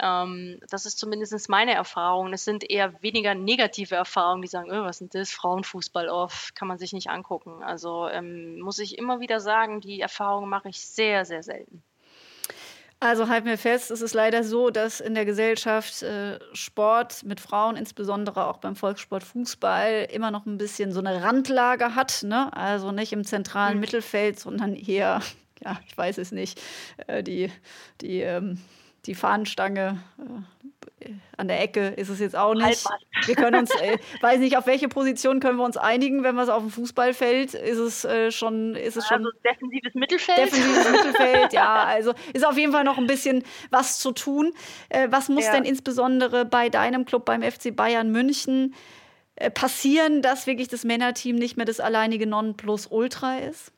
Ähm, 0.00 0.60
das 0.70 0.86
ist 0.86 0.98
zumindest 0.98 1.48
meine 1.48 1.74
Erfahrung. 1.74 2.32
Es 2.32 2.44
sind 2.44 2.68
eher 2.68 3.02
weniger 3.02 3.34
negative 3.34 3.96
Erfahrungen, 3.96 4.42
die 4.42 4.48
sagen, 4.48 4.70
oh, 4.70 4.84
was 4.84 5.00
ist 5.00 5.14
das, 5.14 5.30
Frauenfußball, 5.30 6.08
oh, 6.10 6.28
kann 6.54 6.68
man 6.68 6.78
sich 6.78 6.92
nicht 6.92 7.10
angucken. 7.10 7.62
Also 7.62 8.08
ähm, 8.08 8.60
muss 8.60 8.78
ich 8.78 8.98
immer 8.98 9.20
wieder 9.20 9.40
sagen, 9.40 9.80
die 9.80 10.00
Erfahrung 10.00 10.48
mache 10.48 10.68
ich 10.68 10.80
sehr, 10.80 11.24
sehr 11.24 11.42
selten. 11.42 11.82
Also 13.00 13.28
halten 13.28 13.46
wir 13.46 13.58
fest, 13.58 13.92
es 13.92 14.00
ist 14.02 14.12
leider 14.12 14.42
so, 14.42 14.70
dass 14.70 14.98
in 14.98 15.14
der 15.14 15.24
Gesellschaft 15.24 16.02
äh, 16.02 16.40
Sport 16.52 17.22
mit 17.22 17.38
Frauen, 17.38 17.76
insbesondere 17.76 18.48
auch 18.48 18.58
beim 18.58 18.74
Volkssport 18.74 19.22
Fußball, 19.22 20.08
immer 20.10 20.32
noch 20.32 20.46
ein 20.46 20.58
bisschen 20.58 20.90
so 20.90 20.98
eine 20.98 21.22
Randlage 21.22 21.94
hat. 21.94 22.24
Ne? 22.24 22.52
Also 22.56 22.90
nicht 22.90 23.12
im 23.12 23.24
zentralen 23.24 23.74
mhm. 23.74 23.80
Mittelfeld, 23.82 24.40
sondern 24.40 24.74
eher 24.74 25.22
ja, 25.64 25.78
ich 25.86 25.96
weiß 25.96 26.18
es 26.18 26.32
nicht, 26.32 26.60
äh, 27.06 27.22
die, 27.22 27.50
die, 28.00 28.20
ähm, 28.20 28.58
die 29.06 29.14
Fahnenstange 29.14 30.02
äh, 31.00 31.10
an 31.36 31.48
der 31.48 31.62
Ecke 31.62 31.88
ist 31.88 32.08
es 32.08 32.18
jetzt 32.18 32.36
auch 32.36 32.54
nicht. 32.54 32.84
Wir 33.26 33.34
können 33.34 33.60
uns, 33.60 33.70
äh, 33.70 33.98
weiß 34.20 34.40
nicht, 34.40 34.56
auf 34.56 34.66
welche 34.66 34.88
Position 34.88 35.40
können 35.40 35.56
wir 35.56 35.64
uns 35.64 35.76
einigen, 35.76 36.22
wenn 36.22 36.34
wir 36.34 36.42
es 36.42 36.48
auf 36.48 36.62
dem 36.62 36.70
Fußballfeld, 36.70 37.54
ist 37.54 37.78
es 37.78 38.04
äh, 38.04 38.30
schon, 38.30 38.74
ist 38.74 38.96
es 38.96 39.06
schon. 39.06 39.18
Also 39.18 39.30
defensives 39.44 39.94
Mittelfeld. 39.94 40.38
Defensives 40.38 40.90
Mittelfeld, 40.92 41.52
ja. 41.52 41.84
Also 41.84 42.12
ist 42.32 42.46
auf 42.46 42.58
jeden 42.58 42.72
Fall 42.72 42.84
noch 42.84 42.98
ein 42.98 43.06
bisschen 43.06 43.44
was 43.70 43.98
zu 43.98 44.12
tun. 44.12 44.52
Äh, 44.88 45.08
was 45.10 45.28
muss 45.28 45.44
ja. 45.44 45.52
denn 45.52 45.64
insbesondere 45.64 46.44
bei 46.44 46.68
deinem 46.68 47.04
Club, 47.04 47.24
beim 47.24 47.42
FC 47.42 47.74
Bayern 47.74 48.10
München, 48.10 48.74
passieren, 49.54 50.20
dass 50.20 50.48
wirklich 50.48 50.66
das 50.66 50.82
Männerteam 50.82 51.36
nicht 51.36 51.56
mehr 51.56 51.64
das 51.64 51.78
alleinige 51.78 52.26
Nonplusultra 52.26 53.38
ist? 53.38 53.70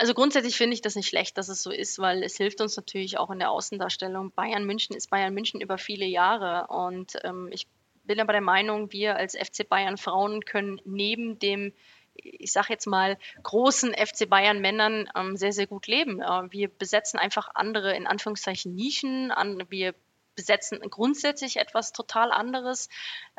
Also 0.00 0.14
grundsätzlich 0.14 0.56
finde 0.56 0.72
ich 0.72 0.80
das 0.80 0.96
nicht 0.96 1.08
schlecht, 1.08 1.36
dass 1.36 1.50
es 1.50 1.62
so 1.62 1.70
ist, 1.70 1.98
weil 1.98 2.22
es 2.22 2.38
hilft 2.38 2.62
uns 2.62 2.74
natürlich 2.74 3.18
auch 3.18 3.28
in 3.28 3.38
der 3.38 3.50
Außendarstellung. 3.50 4.32
Bayern 4.32 4.64
München 4.64 4.96
ist 4.96 5.10
Bayern 5.10 5.34
München 5.34 5.60
über 5.60 5.76
viele 5.76 6.06
Jahre 6.06 6.68
und 6.68 7.18
ähm, 7.22 7.50
ich 7.52 7.66
bin 8.04 8.18
aber 8.18 8.32
der 8.32 8.40
Meinung, 8.40 8.92
wir 8.92 9.16
als 9.16 9.36
FC 9.36 9.68
Bayern 9.68 9.98
Frauen 9.98 10.46
können 10.46 10.80
neben 10.86 11.38
dem 11.38 11.74
ich 12.14 12.50
sage 12.50 12.68
jetzt 12.70 12.86
mal, 12.86 13.18
großen 13.42 13.92
FC 13.92 14.26
Bayern 14.26 14.62
Männern 14.62 15.06
ähm, 15.14 15.36
sehr, 15.36 15.52
sehr 15.52 15.66
gut 15.66 15.86
leben. 15.86 16.22
Äh, 16.22 16.50
wir 16.50 16.68
besetzen 16.68 17.18
einfach 17.18 17.50
andere, 17.54 17.94
in 17.94 18.06
Anführungszeichen, 18.06 18.74
Nischen. 18.74 19.30
An, 19.30 19.66
wir 19.68 19.94
besetzen 20.34 20.80
grundsätzlich 20.88 21.58
etwas 21.58 21.92
total 21.92 22.32
anderes. 22.32 22.88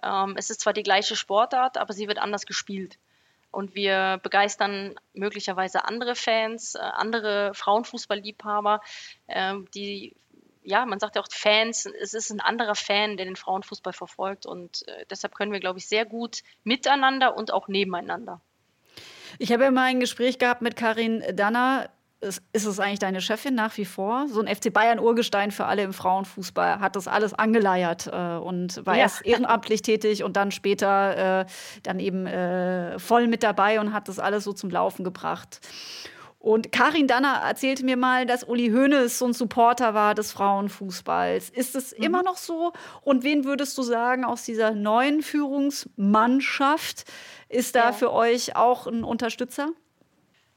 Ähm, 0.03 0.35
es 0.37 0.51
ist 0.51 0.61
zwar 0.61 0.73
die 0.73 0.83
gleiche 0.83 1.15
Sportart, 1.15 1.77
aber 1.77 1.93
sie 1.93 2.07
wird 2.07 2.19
anders 2.19 2.45
gespielt 2.45 2.99
und 3.51 3.75
wir 3.75 4.19
begeistern 4.23 4.95
möglicherweise 5.13 5.85
andere 5.85 6.15
Fans, 6.15 6.75
äh, 6.75 6.79
andere 6.79 7.53
Frauenfußballliebhaber, 7.53 8.81
äh, 9.27 9.55
die 9.73 10.15
ja, 10.63 10.85
man 10.85 10.99
sagt 10.99 11.15
ja 11.15 11.21
auch 11.21 11.27
Fans, 11.31 11.87
es 11.99 12.13
ist 12.13 12.29
ein 12.29 12.39
anderer 12.39 12.75
Fan, 12.75 13.17
der 13.17 13.25
den 13.25 13.35
Frauenfußball 13.35 13.93
verfolgt 13.93 14.45
und 14.45 14.87
äh, 14.87 15.05
deshalb 15.09 15.33
können 15.33 15.51
wir, 15.51 15.59
glaube 15.59 15.79
ich, 15.79 15.87
sehr 15.87 16.05
gut 16.05 16.43
miteinander 16.63 17.35
und 17.35 17.51
auch 17.51 17.67
nebeneinander. 17.67 18.41
Ich 19.39 19.51
habe 19.51 19.63
ja 19.63 19.71
mal 19.71 19.85
ein 19.85 19.99
Gespräch 19.99 20.37
gehabt 20.37 20.61
mit 20.61 20.75
Karin 20.75 21.23
Danner, 21.33 21.89
ist, 22.21 22.41
ist 22.53 22.65
es 22.65 22.79
eigentlich 22.79 22.99
deine 22.99 23.19
Chefin 23.19 23.55
nach 23.55 23.75
wie 23.77 23.85
vor? 23.85 24.27
So 24.27 24.41
ein 24.41 24.53
FC 24.53 24.71
Bayern-Urgestein 24.71 25.51
für 25.51 25.65
alle 25.65 25.83
im 25.83 25.93
Frauenfußball 25.93 26.79
hat 26.79 26.95
das 26.95 27.07
alles 27.07 27.33
angeleiert 27.33 28.07
äh, 28.07 28.35
und 28.37 28.85
war 28.85 28.95
ja. 28.95 29.01
erst 29.01 29.25
ehrenamtlich 29.25 29.81
tätig 29.81 30.23
und 30.23 30.37
dann 30.37 30.51
später 30.51 31.41
äh, 31.41 31.45
dann 31.83 31.99
eben 31.99 32.27
äh, 32.27 32.99
voll 32.99 33.27
mit 33.27 33.43
dabei 33.43 33.79
und 33.79 33.91
hat 33.91 34.07
das 34.07 34.19
alles 34.19 34.43
so 34.43 34.53
zum 34.53 34.69
Laufen 34.69 35.03
gebracht. 35.03 35.59
Und 36.37 36.71
Karin 36.71 37.05
Danner 37.05 37.41
erzählte 37.45 37.85
mir 37.85 37.97
mal, 37.97 38.25
dass 38.25 38.43
Uli 38.43 38.69
Hoeneß 38.71 39.19
so 39.19 39.25
ein 39.25 39.33
Supporter 39.33 39.93
war 39.93 40.15
des 40.15 40.31
Frauenfußballs. 40.31 41.51
Ist 41.51 41.75
es 41.75 41.95
mhm. 41.95 42.03
immer 42.03 42.23
noch 42.23 42.37
so? 42.37 42.73
Und 43.01 43.23
wen 43.23 43.45
würdest 43.45 43.77
du 43.77 43.83
sagen 43.83 44.25
aus 44.25 44.43
dieser 44.43 44.71
neuen 44.71 45.21
Führungsmannschaft 45.21 47.05
ist 47.47 47.75
da 47.75 47.85
ja. 47.85 47.91
für 47.91 48.11
euch 48.11 48.55
auch 48.55 48.87
ein 48.87 49.03
Unterstützer? 49.03 49.69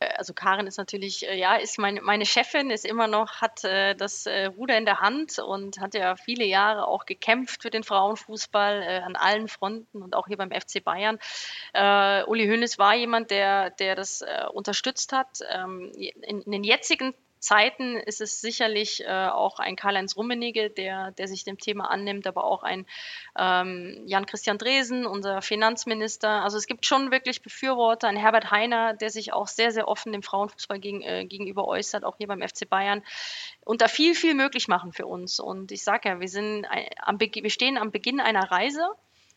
Äh, 0.05 0.15
also 0.17 0.35
Karin 0.35 0.67
ist 0.67 0.79
natürlich, 0.79 1.27
äh, 1.27 1.37
ja, 1.37 1.57
ist 1.57 1.79
meine, 1.79 2.01
meine 2.01 2.27
Chefin, 2.27 2.71
ist 2.71 2.85
immer 2.85 3.07
noch, 3.07 3.41
hat 3.41 3.65
äh, 3.65 3.95
das 3.95 4.27
äh, 4.27 4.47
Ruder 4.47 4.77
in 4.79 4.85
der 4.85 5.01
Hand 5.01 5.39
und 5.39 5.81
hat 5.81 5.95
ja 5.95 6.17
viele 6.17 6.45
Jahre 6.45 6.87
auch 6.87 7.07
gekämpft 7.07 7.63
für 7.63 7.71
den 7.71 7.83
Frauenfußball 7.85 8.83
äh, 8.83 9.01
an 9.01 9.17
allen 9.17 9.49
Fronten 9.49 10.03
und 10.03 10.15
auch 10.15 10.27
hier 10.27 10.37
beim 10.37 10.51
FC 10.51 10.83
Bayern. 10.83 11.19
Äh, 11.73 12.25
Uli 12.25 12.47
Hoeneß 12.47 12.79
war 12.79 12.95
jemand, 12.95 13.31
der, 13.31 13.71
der 13.71 13.95
das 13.95 14.25
unterstützt 14.53 15.13
hat. 15.13 15.39
Ähm, 15.51 15.93
in, 15.95 16.43
in, 16.43 16.53
den 16.53 16.65
jetzigen 16.65 17.15
Zeiten 17.45 17.97
ist 17.97 18.23
es 18.23 18.41
sicherlich 18.41 19.05
äh, 19.05 19.29
auch 19.29 19.59
ein 19.59 19.77
Karl-Heinz 19.77 20.17
Rummenigge, 20.17 20.71
der, 20.71 21.11
der 21.11 21.29
sich 21.29 21.45
dem 21.45 21.59
Thema 21.59 21.91
annimmt, 21.91 22.27
aber 22.27 22.45
auch 22.45 22.63
ein 22.63 22.87
ähm, 23.39 24.03
Jan-Christian 24.07 24.57
Dresen, 24.57 25.05
unser 25.05 25.43
Finanzminister. 25.43 26.43
Also 26.43 26.57
es 26.57 26.67
gibt 26.67 26.87
schon 26.87 27.11
wirklich 27.11 27.43
Befürworter, 27.43 28.09
ein 28.09 28.17
Herbert 28.17 28.51
Heiner, 28.51 28.95
der 28.95 29.11
sich 29.11 29.35
auch 29.35 29.47
sehr, 29.47 29.73
sehr 29.73 29.89
offen 29.89 30.13
dem 30.13 30.23
Frauenfußball 30.23 30.79
gegen, 30.79 31.03
äh, 31.03 31.27
gegenüber 31.27 31.69
äußert, 31.69 32.03
auch 32.03 32.17
hier 32.17 32.29
beim 32.29 32.41
FC 32.41 32.67
Bayern 32.67 33.03
und 33.61 33.83
da 33.83 33.89
viel, 33.89 34.15
viel 34.15 34.33
möglich 34.33 34.67
machen 34.67 34.95
für 34.95 35.05
uns. 35.05 35.39
Und 35.39 35.71
ich 35.71 35.85
sage 35.85 36.09
ja, 36.09 36.21
wir, 36.21 36.29
sind 36.29 36.67
am 36.97 37.21
wir 37.21 37.51
stehen 37.51 37.77
am 37.77 37.91
Beginn 37.91 38.21
einer 38.21 38.51
Reise. 38.51 38.89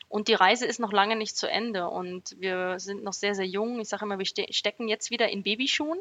Und 0.10 0.30
die 0.30 0.34
Reise 0.34 0.66
ist 0.66 0.80
noch 0.80 0.94
lange 0.94 1.18
nicht 1.18 1.36
zu 1.36 1.50
Ende 1.50 1.90
und 1.90 2.34
wir 2.40 2.80
sind 2.80 3.04
noch 3.04 3.12
sehr, 3.12 3.36
sehr 3.36 3.46
jung. 3.46 3.82
Ich 3.82 3.90
sage 3.90 4.06
immer, 4.06 4.18
wir 4.18 4.26
ste 4.26 4.46
stecken 4.52 4.88
jetzt 4.88 5.12
wieder 5.12 5.28
in 5.28 5.44
Babyschuhen. 5.44 6.00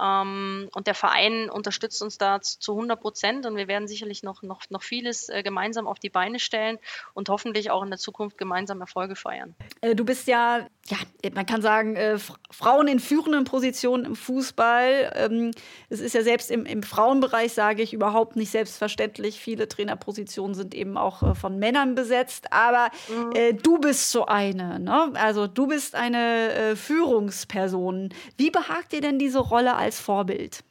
Ähm, 0.00 0.68
und 0.74 0.86
der 0.86 0.94
Verein 0.94 1.48
unterstützt 1.48 2.02
uns 2.02 2.18
da 2.18 2.40
zu 2.40 2.72
100 2.72 3.00
Prozent 3.00 3.46
und 3.46 3.56
wir 3.56 3.68
werden 3.68 3.86
sicherlich 3.86 4.22
noch, 4.22 4.42
noch, 4.42 4.62
noch 4.70 4.82
vieles 4.82 5.28
äh, 5.28 5.42
gemeinsam 5.42 5.86
auf 5.86 6.00
die 6.00 6.10
Beine 6.10 6.40
stellen 6.40 6.78
und 7.12 7.28
hoffentlich 7.28 7.70
auch 7.70 7.82
in 7.82 7.90
der 7.90 7.98
Zukunft 7.98 8.36
gemeinsam 8.36 8.80
Erfolge 8.80 9.14
feiern. 9.14 9.54
Äh, 9.82 9.94
du 9.94 10.04
bist 10.04 10.26
ja, 10.26 10.66
ja, 10.86 10.96
man 11.32 11.46
kann 11.46 11.62
sagen, 11.62 11.94
äh, 11.94 12.18
Frauen 12.50 12.88
in 12.88 12.98
führenden 12.98 13.44
Positionen 13.44 14.04
im 14.04 14.16
Fußball. 14.16 15.12
Ähm, 15.14 15.52
es 15.90 16.00
ist 16.00 16.14
ja 16.14 16.22
selbst 16.22 16.50
im, 16.50 16.66
im 16.66 16.82
Frauenbereich, 16.82 17.52
sage 17.52 17.82
ich, 17.82 17.92
überhaupt 17.92 18.34
nicht 18.34 18.50
selbstverständlich. 18.50 19.38
Viele 19.38 19.68
Trainerpositionen 19.68 20.54
sind 20.54 20.74
eben 20.74 20.96
auch 20.96 21.36
von 21.36 21.58
Männern 21.58 21.94
besetzt. 21.94 22.52
Aber 22.52 22.90
mhm. 23.08 23.58
Du 23.62 23.78
bist 23.78 24.10
so 24.10 24.26
eine. 24.26 24.80
Ne? 24.80 25.12
Also 25.14 25.46
du 25.46 25.66
bist 25.66 25.94
eine 25.94 26.74
Führungsperson. 26.76 28.10
Wie 28.36 28.50
behagt 28.50 28.92
dir 28.92 29.00
denn 29.00 29.18
diese 29.18 29.38
Rolle 29.38 29.74
als 29.74 29.83
Vorbild? 29.92 30.64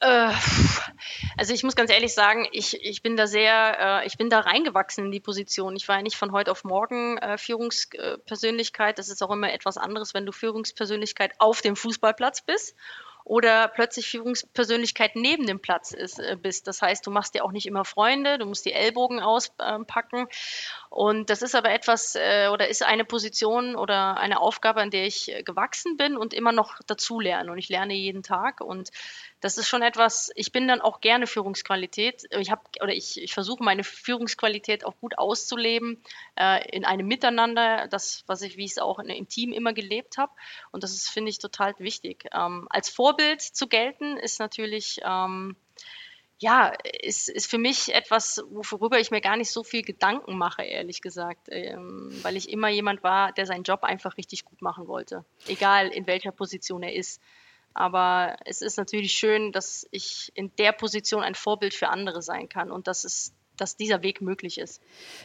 Äh, 0.00 0.32
also 1.36 1.54
ich 1.54 1.62
muss 1.62 1.76
ganz 1.76 1.90
ehrlich 1.90 2.12
sagen, 2.12 2.48
ich, 2.50 2.84
ich 2.84 3.02
bin 3.02 3.16
da 3.16 3.26
sehr, 3.26 4.02
äh, 4.02 4.06
ich 4.06 4.18
bin 4.18 4.30
da 4.30 4.40
reingewachsen 4.40 5.06
in 5.06 5.10
die 5.12 5.20
Position. 5.20 5.76
Ich 5.76 5.86
war 5.86 5.96
ja 5.96 6.02
nicht 6.02 6.16
von 6.16 6.32
heute 6.32 6.50
auf 6.50 6.64
morgen 6.64 7.18
äh, 7.18 7.38
Führungspersönlichkeit. 7.38 8.98
Das 8.98 9.08
ist 9.08 9.22
auch 9.22 9.30
immer 9.30 9.52
etwas 9.52 9.76
anderes, 9.76 10.12
wenn 10.12 10.26
du 10.26 10.32
Führungspersönlichkeit 10.32 11.32
auf 11.38 11.62
dem 11.62 11.76
Fußballplatz 11.76 12.42
bist 12.42 12.74
oder 13.24 13.68
plötzlich 13.68 14.08
Führungspersönlichkeit 14.08 15.16
neben 15.16 15.46
dem 15.46 15.60
Platz 15.60 15.92
ist, 15.92 16.18
äh, 16.18 16.36
bist. 16.40 16.66
Das 16.66 16.82
heißt, 16.82 17.06
du 17.06 17.10
machst 17.10 17.34
dir 17.34 17.44
auch 17.44 17.52
nicht 17.52 17.66
immer 17.66 17.84
Freunde, 17.84 18.38
du 18.38 18.46
musst 18.46 18.64
die 18.64 18.72
Ellbogen 18.72 19.20
auspacken. 19.20 20.26
Und 20.90 21.30
das 21.30 21.42
ist 21.42 21.54
aber 21.54 21.70
etwas 21.70 22.14
äh, 22.14 22.48
oder 22.52 22.68
ist 22.68 22.82
eine 22.82 23.04
Position 23.04 23.76
oder 23.76 24.16
eine 24.18 24.40
Aufgabe, 24.40 24.80
an 24.80 24.90
der 24.90 25.06
ich 25.06 25.32
äh, 25.32 25.42
gewachsen 25.42 25.96
bin 25.96 26.16
und 26.16 26.34
immer 26.34 26.52
noch 26.52 26.78
dazu 26.86 27.20
lerne. 27.20 27.52
Und 27.52 27.58
ich 27.58 27.68
lerne 27.68 27.94
jeden 27.94 28.22
Tag. 28.22 28.60
Und 28.60 28.90
das 29.42 29.58
ist 29.58 29.68
schon 29.68 29.82
etwas, 29.82 30.30
ich 30.36 30.52
bin 30.52 30.68
dann 30.68 30.80
auch 30.80 31.00
gerne 31.00 31.26
Führungsqualität. 31.26 32.28
Ich 32.38 32.52
habe 32.52 32.62
oder 32.80 32.94
ich, 32.94 33.20
ich 33.20 33.34
versuche 33.34 33.62
meine 33.62 33.82
Führungsqualität 33.82 34.86
auch 34.86 34.96
gut 35.00 35.18
auszuleben 35.18 36.00
äh, 36.38 36.64
in 36.70 36.84
einem 36.84 37.08
Miteinander, 37.08 37.88
das, 37.88 38.22
was 38.28 38.42
ich, 38.42 38.56
wie 38.56 38.64
ich 38.64 38.70
es 38.70 38.78
auch 38.78 39.00
in, 39.00 39.08
im 39.08 39.28
Team 39.28 39.52
immer 39.52 39.72
gelebt 39.72 40.16
habe. 40.16 40.30
Und 40.70 40.84
das 40.84 40.92
ist, 40.92 41.10
finde 41.10 41.30
ich, 41.30 41.40
total 41.40 41.74
wichtig. 41.78 42.26
Ähm, 42.32 42.68
als 42.70 42.88
Vorbild 42.88 43.42
zu 43.42 43.66
gelten, 43.66 44.16
ist 44.16 44.38
natürlich 44.38 45.00
ähm, 45.04 45.56
ja, 46.38 46.72
ist, 47.02 47.28
ist 47.28 47.48
für 47.48 47.58
mich 47.58 47.94
etwas, 47.94 48.44
worüber 48.48 48.98
ich 48.98 49.10
mir 49.10 49.20
gar 49.20 49.36
nicht 49.36 49.50
so 49.50 49.64
viel 49.64 49.82
Gedanken 49.82 50.38
mache, 50.38 50.62
ehrlich 50.62 51.00
gesagt, 51.00 51.48
ähm, 51.50 52.10
weil 52.22 52.36
ich 52.36 52.48
immer 52.48 52.68
jemand 52.68 53.02
war, 53.02 53.32
der 53.32 53.46
seinen 53.46 53.62
Job 53.64 53.82
einfach 53.82 54.16
richtig 54.16 54.44
gut 54.44 54.62
machen 54.62 54.86
wollte, 54.88 55.24
egal 55.46 55.88
in 55.88 56.06
welcher 56.06 56.32
Position 56.32 56.82
er 56.82 56.94
ist. 56.94 57.20
Aber 57.74 58.36
es 58.44 58.62
ist 58.62 58.76
natürlich 58.76 59.12
schön, 59.12 59.52
dass 59.52 59.86
ich 59.90 60.32
in 60.34 60.54
der 60.56 60.72
Position 60.72 61.22
ein 61.22 61.34
Vorbild 61.34 61.74
für 61.74 61.88
andere 61.88 62.22
sein 62.22 62.48
kann 62.48 62.70
und 62.70 62.86
dass 62.86 63.04
es 63.04 63.32
dass 63.56 63.76
dieser 63.76 64.02
Weg 64.02 64.20
möglich 64.22 64.58
ist. 64.58 64.82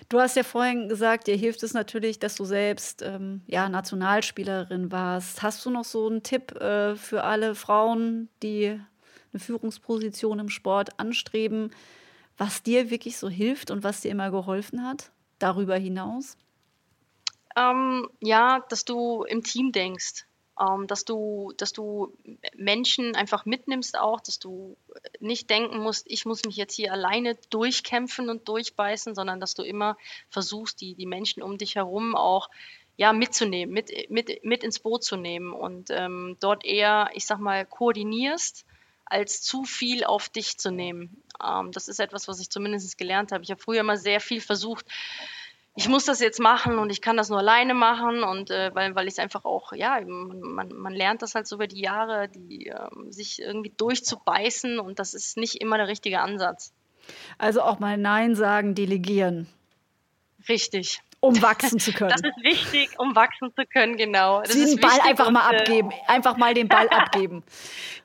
Du 0.10 0.20
hast 0.20 0.36
ja 0.36 0.44
vorhin 0.44 0.90
gesagt, 0.90 1.28
dir 1.28 1.36
hilft 1.36 1.64
es 1.64 1.74
natürlich, 1.74 2.20
dass 2.20 2.36
du 2.36 2.46
selbst 2.46 3.02
ähm, 3.02 3.42
ja, 3.48 3.70
Nationalspielerin 3.70 4.92
warst. 4.92 5.42
Hast 5.42 5.66
du 5.66 5.70
noch 5.70 5.86
so 5.86 6.08
einen 6.08 6.24
Tipp 6.24 6.52
äh, 6.52 6.96
für 6.96 7.24
alle 7.24 7.56
Frauen, 7.56 8.30
die 8.44 8.80
eine 9.34 9.40
Führungsposition 9.40 10.40
im 10.40 10.50
Sport 10.50 11.00
anstreben, 11.00 11.72
was 12.38 12.64
dir 12.64 12.90
wirklich 12.90 13.18
so 13.18 13.30
hilft 13.30 13.72
und 13.72 13.84
was 13.84 14.02
dir 14.02 14.12
immer 14.12 14.30
geholfen 14.30 14.86
hat, 14.86 15.12
darüber 15.40 15.76
hinaus? 15.76 16.38
Ähm, 17.56 18.08
ja, 18.22 18.64
dass 18.70 18.86
du 18.86 19.24
im 19.24 19.44
Team 19.44 19.72
denkst 19.72 20.26
dass, 20.88 21.06
du, 21.06 21.54
dass 21.58 21.72
du 21.72 22.14
Menschen 22.56 23.16
einfach 23.16 23.46
mitnimmst 23.46 23.98
auch, 23.98 24.20
dass 24.22 24.40
du 24.40 24.76
nicht 25.20 25.50
denken 25.50 25.80
musst, 25.80 26.06
ich 26.10 26.26
muss 26.26 26.46
mich 26.46 26.56
jetzt 26.56 26.74
hier 26.74 26.92
alleine 26.92 27.36
durchkämpfen 27.50 28.30
und 28.30 28.48
durchbeißen, 28.48 29.14
sondern 29.14 29.40
dass 29.40 29.54
du 29.54 29.64
immer 29.64 29.98
versuchst, 30.30 30.82
die, 30.82 30.96
die 30.96 31.06
Menschen 31.06 31.44
um 31.44 31.58
dich 31.58 31.76
herum 31.76 32.16
auch 32.16 32.50
ja, 32.96 33.14
mitzunehmen, 33.14 33.72
mit, 33.72 33.92
mit, 34.10 34.44
mit 34.44 34.64
ins 34.64 34.80
Boot 34.80 35.04
zu 35.04 35.16
nehmen 35.16 35.54
und 35.54 35.90
ähm, 35.92 36.36
dort 36.40 36.66
eher, 36.66 37.12
ich 37.14 37.28
sag 37.28 37.38
mal, 37.40 37.64
koordinierst, 37.64 38.66
als 39.06 39.42
zu 39.44 39.64
viel 39.64 40.04
auf 40.04 40.30
dich 40.30 40.58
zu 40.58 40.72
nehmen. 40.72 41.22
Ähm, 41.44 41.72
das 41.72 41.88
ist 41.88 42.00
etwas, 42.00 42.28
was 42.28 42.40
ich 42.40 42.50
zumindest 42.50 42.98
gelernt 42.98 43.32
habe. 43.32 43.44
Ich 43.44 43.52
habe 43.52 43.62
früher 43.62 43.82
immer 43.82 43.98
sehr 43.98 44.20
viel 44.20 44.42
versucht, 44.42 44.88
ich 45.78 45.88
muss 45.88 46.06
das 46.06 46.20
jetzt 46.20 46.40
machen 46.40 46.80
und 46.80 46.90
ich 46.90 47.02
kann 47.02 47.18
das 47.18 47.30
nur 47.30 47.38
alleine 47.38 47.76
machen 47.76 48.24
und 48.24 48.50
äh, 48.50 48.74
weil, 48.74 48.96
weil 48.96 49.06
ich 49.06 49.14
es 49.14 49.20
einfach 49.20 49.46
auch, 49.46 49.74
ja, 49.74 50.02
man, 50.04 50.70
man 50.70 50.92
lernt 50.92 51.22
das 51.22 51.36
halt 51.36 51.46
so 51.46 51.58
über 51.58 51.68
die 51.68 51.82
Jahre, 51.82 52.30
die, 52.30 52.66
äh, 52.66 52.90
sich 53.12 53.40
irgendwie 53.40 53.72
durchzubeißen 53.78 54.80
und 54.80 54.98
das 54.98 55.14
ist 55.14 55.38
nicht 55.38 55.62
immer 55.62 55.78
der 55.78 55.88
richtige 55.88 56.20
Ansatz. 56.22 56.74
Also 57.38 57.62
auch 57.62 57.78
mal 57.78 57.96
Nein 57.96 58.34
sagen, 58.34 58.74
delegieren. 58.74 59.48
Richtig. 60.50 61.04
Um 61.20 61.42
wachsen 61.42 61.80
zu 61.80 61.94
können. 61.94 62.12
Das 62.12 62.22
ist 62.22 62.44
wichtig, 62.44 62.92
um 63.00 63.16
wachsen 63.16 63.52
zu 63.56 63.66
können, 63.66 63.98
genau. 63.98 64.42
Das 64.42 64.54
den 64.54 64.80
Ball 64.80 65.00
einfach 65.04 65.32
mal 65.32 65.52
äh, 65.52 65.58
abgeben. 65.58 65.92
Einfach 66.06 66.38
mal 66.38 66.54
den 66.54 66.68
Ball 66.68 66.88
abgeben. 66.90 67.44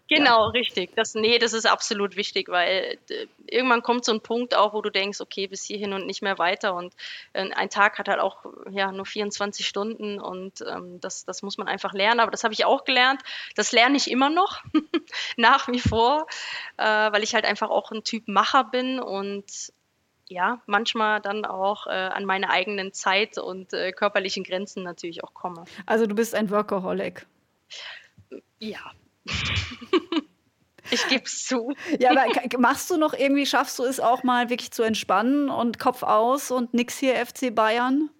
Genau, 0.08 0.46
ja. 0.46 0.48
richtig. 0.48 0.94
Das, 0.94 1.14
nee, 1.14 1.38
das 1.38 1.52
ist 1.52 1.66
absolut 1.66 2.16
wichtig, 2.16 2.48
weil 2.48 2.98
äh, 3.08 3.26
irgendwann 3.46 3.82
kommt 3.82 4.04
so 4.04 4.12
ein 4.12 4.20
Punkt 4.20 4.54
auch, 4.54 4.74
wo 4.74 4.82
du 4.82 4.90
denkst, 4.90 5.20
okay, 5.20 5.46
bis 5.46 5.64
hierhin 5.64 5.92
und 5.92 6.06
nicht 6.06 6.22
mehr 6.22 6.38
weiter. 6.38 6.74
Und 6.74 6.94
äh, 7.32 7.50
ein 7.52 7.70
Tag 7.70 7.98
hat 7.98 8.08
halt 8.08 8.20
auch 8.20 8.44
ja, 8.70 8.92
nur 8.92 9.06
24 9.06 9.66
Stunden 9.66 10.20
und 10.20 10.62
ähm, 10.62 11.00
das, 11.00 11.24
das 11.24 11.42
muss 11.42 11.56
man 11.56 11.68
einfach 11.68 11.94
lernen. 11.94 12.20
Aber 12.20 12.30
das 12.30 12.44
habe 12.44 12.52
ich 12.52 12.64
auch 12.64 12.84
gelernt. 12.84 13.22
Das 13.56 13.72
lerne 13.72 13.96
ich 13.96 14.10
immer 14.10 14.28
noch, 14.28 14.62
nach 15.36 15.68
wie 15.68 15.80
vor, 15.80 16.26
äh, 16.76 16.84
weil 16.84 17.22
ich 17.22 17.34
halt 17.34 17.44
einfach 17.44 17.70
auch 17.70 17.90
ein 17.90 18.04
Typ 18.04 18.28
Macher 18.28 18.64
bin 18.64 19.00
und 19.00 19.72
ja, 20.32 20.62
manchmal 20.66 21.20
dann 21.20 21.44
auch 21.44 21.86
äh, 21.86 21.90
an 21.90 22.24
meine 22.24 22.50
eigenen 22.50 22.92
Zeit 22.92 23.38
und 23.38 23.72
äh, 23.72 23.92
körperlichen 23.92 24.44
Grenzen 24.44 24.82
natürlich 24.82 25.22
auch 25.22 25.34
komme. 25.34 25.64
Also 25.86 26.06
du 26.06 26.14
bist 26.14 26.34
ein 26.34 26.50
Workaholic. 26.50 27.26
Ja, 28.58 28.92
ich 30.90 31.06
gebe 31.08 31.24
es 31.24 31.44
zu. 31.46 31.74
Ja, 31.98 32.10
aber 32.10 32.26
machst 32.58 32.90
du 32.90 32.96
noch 32.96 33.14
irgendwie, 33.14 33.46
schaffst 33.46 33.78
du 33.78 33.84
es 33.84 34.00
auch 34.00 34.22
mal 34.22 34.50
wirklich 34.50 34.72
zu 34.72 34.82
entspannen 34.82 35.48
und 35.48 35.78
Kopf 35.78 36.02
aus 36.02 36.50
und 36.50 36.74
nix 36.74 36.98
hier 36.98 37.14
FC 37.14 37.54
Bayern? 37.54 38.10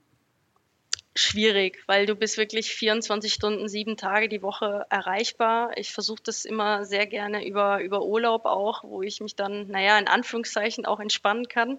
Schwierig, 1.15 1.83
weil 1.87 2.07
du 2.07 2.15
bist 2.15 2.39
wirklich 2.39 2.75
24 2.75 3.33
Stunden, 3.33 3.69
sieben 3.69 3.97
Tage 3.97 4.29
die 4.29 4.43
Woche 4.43 4.87
erreichbar. 4.89 5.77
Ich 5.77 5.93
versuche 5.93 6.23
das 6.25 6.45
immer 6.45 6.85
sehr 6.85 7.07
gerne 7.07 7.47
über, 7.47 7.81
über 7.83 8.03
Urlaub 8.03 8.47
auch, 8.47 8.83
wo 8.85 9.03
ich 9.03 9.21
mich 9.21 9.37
dann, 9.37 9.67
naja, 9.69 9.99
in 9.99 10.09
Anführungszeichen 10.09 10.87
auch 10.87 11.01
entspannen 11.01 11.49
kann. 11.49 11.79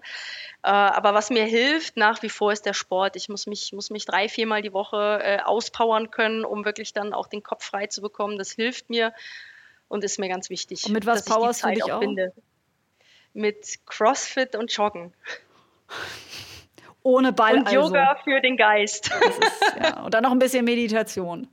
Äh, 0.62 0.68
aber 0.68 1.14
was 1.14 1.30
mir 1.30 1.44
hilft 1.44 1.96
nach 1.96 2.22
wie 2.22 2.28
vor 2.28 2.52
ist 2.52 2.64
der 2.64 2.74
Sport. 2.74 3.16
Ich 3.16 3.28
muss 3.28 3.46
mich, 3.46 3.72
muss 3.72 3.90
mich 3.90 4.04
drei, 4.04 4.28
viermal 4.28 4.62
die 4.62 4.72
Woche 4.72 5.20
äh, 5.22 5.38
auspowern 5.40 6.10
können, 6.10 6.44
um 6.44 6.64
wirklich 6.64 6.92
dann 6.92 7.12
auch 7.12 7.26
den 7.26 7.42
Kopf 7.42 7.64
frei 7.64 7.88
zu 7.88 8.02
bekommen. 8.02 8.38
Das 8.38 8.52
hilft 8.52 8.88
mir 8.88 9.12
und 9.88 10.04
ist 10.04 10.20
mir 10.20 10.28
ganz 10.28 10.48
wichtig. 10.48 10.84
Und 10.86 10.92
mit 10.92 11.06
was 11.06 11.24
powerst 11.24 11.64
du 11.64 11.70
dich 11.70 11.82
auch? 11.82 12.00
Finde. 12.00 12.32
Mit 13.32 13.80
CrossFit 13.86 14.54
und 14.54 14.72
Joggen. 14.72 15.12
Ohne 17.04 17.32
Ball. 17.32 17.58
Und 17.58 17.66
also. 17.66 17.80
Yoga 17.80 18.16
für 18.24 18.40
den 18.40 18.56
Geist. 18.56 19.08
Ist, 19.08 19.76
ja. 19.80 20.02
Und 20.02 20.14
dann 20.14 20.24
noch 20.24 20.32
ein 20.32 20.38
bisschen 20.38 20.64
Meditation. 20.64 21.46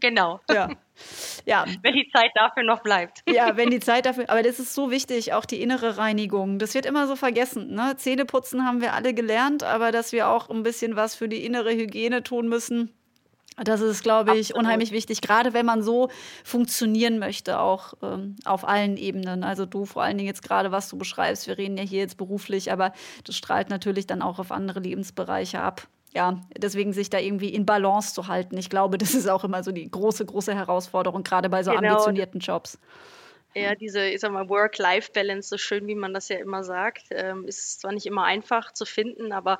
Genau. 0.00 0.40
Ja. 0.50 0.68
ja. 1.46 1.64
Wenn 1.82 1.94
die 1.94 2.08
Zeit 2.12 2.30
dafür 2.34 2.62
noch 2.62 2.82
bleibt. 2.82 3.22
Ja, 3.28 3.56
wenn 3.56 3.70
die 3.70 3.80
Zeit 3.80 4.04
dafür. 4.04 4.28
Aber 4.28 4.42
das 4.42 4.60
ist 4.60 4.74
so 4.74 4.90
wichtig, 4.90 5.32
auch 5.32 5.46
die 5.46 5.62
innere 5.62 5.96
Reinigung. 5.96 6.58
Das 6.58 6.74
wird 6.74 6.84
immer 6.84 7.06
so 7.06 7.16
vergessen. 7.16 7.74
Ne? 7.74 7.94
Zähneputzen 7.96 8.66
haben 8.66 8.82
wir 8.82 8.92
alle 8.92 9.14
gelernt, 9.14 9.64
aber 9.64 9.92
dass 9.92 10.12
wir 10.12 10.28
auch 10.28 10.50
ein 10.50 10.62
bisschen 10.62 10.94
was 10.94 11.14
für 11.14 11.28
die 11.28 11.44
innere 11.44 11.72
Hygiene 11.72 12.22
tun 12.22 12.48
müssen. 12.48 12.92
Das 13.64 13.80
ist, 13.80 14.02
glaube 14.02 14.32
ich, 14.32 14.50
Absolut. 14.50 14.64
unheimlich 14.64 14.92
wichtig, 14.92 15.22
gerade 15.22 15.54
wenn 15.54 15.64
man 15.64 15.82
so 15.82 16.10
funktionieren 16.44 17.18
möchte, 17.18 17.58
auch 17.58 17.94
ähm, 18.02 18.36
auf 18.44 18.68
allen 18.68 18.98
Ebenen. 18.98 19.44
Also 19.44 19.64
du 19.64 19.86
vor 19.86 20.02
allen 20.02 20.18
Dingen 20.18 20.28
jetzt 20.28 20.42
gerade, 20.42 20.72
was 20.72 20.88
du 20.88 20.98
beschreibst, 20.98 21.46
wir 21.46 21.56
reden 21.56 21.78
ja 21.78 21.82
hier 21.82 22.00
jetzt 22.00 22.18
beruflich, 22.18 22.70
aber 22.70 22.92
das 23.24 23.36
strahlt 23.36 23.70
natürlich 23.70 24.06
dann 24.06 24.20
auch 24.20 24.38
auf 24.38 24.52
andere 24.52 24.80
Lebensbereiche 24.80 25.60
ab. 25.60 25.88
Ja, 26.12 26.40
deswegen 26.56 26.92
sich 26.92 27.10
da 27.10 27.18
irgendwie 27.18 27.50
in 27.50 27.66
Balance 27.66 28.14
zu 28.14 28.26
halten. 28.26 28.56
Ich 28.56 28.70
glaube, 28.70 28.98
das 28.98 29.14
ist 29.14 29.28
auch 29.28 29.44
immer 29.44 29.62
so 29.62 29.72
die 29.72 29.90
große, 29.90 30.24
große 30.24 30.54
Herausforderung, 30.54 31.22
gerade 31.22 31.48
bei 31.48 31.62
so 31.62 31.72
genau. 31.72 31.88
ambitionierten 31.88 32.40
Jobs. 32.40 32.78
Ja, 33.54 33.74
diese, 33.74 34.06
ich 34.06 34.20
sag 34.20 34.32
mal, 34.32 34.50
Work-Life-Balance, 34.50 35.48
so 35.48 35.56
schön 35.56 35.86
wie 35.86 35.94
man 35.94 36.12
das 36.12 36.28
ja 36.28 36.36
immer 36.36 36.62
sagt, 36.62 37.04
ähm, 37.10 37.46
ist 37.46 37.80
zwar 37.80 37.92
nicht 37.92 38.04
immer 38.04 38.24
einfach 38.24 38.72
zu 38.72 38.84
finden, 38.84 39.32
aber 39.32 39.58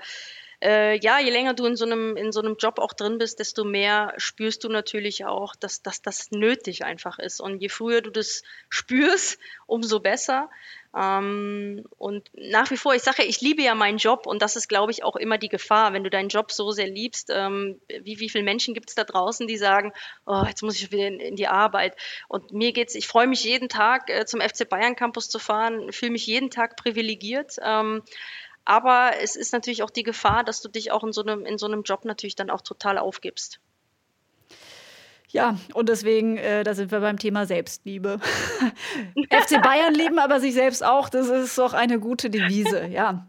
äh, 0.66 0.98
ja, 0.98 1.20
je 1.20 1.30
länger 1.30 1.54
du 1.54 1.64
in 1.64 1.76
so, 1.76 1.84
einem, 1.84 2.16
in 2.16 2.32
so 2.32 2.40
einem 2.40 2.56
Job 2.58 2.80
auch 2.80 2.92
drin 2.92 3.18
bist, 3.18 3.38
desto 3.38 3.62
mehr 3.62 4.12
spürst 4.16 4.64
du 4.64 4.68
natürlich 4.68 5.24
auch, 5.24 5.54
dass, 5.54 5.80
dass 5.80 6.02
das 6.02 6.32
nötig 6.32 6.84
einfach 6.84 7.20
ist. 7.20 7.40
Und 7.40 7.60
je 7.60 7.68
früher 7.68 8.02
du 8.02 8.10
das 8.10 8.42
spürst, 8.68 9.38
umso 9.66 10.00
besser. 10.00 10.50
Ähm, 10.96 11.84
und 11.98 12.30
nach 12.34 12.70
wie 12.70 12.76
vor, 12.76 12.94
ich 12.94 13.02
sage 13.02 13.22
ja, 13.22 13.28
ich 13.28 13.40
liebe 13.40 13.62
ja 13.62 13.76
meinen 13.76 13.98
Job 13.98 14.26
und 14.26 14.42
das 14.42 14.56
ist, 14.56 14.66
glaube 14.66 14.90
ich, 14.90 15.04
auch 15.04 15.14
immer 15.14 15.38
die 15.38 15.48
Gefahr, 15.48 15.92
wenn 15.92 16.02
du 16.02 16.10
deinen 16.10 16.30
Job 16.30 16.50
so 16.50 16.72
sehr 16.72 16.88
liebst. 16.88 17.30
Ähm, 17.32 17.80
wie, 18.02 18.18
wie 18.18 18.28
viele 18.28 18.42
Menschen 18.44 18.74
gibt 18.74 18.88
es 18.88 18.96
da 18.96 19.04
draußen, 19.04 19.46
die 19.46 19.58
sagen, 19.58 19.92
oh, 20.26 20.42
jetzt 20.48 20.62
muss 20.62 20.76
ich 20.76 20.90
wieder 20.90 21.06
in, 21.06 21.20
in 21.20 21.36
die 21.36 21.46
Arbeit. 21.46 21.94
Und 22.26 22.52
mir 22.52 22.72
geht's, 22.72 22.96
ich 22.96 23.06
freue 23.06 23.28
mich 23.28 23.44
jeden 23.44 23.68
Tag 23.68 24.10
äh, 24.10 24.26
zum 24.26 24.40
FC 24.40 24.68
Bayern 24.68 24.96
Campus 24.96 25.28
zu 25.28 25.38
fahren, 25.38 25.92
fühle 25.92 26.12
mich 26.12 26.26
jeden 26.26 26.50
Tag 26.50 26.76
privilegiert. 26.76 27.56
Ähm, 27.62 28.02
aber 28.66 29.12
es 29.22 29.36
ist 29.36 29.52
natürlich 29.52 29.82
auch 29.82 29.90
die 29.90 30.02
Gefahr, 30.02 30.44
dass 30.44 30.60
du 30.60 30.68
dich 30.68 30.90
auch 30.90 31.04
in 31.04 31.12
so 31.12 31.22
einem, 31.22 31.46
in 31.46 31.56
so 31.56 31.66
einem 31.66 31.82
Job 31.82 32.04
natürlich 32.04 32.34
dann 32.34 32.50
auch 32.50 32.60
total 32.60 32.98
aufgibst. 32.98 33.60
Ja, 35.28 35.58
und 35.74 35.88
deswegen, 35.88 36.36
äh, 36.36 36.64
da 36.64 36.74
sind 36.74 36.90
wir 36.90 37.00
beim 37.00 37.18
Thema 37.18 37.46
Selbstliebe. 37.46 38.20
FC 39.30 39.62
Bayern 39.62 39.94
lieben, 39.94 40.18
aber 40.18 40.40
sich 40.40 40.54
selbst 40.54 40.84
auch, 40.84 41.08
das 41.08 41.28
ist 41.28 41.56
doch 41.58 41.74
eine 41.74 42.00
gute 42.00 42.28
Devise, 42.28 42.86
ja. 42.86 43.26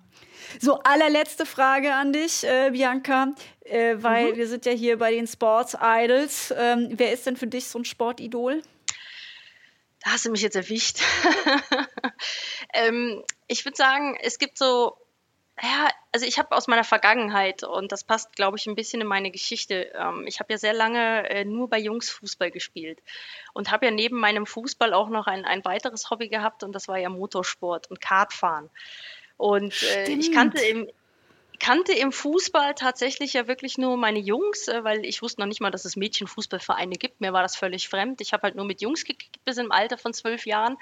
So, 0.59 0.79
allerletzte 0.79 1.45
Frage 1.45 1.93
an 1.93 2.13
dich, 2.13 2.43
äh, 2.43 2.71
Bianca, 2.71 3.33
äh, 3.65 3.95
weil 3.97 4.33
mhm. 4.33 4.37
wir 4.37 4.47
sind 4.47 4.65
ja 4.65 4.71
hier 4.71 4.97
bei 4.97 5.11
den 5.11 5.27
Sports 5.27 5.77
Idols. 5.79 6.53
Ähm, 6.57 6.89
wer 6.91 7.11
ist 7.13 7.27
denn 7.27 7.35
für 7.35 7.47
dich 7.47 7.67
so 7.67 7.79
ein 7.79 7.85
Sportidol? 7.85 8.61
Da 10.03 10.13
hast 10.13 10.25
du 10.25 10.31
mich 10.31 10.41
jetzt 10.41 10.55
erwischt. 10.55 10.99
ähm, 12.73 13.23
ich 13.47 13.65
würde 13.65 13.75
sagen, 13.75 14.17
es 14.21 14.39
gibt 14.39 14.57
so 14.57 14.97
ja, 15.61 15.89
also 16.11 16.25
ich 16.25 16.37
habe 16.37 16.55
aus 16.55 16.67
meiner 16.67 16.83
Vergangenheit 16.83 17.63
und 17.63 17.91
das 17.91 18.03
passt, 18.03 18.35
glaube 18.35 18.57
ich, 18.57 18.67
ein 18.67 18.75
bisschen 18.75 19.01
in 19.01 19.07
meine 19.07 19.31
Geschichte. 19.31 19.91
Ähm, 19.95 20.25
ich 20.27 20.39
habe 20.39 20.53
ja 20.53 20.57
sehr 20.57 20.73
lange 20.73 21.29
äh, 21.29 21.45
nur 21.45 21.69
bei 21.69 21.79
Jungs 21.79 22.09
Fußball 22.09 22.51
gespielt 22.51 22.99
und 23.53 23.71
habe 23.71 23.85
ja 23.85 23.91
neben 23.91 24.19
meinem 24.19 24.45
Fußball 24.45 24.93
auch 24.93 25.09
noch 25.09 25.25
ein, 25.25 25.45
ein 25.45 25.65
weiteres 25.65 26.09
Hobby 26.09 26.29
gehabt 26.29 26.63
und 26.63 26.73
das 26.73 26.87
war 26.87 26.97
ja 26.97 27.09
Motorsport 27.09 27.89
und 27.89 28.01
Kartfahren. 28.01 28.69
Und 29.37 29.81
äh, 29.83 30.09
ich 30.09 30.31
kannte 30.31 30.63
im, 30.63 30.87
kannte 31.59 31.93
im 31.93 32.11
Fußball 32.11 32.75
tatsächlich 32.75 33.33
ja 33.33 33.47
wirklich 33.47 33.77
nur 33.77 33.97
meine 33.97 34.19
Jungs, 34.19 34.67
äh, 34.67 34.83
weil 34.83 35.05
ich 35.05 35.21
wusste 35.21 35.41
noch 35.41 35.47
nicht 35.47 35.61
mal, 35.61 35.71
dass 35.71 35.85
es 35.85 35.95
Mädchenfußballvereine 35.95 36.95
gibt. 36.95 37.21
Mir 37.21 37.33
war 37.33 37.41
das 37.41 37.55
völlig 37.55 37.89
fremd. 37.89 38.21
Ich 38.21 38.33
habe 38.33 38.43
halt 38.43 38.55
nur 38.55 38.65
mit 38.65 38.81
Jungs 38.81 39.05
gekickt 39.05 39.43
bis 39.45 39.57
im 39.57 39.71
Alter 39.71 39.97
von 39.97 40.13
zwölf 40.13 40.45
Jahren. 40.45 40.77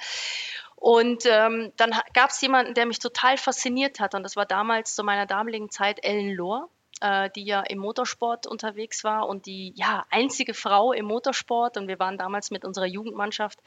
Und 0.75 1.25
ähm, 1.25 1.71
dann 1.77 1.91
gab 2.13 2.29
es 2.29 2.41
jemanden, 2.41 2.73
der 2.73 2.85
mich 2.85 2.99
total 2.99 3.37
fasziniert 3.37 3.99
hat. 3.99 4.13
Und 4.13 4.23
das 4.23 4.35
war 4.35 4.45
damals 4.45 4.93
zu 4.93 5.03
meiner 5.03 5.25
damaligen 5.25 5.69
Zeit 5.69 6.03
Ellen 6.03 6.33
Lohr, 6.35 6.69
äh, 7.01 7.29
die 7.35 7.45
ja 7.45 7.61
im 7.61 7.79
Motorsport 7.79 8.45
unterwegs 8.45 9.03
war 9.03 9.27
und 9.27 9.45
die 9.45 9.73
ja 9.75 10.05
einzige 10.11 10.53
Frau 10.53 10.91
im 10.91 11.05
Motorsport. 11.05 11.77
Und 11.77 11.87
wir 11.87 11.99
waren 11.99 12.17
damals 12.17 12.51
mit 12.51 12.65
unserer 12.65 12.85
Jugendmannschaft 12.85 13.59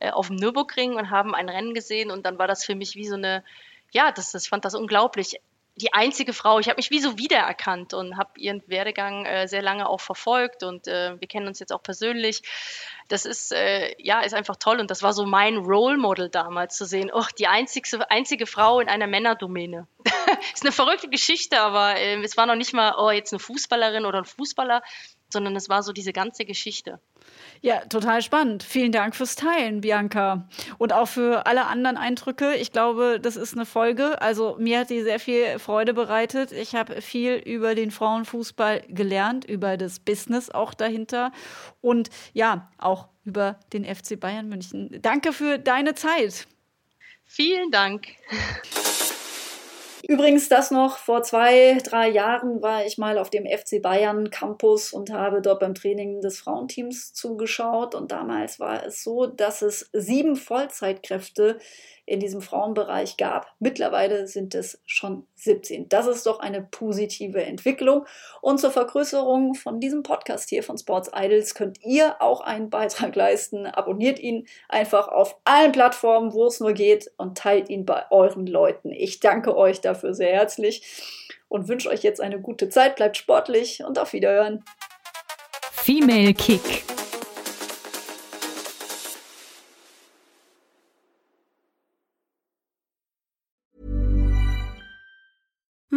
äh, 0.00 0.10
auf 0.10 0.28
dem 0.28 0.36
Nürburgring 0.36 0.94
und 0.94 1.10
haben 1.10 1.34
ein 1.34 1.48
Rennen 1.48 1.74
gesehen. 1.74 2.10
Und 2.10 2.26
dann 2.26 2.38
war 2.38 2.48
das 2.48 2.64
für 2.64 2.74
mich 2.74 2.96
wie 2.96 3.06
so 3.06 3.16
eine 3.16 3.44
ja, 3.92 4.12
das, 4.12 4.32
das 4.32 4.46
fand 4.46 4.64
das 4.64 4.74
unglaublich 4.74 5.40
die 5.76 5.92
einzige 5.92 6.32
Frau. 6.32 6.58
Ich 6.58 6.68
habe 6.68 6.78
mich 6.78 6.90
wie 6.90 7.00
so 7.00 7.18
wiedererkannt 7.18 7.92
und 7.92 8.16
habe 8.16 8.30
ihren 8.38 8.62
Werdegang 8.66 9.26
äh, 9.26 9.46
sehr 9.46 9.60
lange 9.60 9.88
auch 9.88 10.00
verfolgt 10.00 10.62
und 10.62 10.88
äh, 10.88 11.20
wir 11.20 11.28
kennen 11.28 11.46
uns 11.46 11.58
jetzt 11.58 11.72
auch 11.72 11.82
persönlich. 11.82 12.42
Das 13.08 13.26
ist 13.26 13.52
äh, 13.52 13.94
ja 13.98 14.20
ist 14.20 14.34
einfach 14.34 14.56
toll 14.56 14.80
und 14.80 14.90
das 14.90 15.02
war 15.02 15.12
so 15.12 15.26
mein 15.26 15.58
Role 15.58 15.98
Model 15.98 16.30
damals 16.30 16.76
zu 16.76 16.86
sehen. 16.86 17.10
Oh, 17.12 17.24
die 17.38 17.46
einzige 17.46 18.10
einzige 18.10 18.46
Frau 18.46 18.80
in 18.80 18.88
einer 18.88 19.06
Männerdomäne. 19.06 19.86
ist 20.54 20.64
eine 20.64 20.72
verrückte 20.72 21.08
Geschichte, 21.08 21.60
aber 21.60 21.96
äh, 21.96 22.16
es 22.22 22.38
war 22.38 22.46
noch 22.46 22.56
nicht 22.56 22.72
mal 22.72 22.94
oh 22.98 23.10
jetzt 23.10 23.32
eine 23.32 23.40
Fußballerin 23.40 24.06
oder 24.06 24.18
ein 24.18 24.24
Fußballer, 24.24 24.82
sondern 25.28 25.56
es 25.56 25.68
war 25.68 25.82
so 25.82 25.92
diese 25.92 26.12
ganze 26.12 26.44
Geschichte. 26.44 27.00
Ja, 27.60 27.80
total 27.80 28.22
spannend. 28.22 28.62
Vielen 28.62 28.92
Dank 28.92 29.16
fürs 29.16 29.34
Teilen, 29.34 29.80
Bianca. 29.80 30.48
Und 30.78 30.92
auch 30.92 31.08
für 31.08 31.46
alle 31.46 31.66
anderen 31.66 31.96
Eindrücke. 31.96 32.54
Ich 32.54 32.72
glaube, 32.72 33.18
das 33.20 33.36
ist 33.36 33.54
eine 33.54 33.66
Folge. 33.66 34.20
Also 34.20 34.56
mir 34.58 34.80
hat 34.80 34.90
die 34.90 35.02
sehr 35.02 35.18
viel 35.18 35.58
Freude 35.58 35.94
bereitet. 35.94 36.52
Ich 36.52 36.74
habe 36.74 37.00
viel 37.02 37.34
über 37.34 37.74
den 37.74 37.90
Frauenfußball 37.90 38.82
gelernt, 38.88 39.44
über 39.44 39.76
das 39.76 39.98
Business 39.98 40.50
auch 40.50 40.74
dahinter 40.74 41.32
und 41.80 42.10
ja, 42.32 42.70
auch 42.78 43.08
über 43.24 43.58
den 43.72 43.84
FC 43.84 44.18
Bayern 44.18 44.48
München. 44.48 44.98
Danke 45.02 45.32
für 45.32 45.58
deine 45.58 45.94
Zeit. 45.94 46.46
Vielen 47.24 47.70
Dank. 47.70 48.06
Übrigens, 50.08 50.48
das 50.48 50.70
noch 50.70 50.98
vor 50.98 51.24
zwei, 51.24 51.78
drei 51.82 52.08
Jahren 52.08 52.62
war 52.62 52.86
ich 52.86 52.96
mal 52.96 53.18
auf 53.18 53.28
dem 53.28 53.44
FC 53.44 53.82
Bayern 53.82 54.30
Campus 54.30 54.92
und 54.92 55.10
habe 55.10 55.42
dort 55.42 55.58
beim 55.58 55.74
Training 55.74 56.20
des 56.20 56.38
Frauenteams 56.38 57.12
zugeschaut. 57.12 57.96
Und 57.96 58.12
damals 58.12 58.60
war 58.60 58.86
es 58.86 59.02
so, 59.02 59.26
dass 59.26 59.62
es 59.62 59.90
sieben 59.92 60.36
Vollzeitkräfte 60.36 61.58
in 62.06 62.20
diesem 62.20 62.40
Frauenbereich 62.40 63.16
gab. 63.16 63.52
Mittlerweile 63.58 64.28
sind 64.28 64.54
es 64.54 64.80
schon 64.86 65.26
17. 65.34 65.88
Das 65.88 66.06
ist 66.06 66.24
doch 66.24 66.38
eine 66.38 66.62
positive 66.62 67.42
Entwicklung. 67.42 68.06
Und 68.40 68.60
zur 68.60 68.70
Vergrößerung 68.70 69.54
von 69.54 69.80
diesem 69.80 70.04
Podcast 70.04 70.48
hier 70.48 70.62
von 70.62 70.78
Sports 70.78 71.10
Idols 71.14 71.54
könnt 71.54 71.82
ihr 71.82 72.22
auch 72.22 72.40
einen 72.40 72.70
Beitrag 72.70 73.14
leisten. 73.16 73.66
Abonniert 73.66 74.20
ihn 74.20 74.46
einfach 74.68 75.08
auf 75.08 75.36
allen 75.44 75.72
Plattformen, 75.72 76.32
wo 76.32 76.46
es 76.46 76.60
nur 76.60 76.72
geht 76.72 77.10
und 77.18 77.36
teilt 77.36 77.68
ihn 77.68 77.84
bei 77.84 78.04
euren 78.10 78.46
Leuten. 78.46 78.92
Ich 78.92 79.18
danke 79.18 79.56
euch 79.56 79.80
dafür 79.80 80.14
sehr 80.14 80.32
herzlich 80.32 80.82
und 81.48 81.68
wünsche 81.68 81.88
euch 81.90 82.02
jetzt 82.02 82.20
eine 82.20 82.40
gute 82.40 82.68
Zeit. 82.68 82.96
Bleibt 82.96 83.16
sportlich 83.16 83.82
und 83.84 83.98
auf 83.98 84.12
Wiederhören. 84.12 84.64
Female 85.72 86.34
Kick 86.34 86.95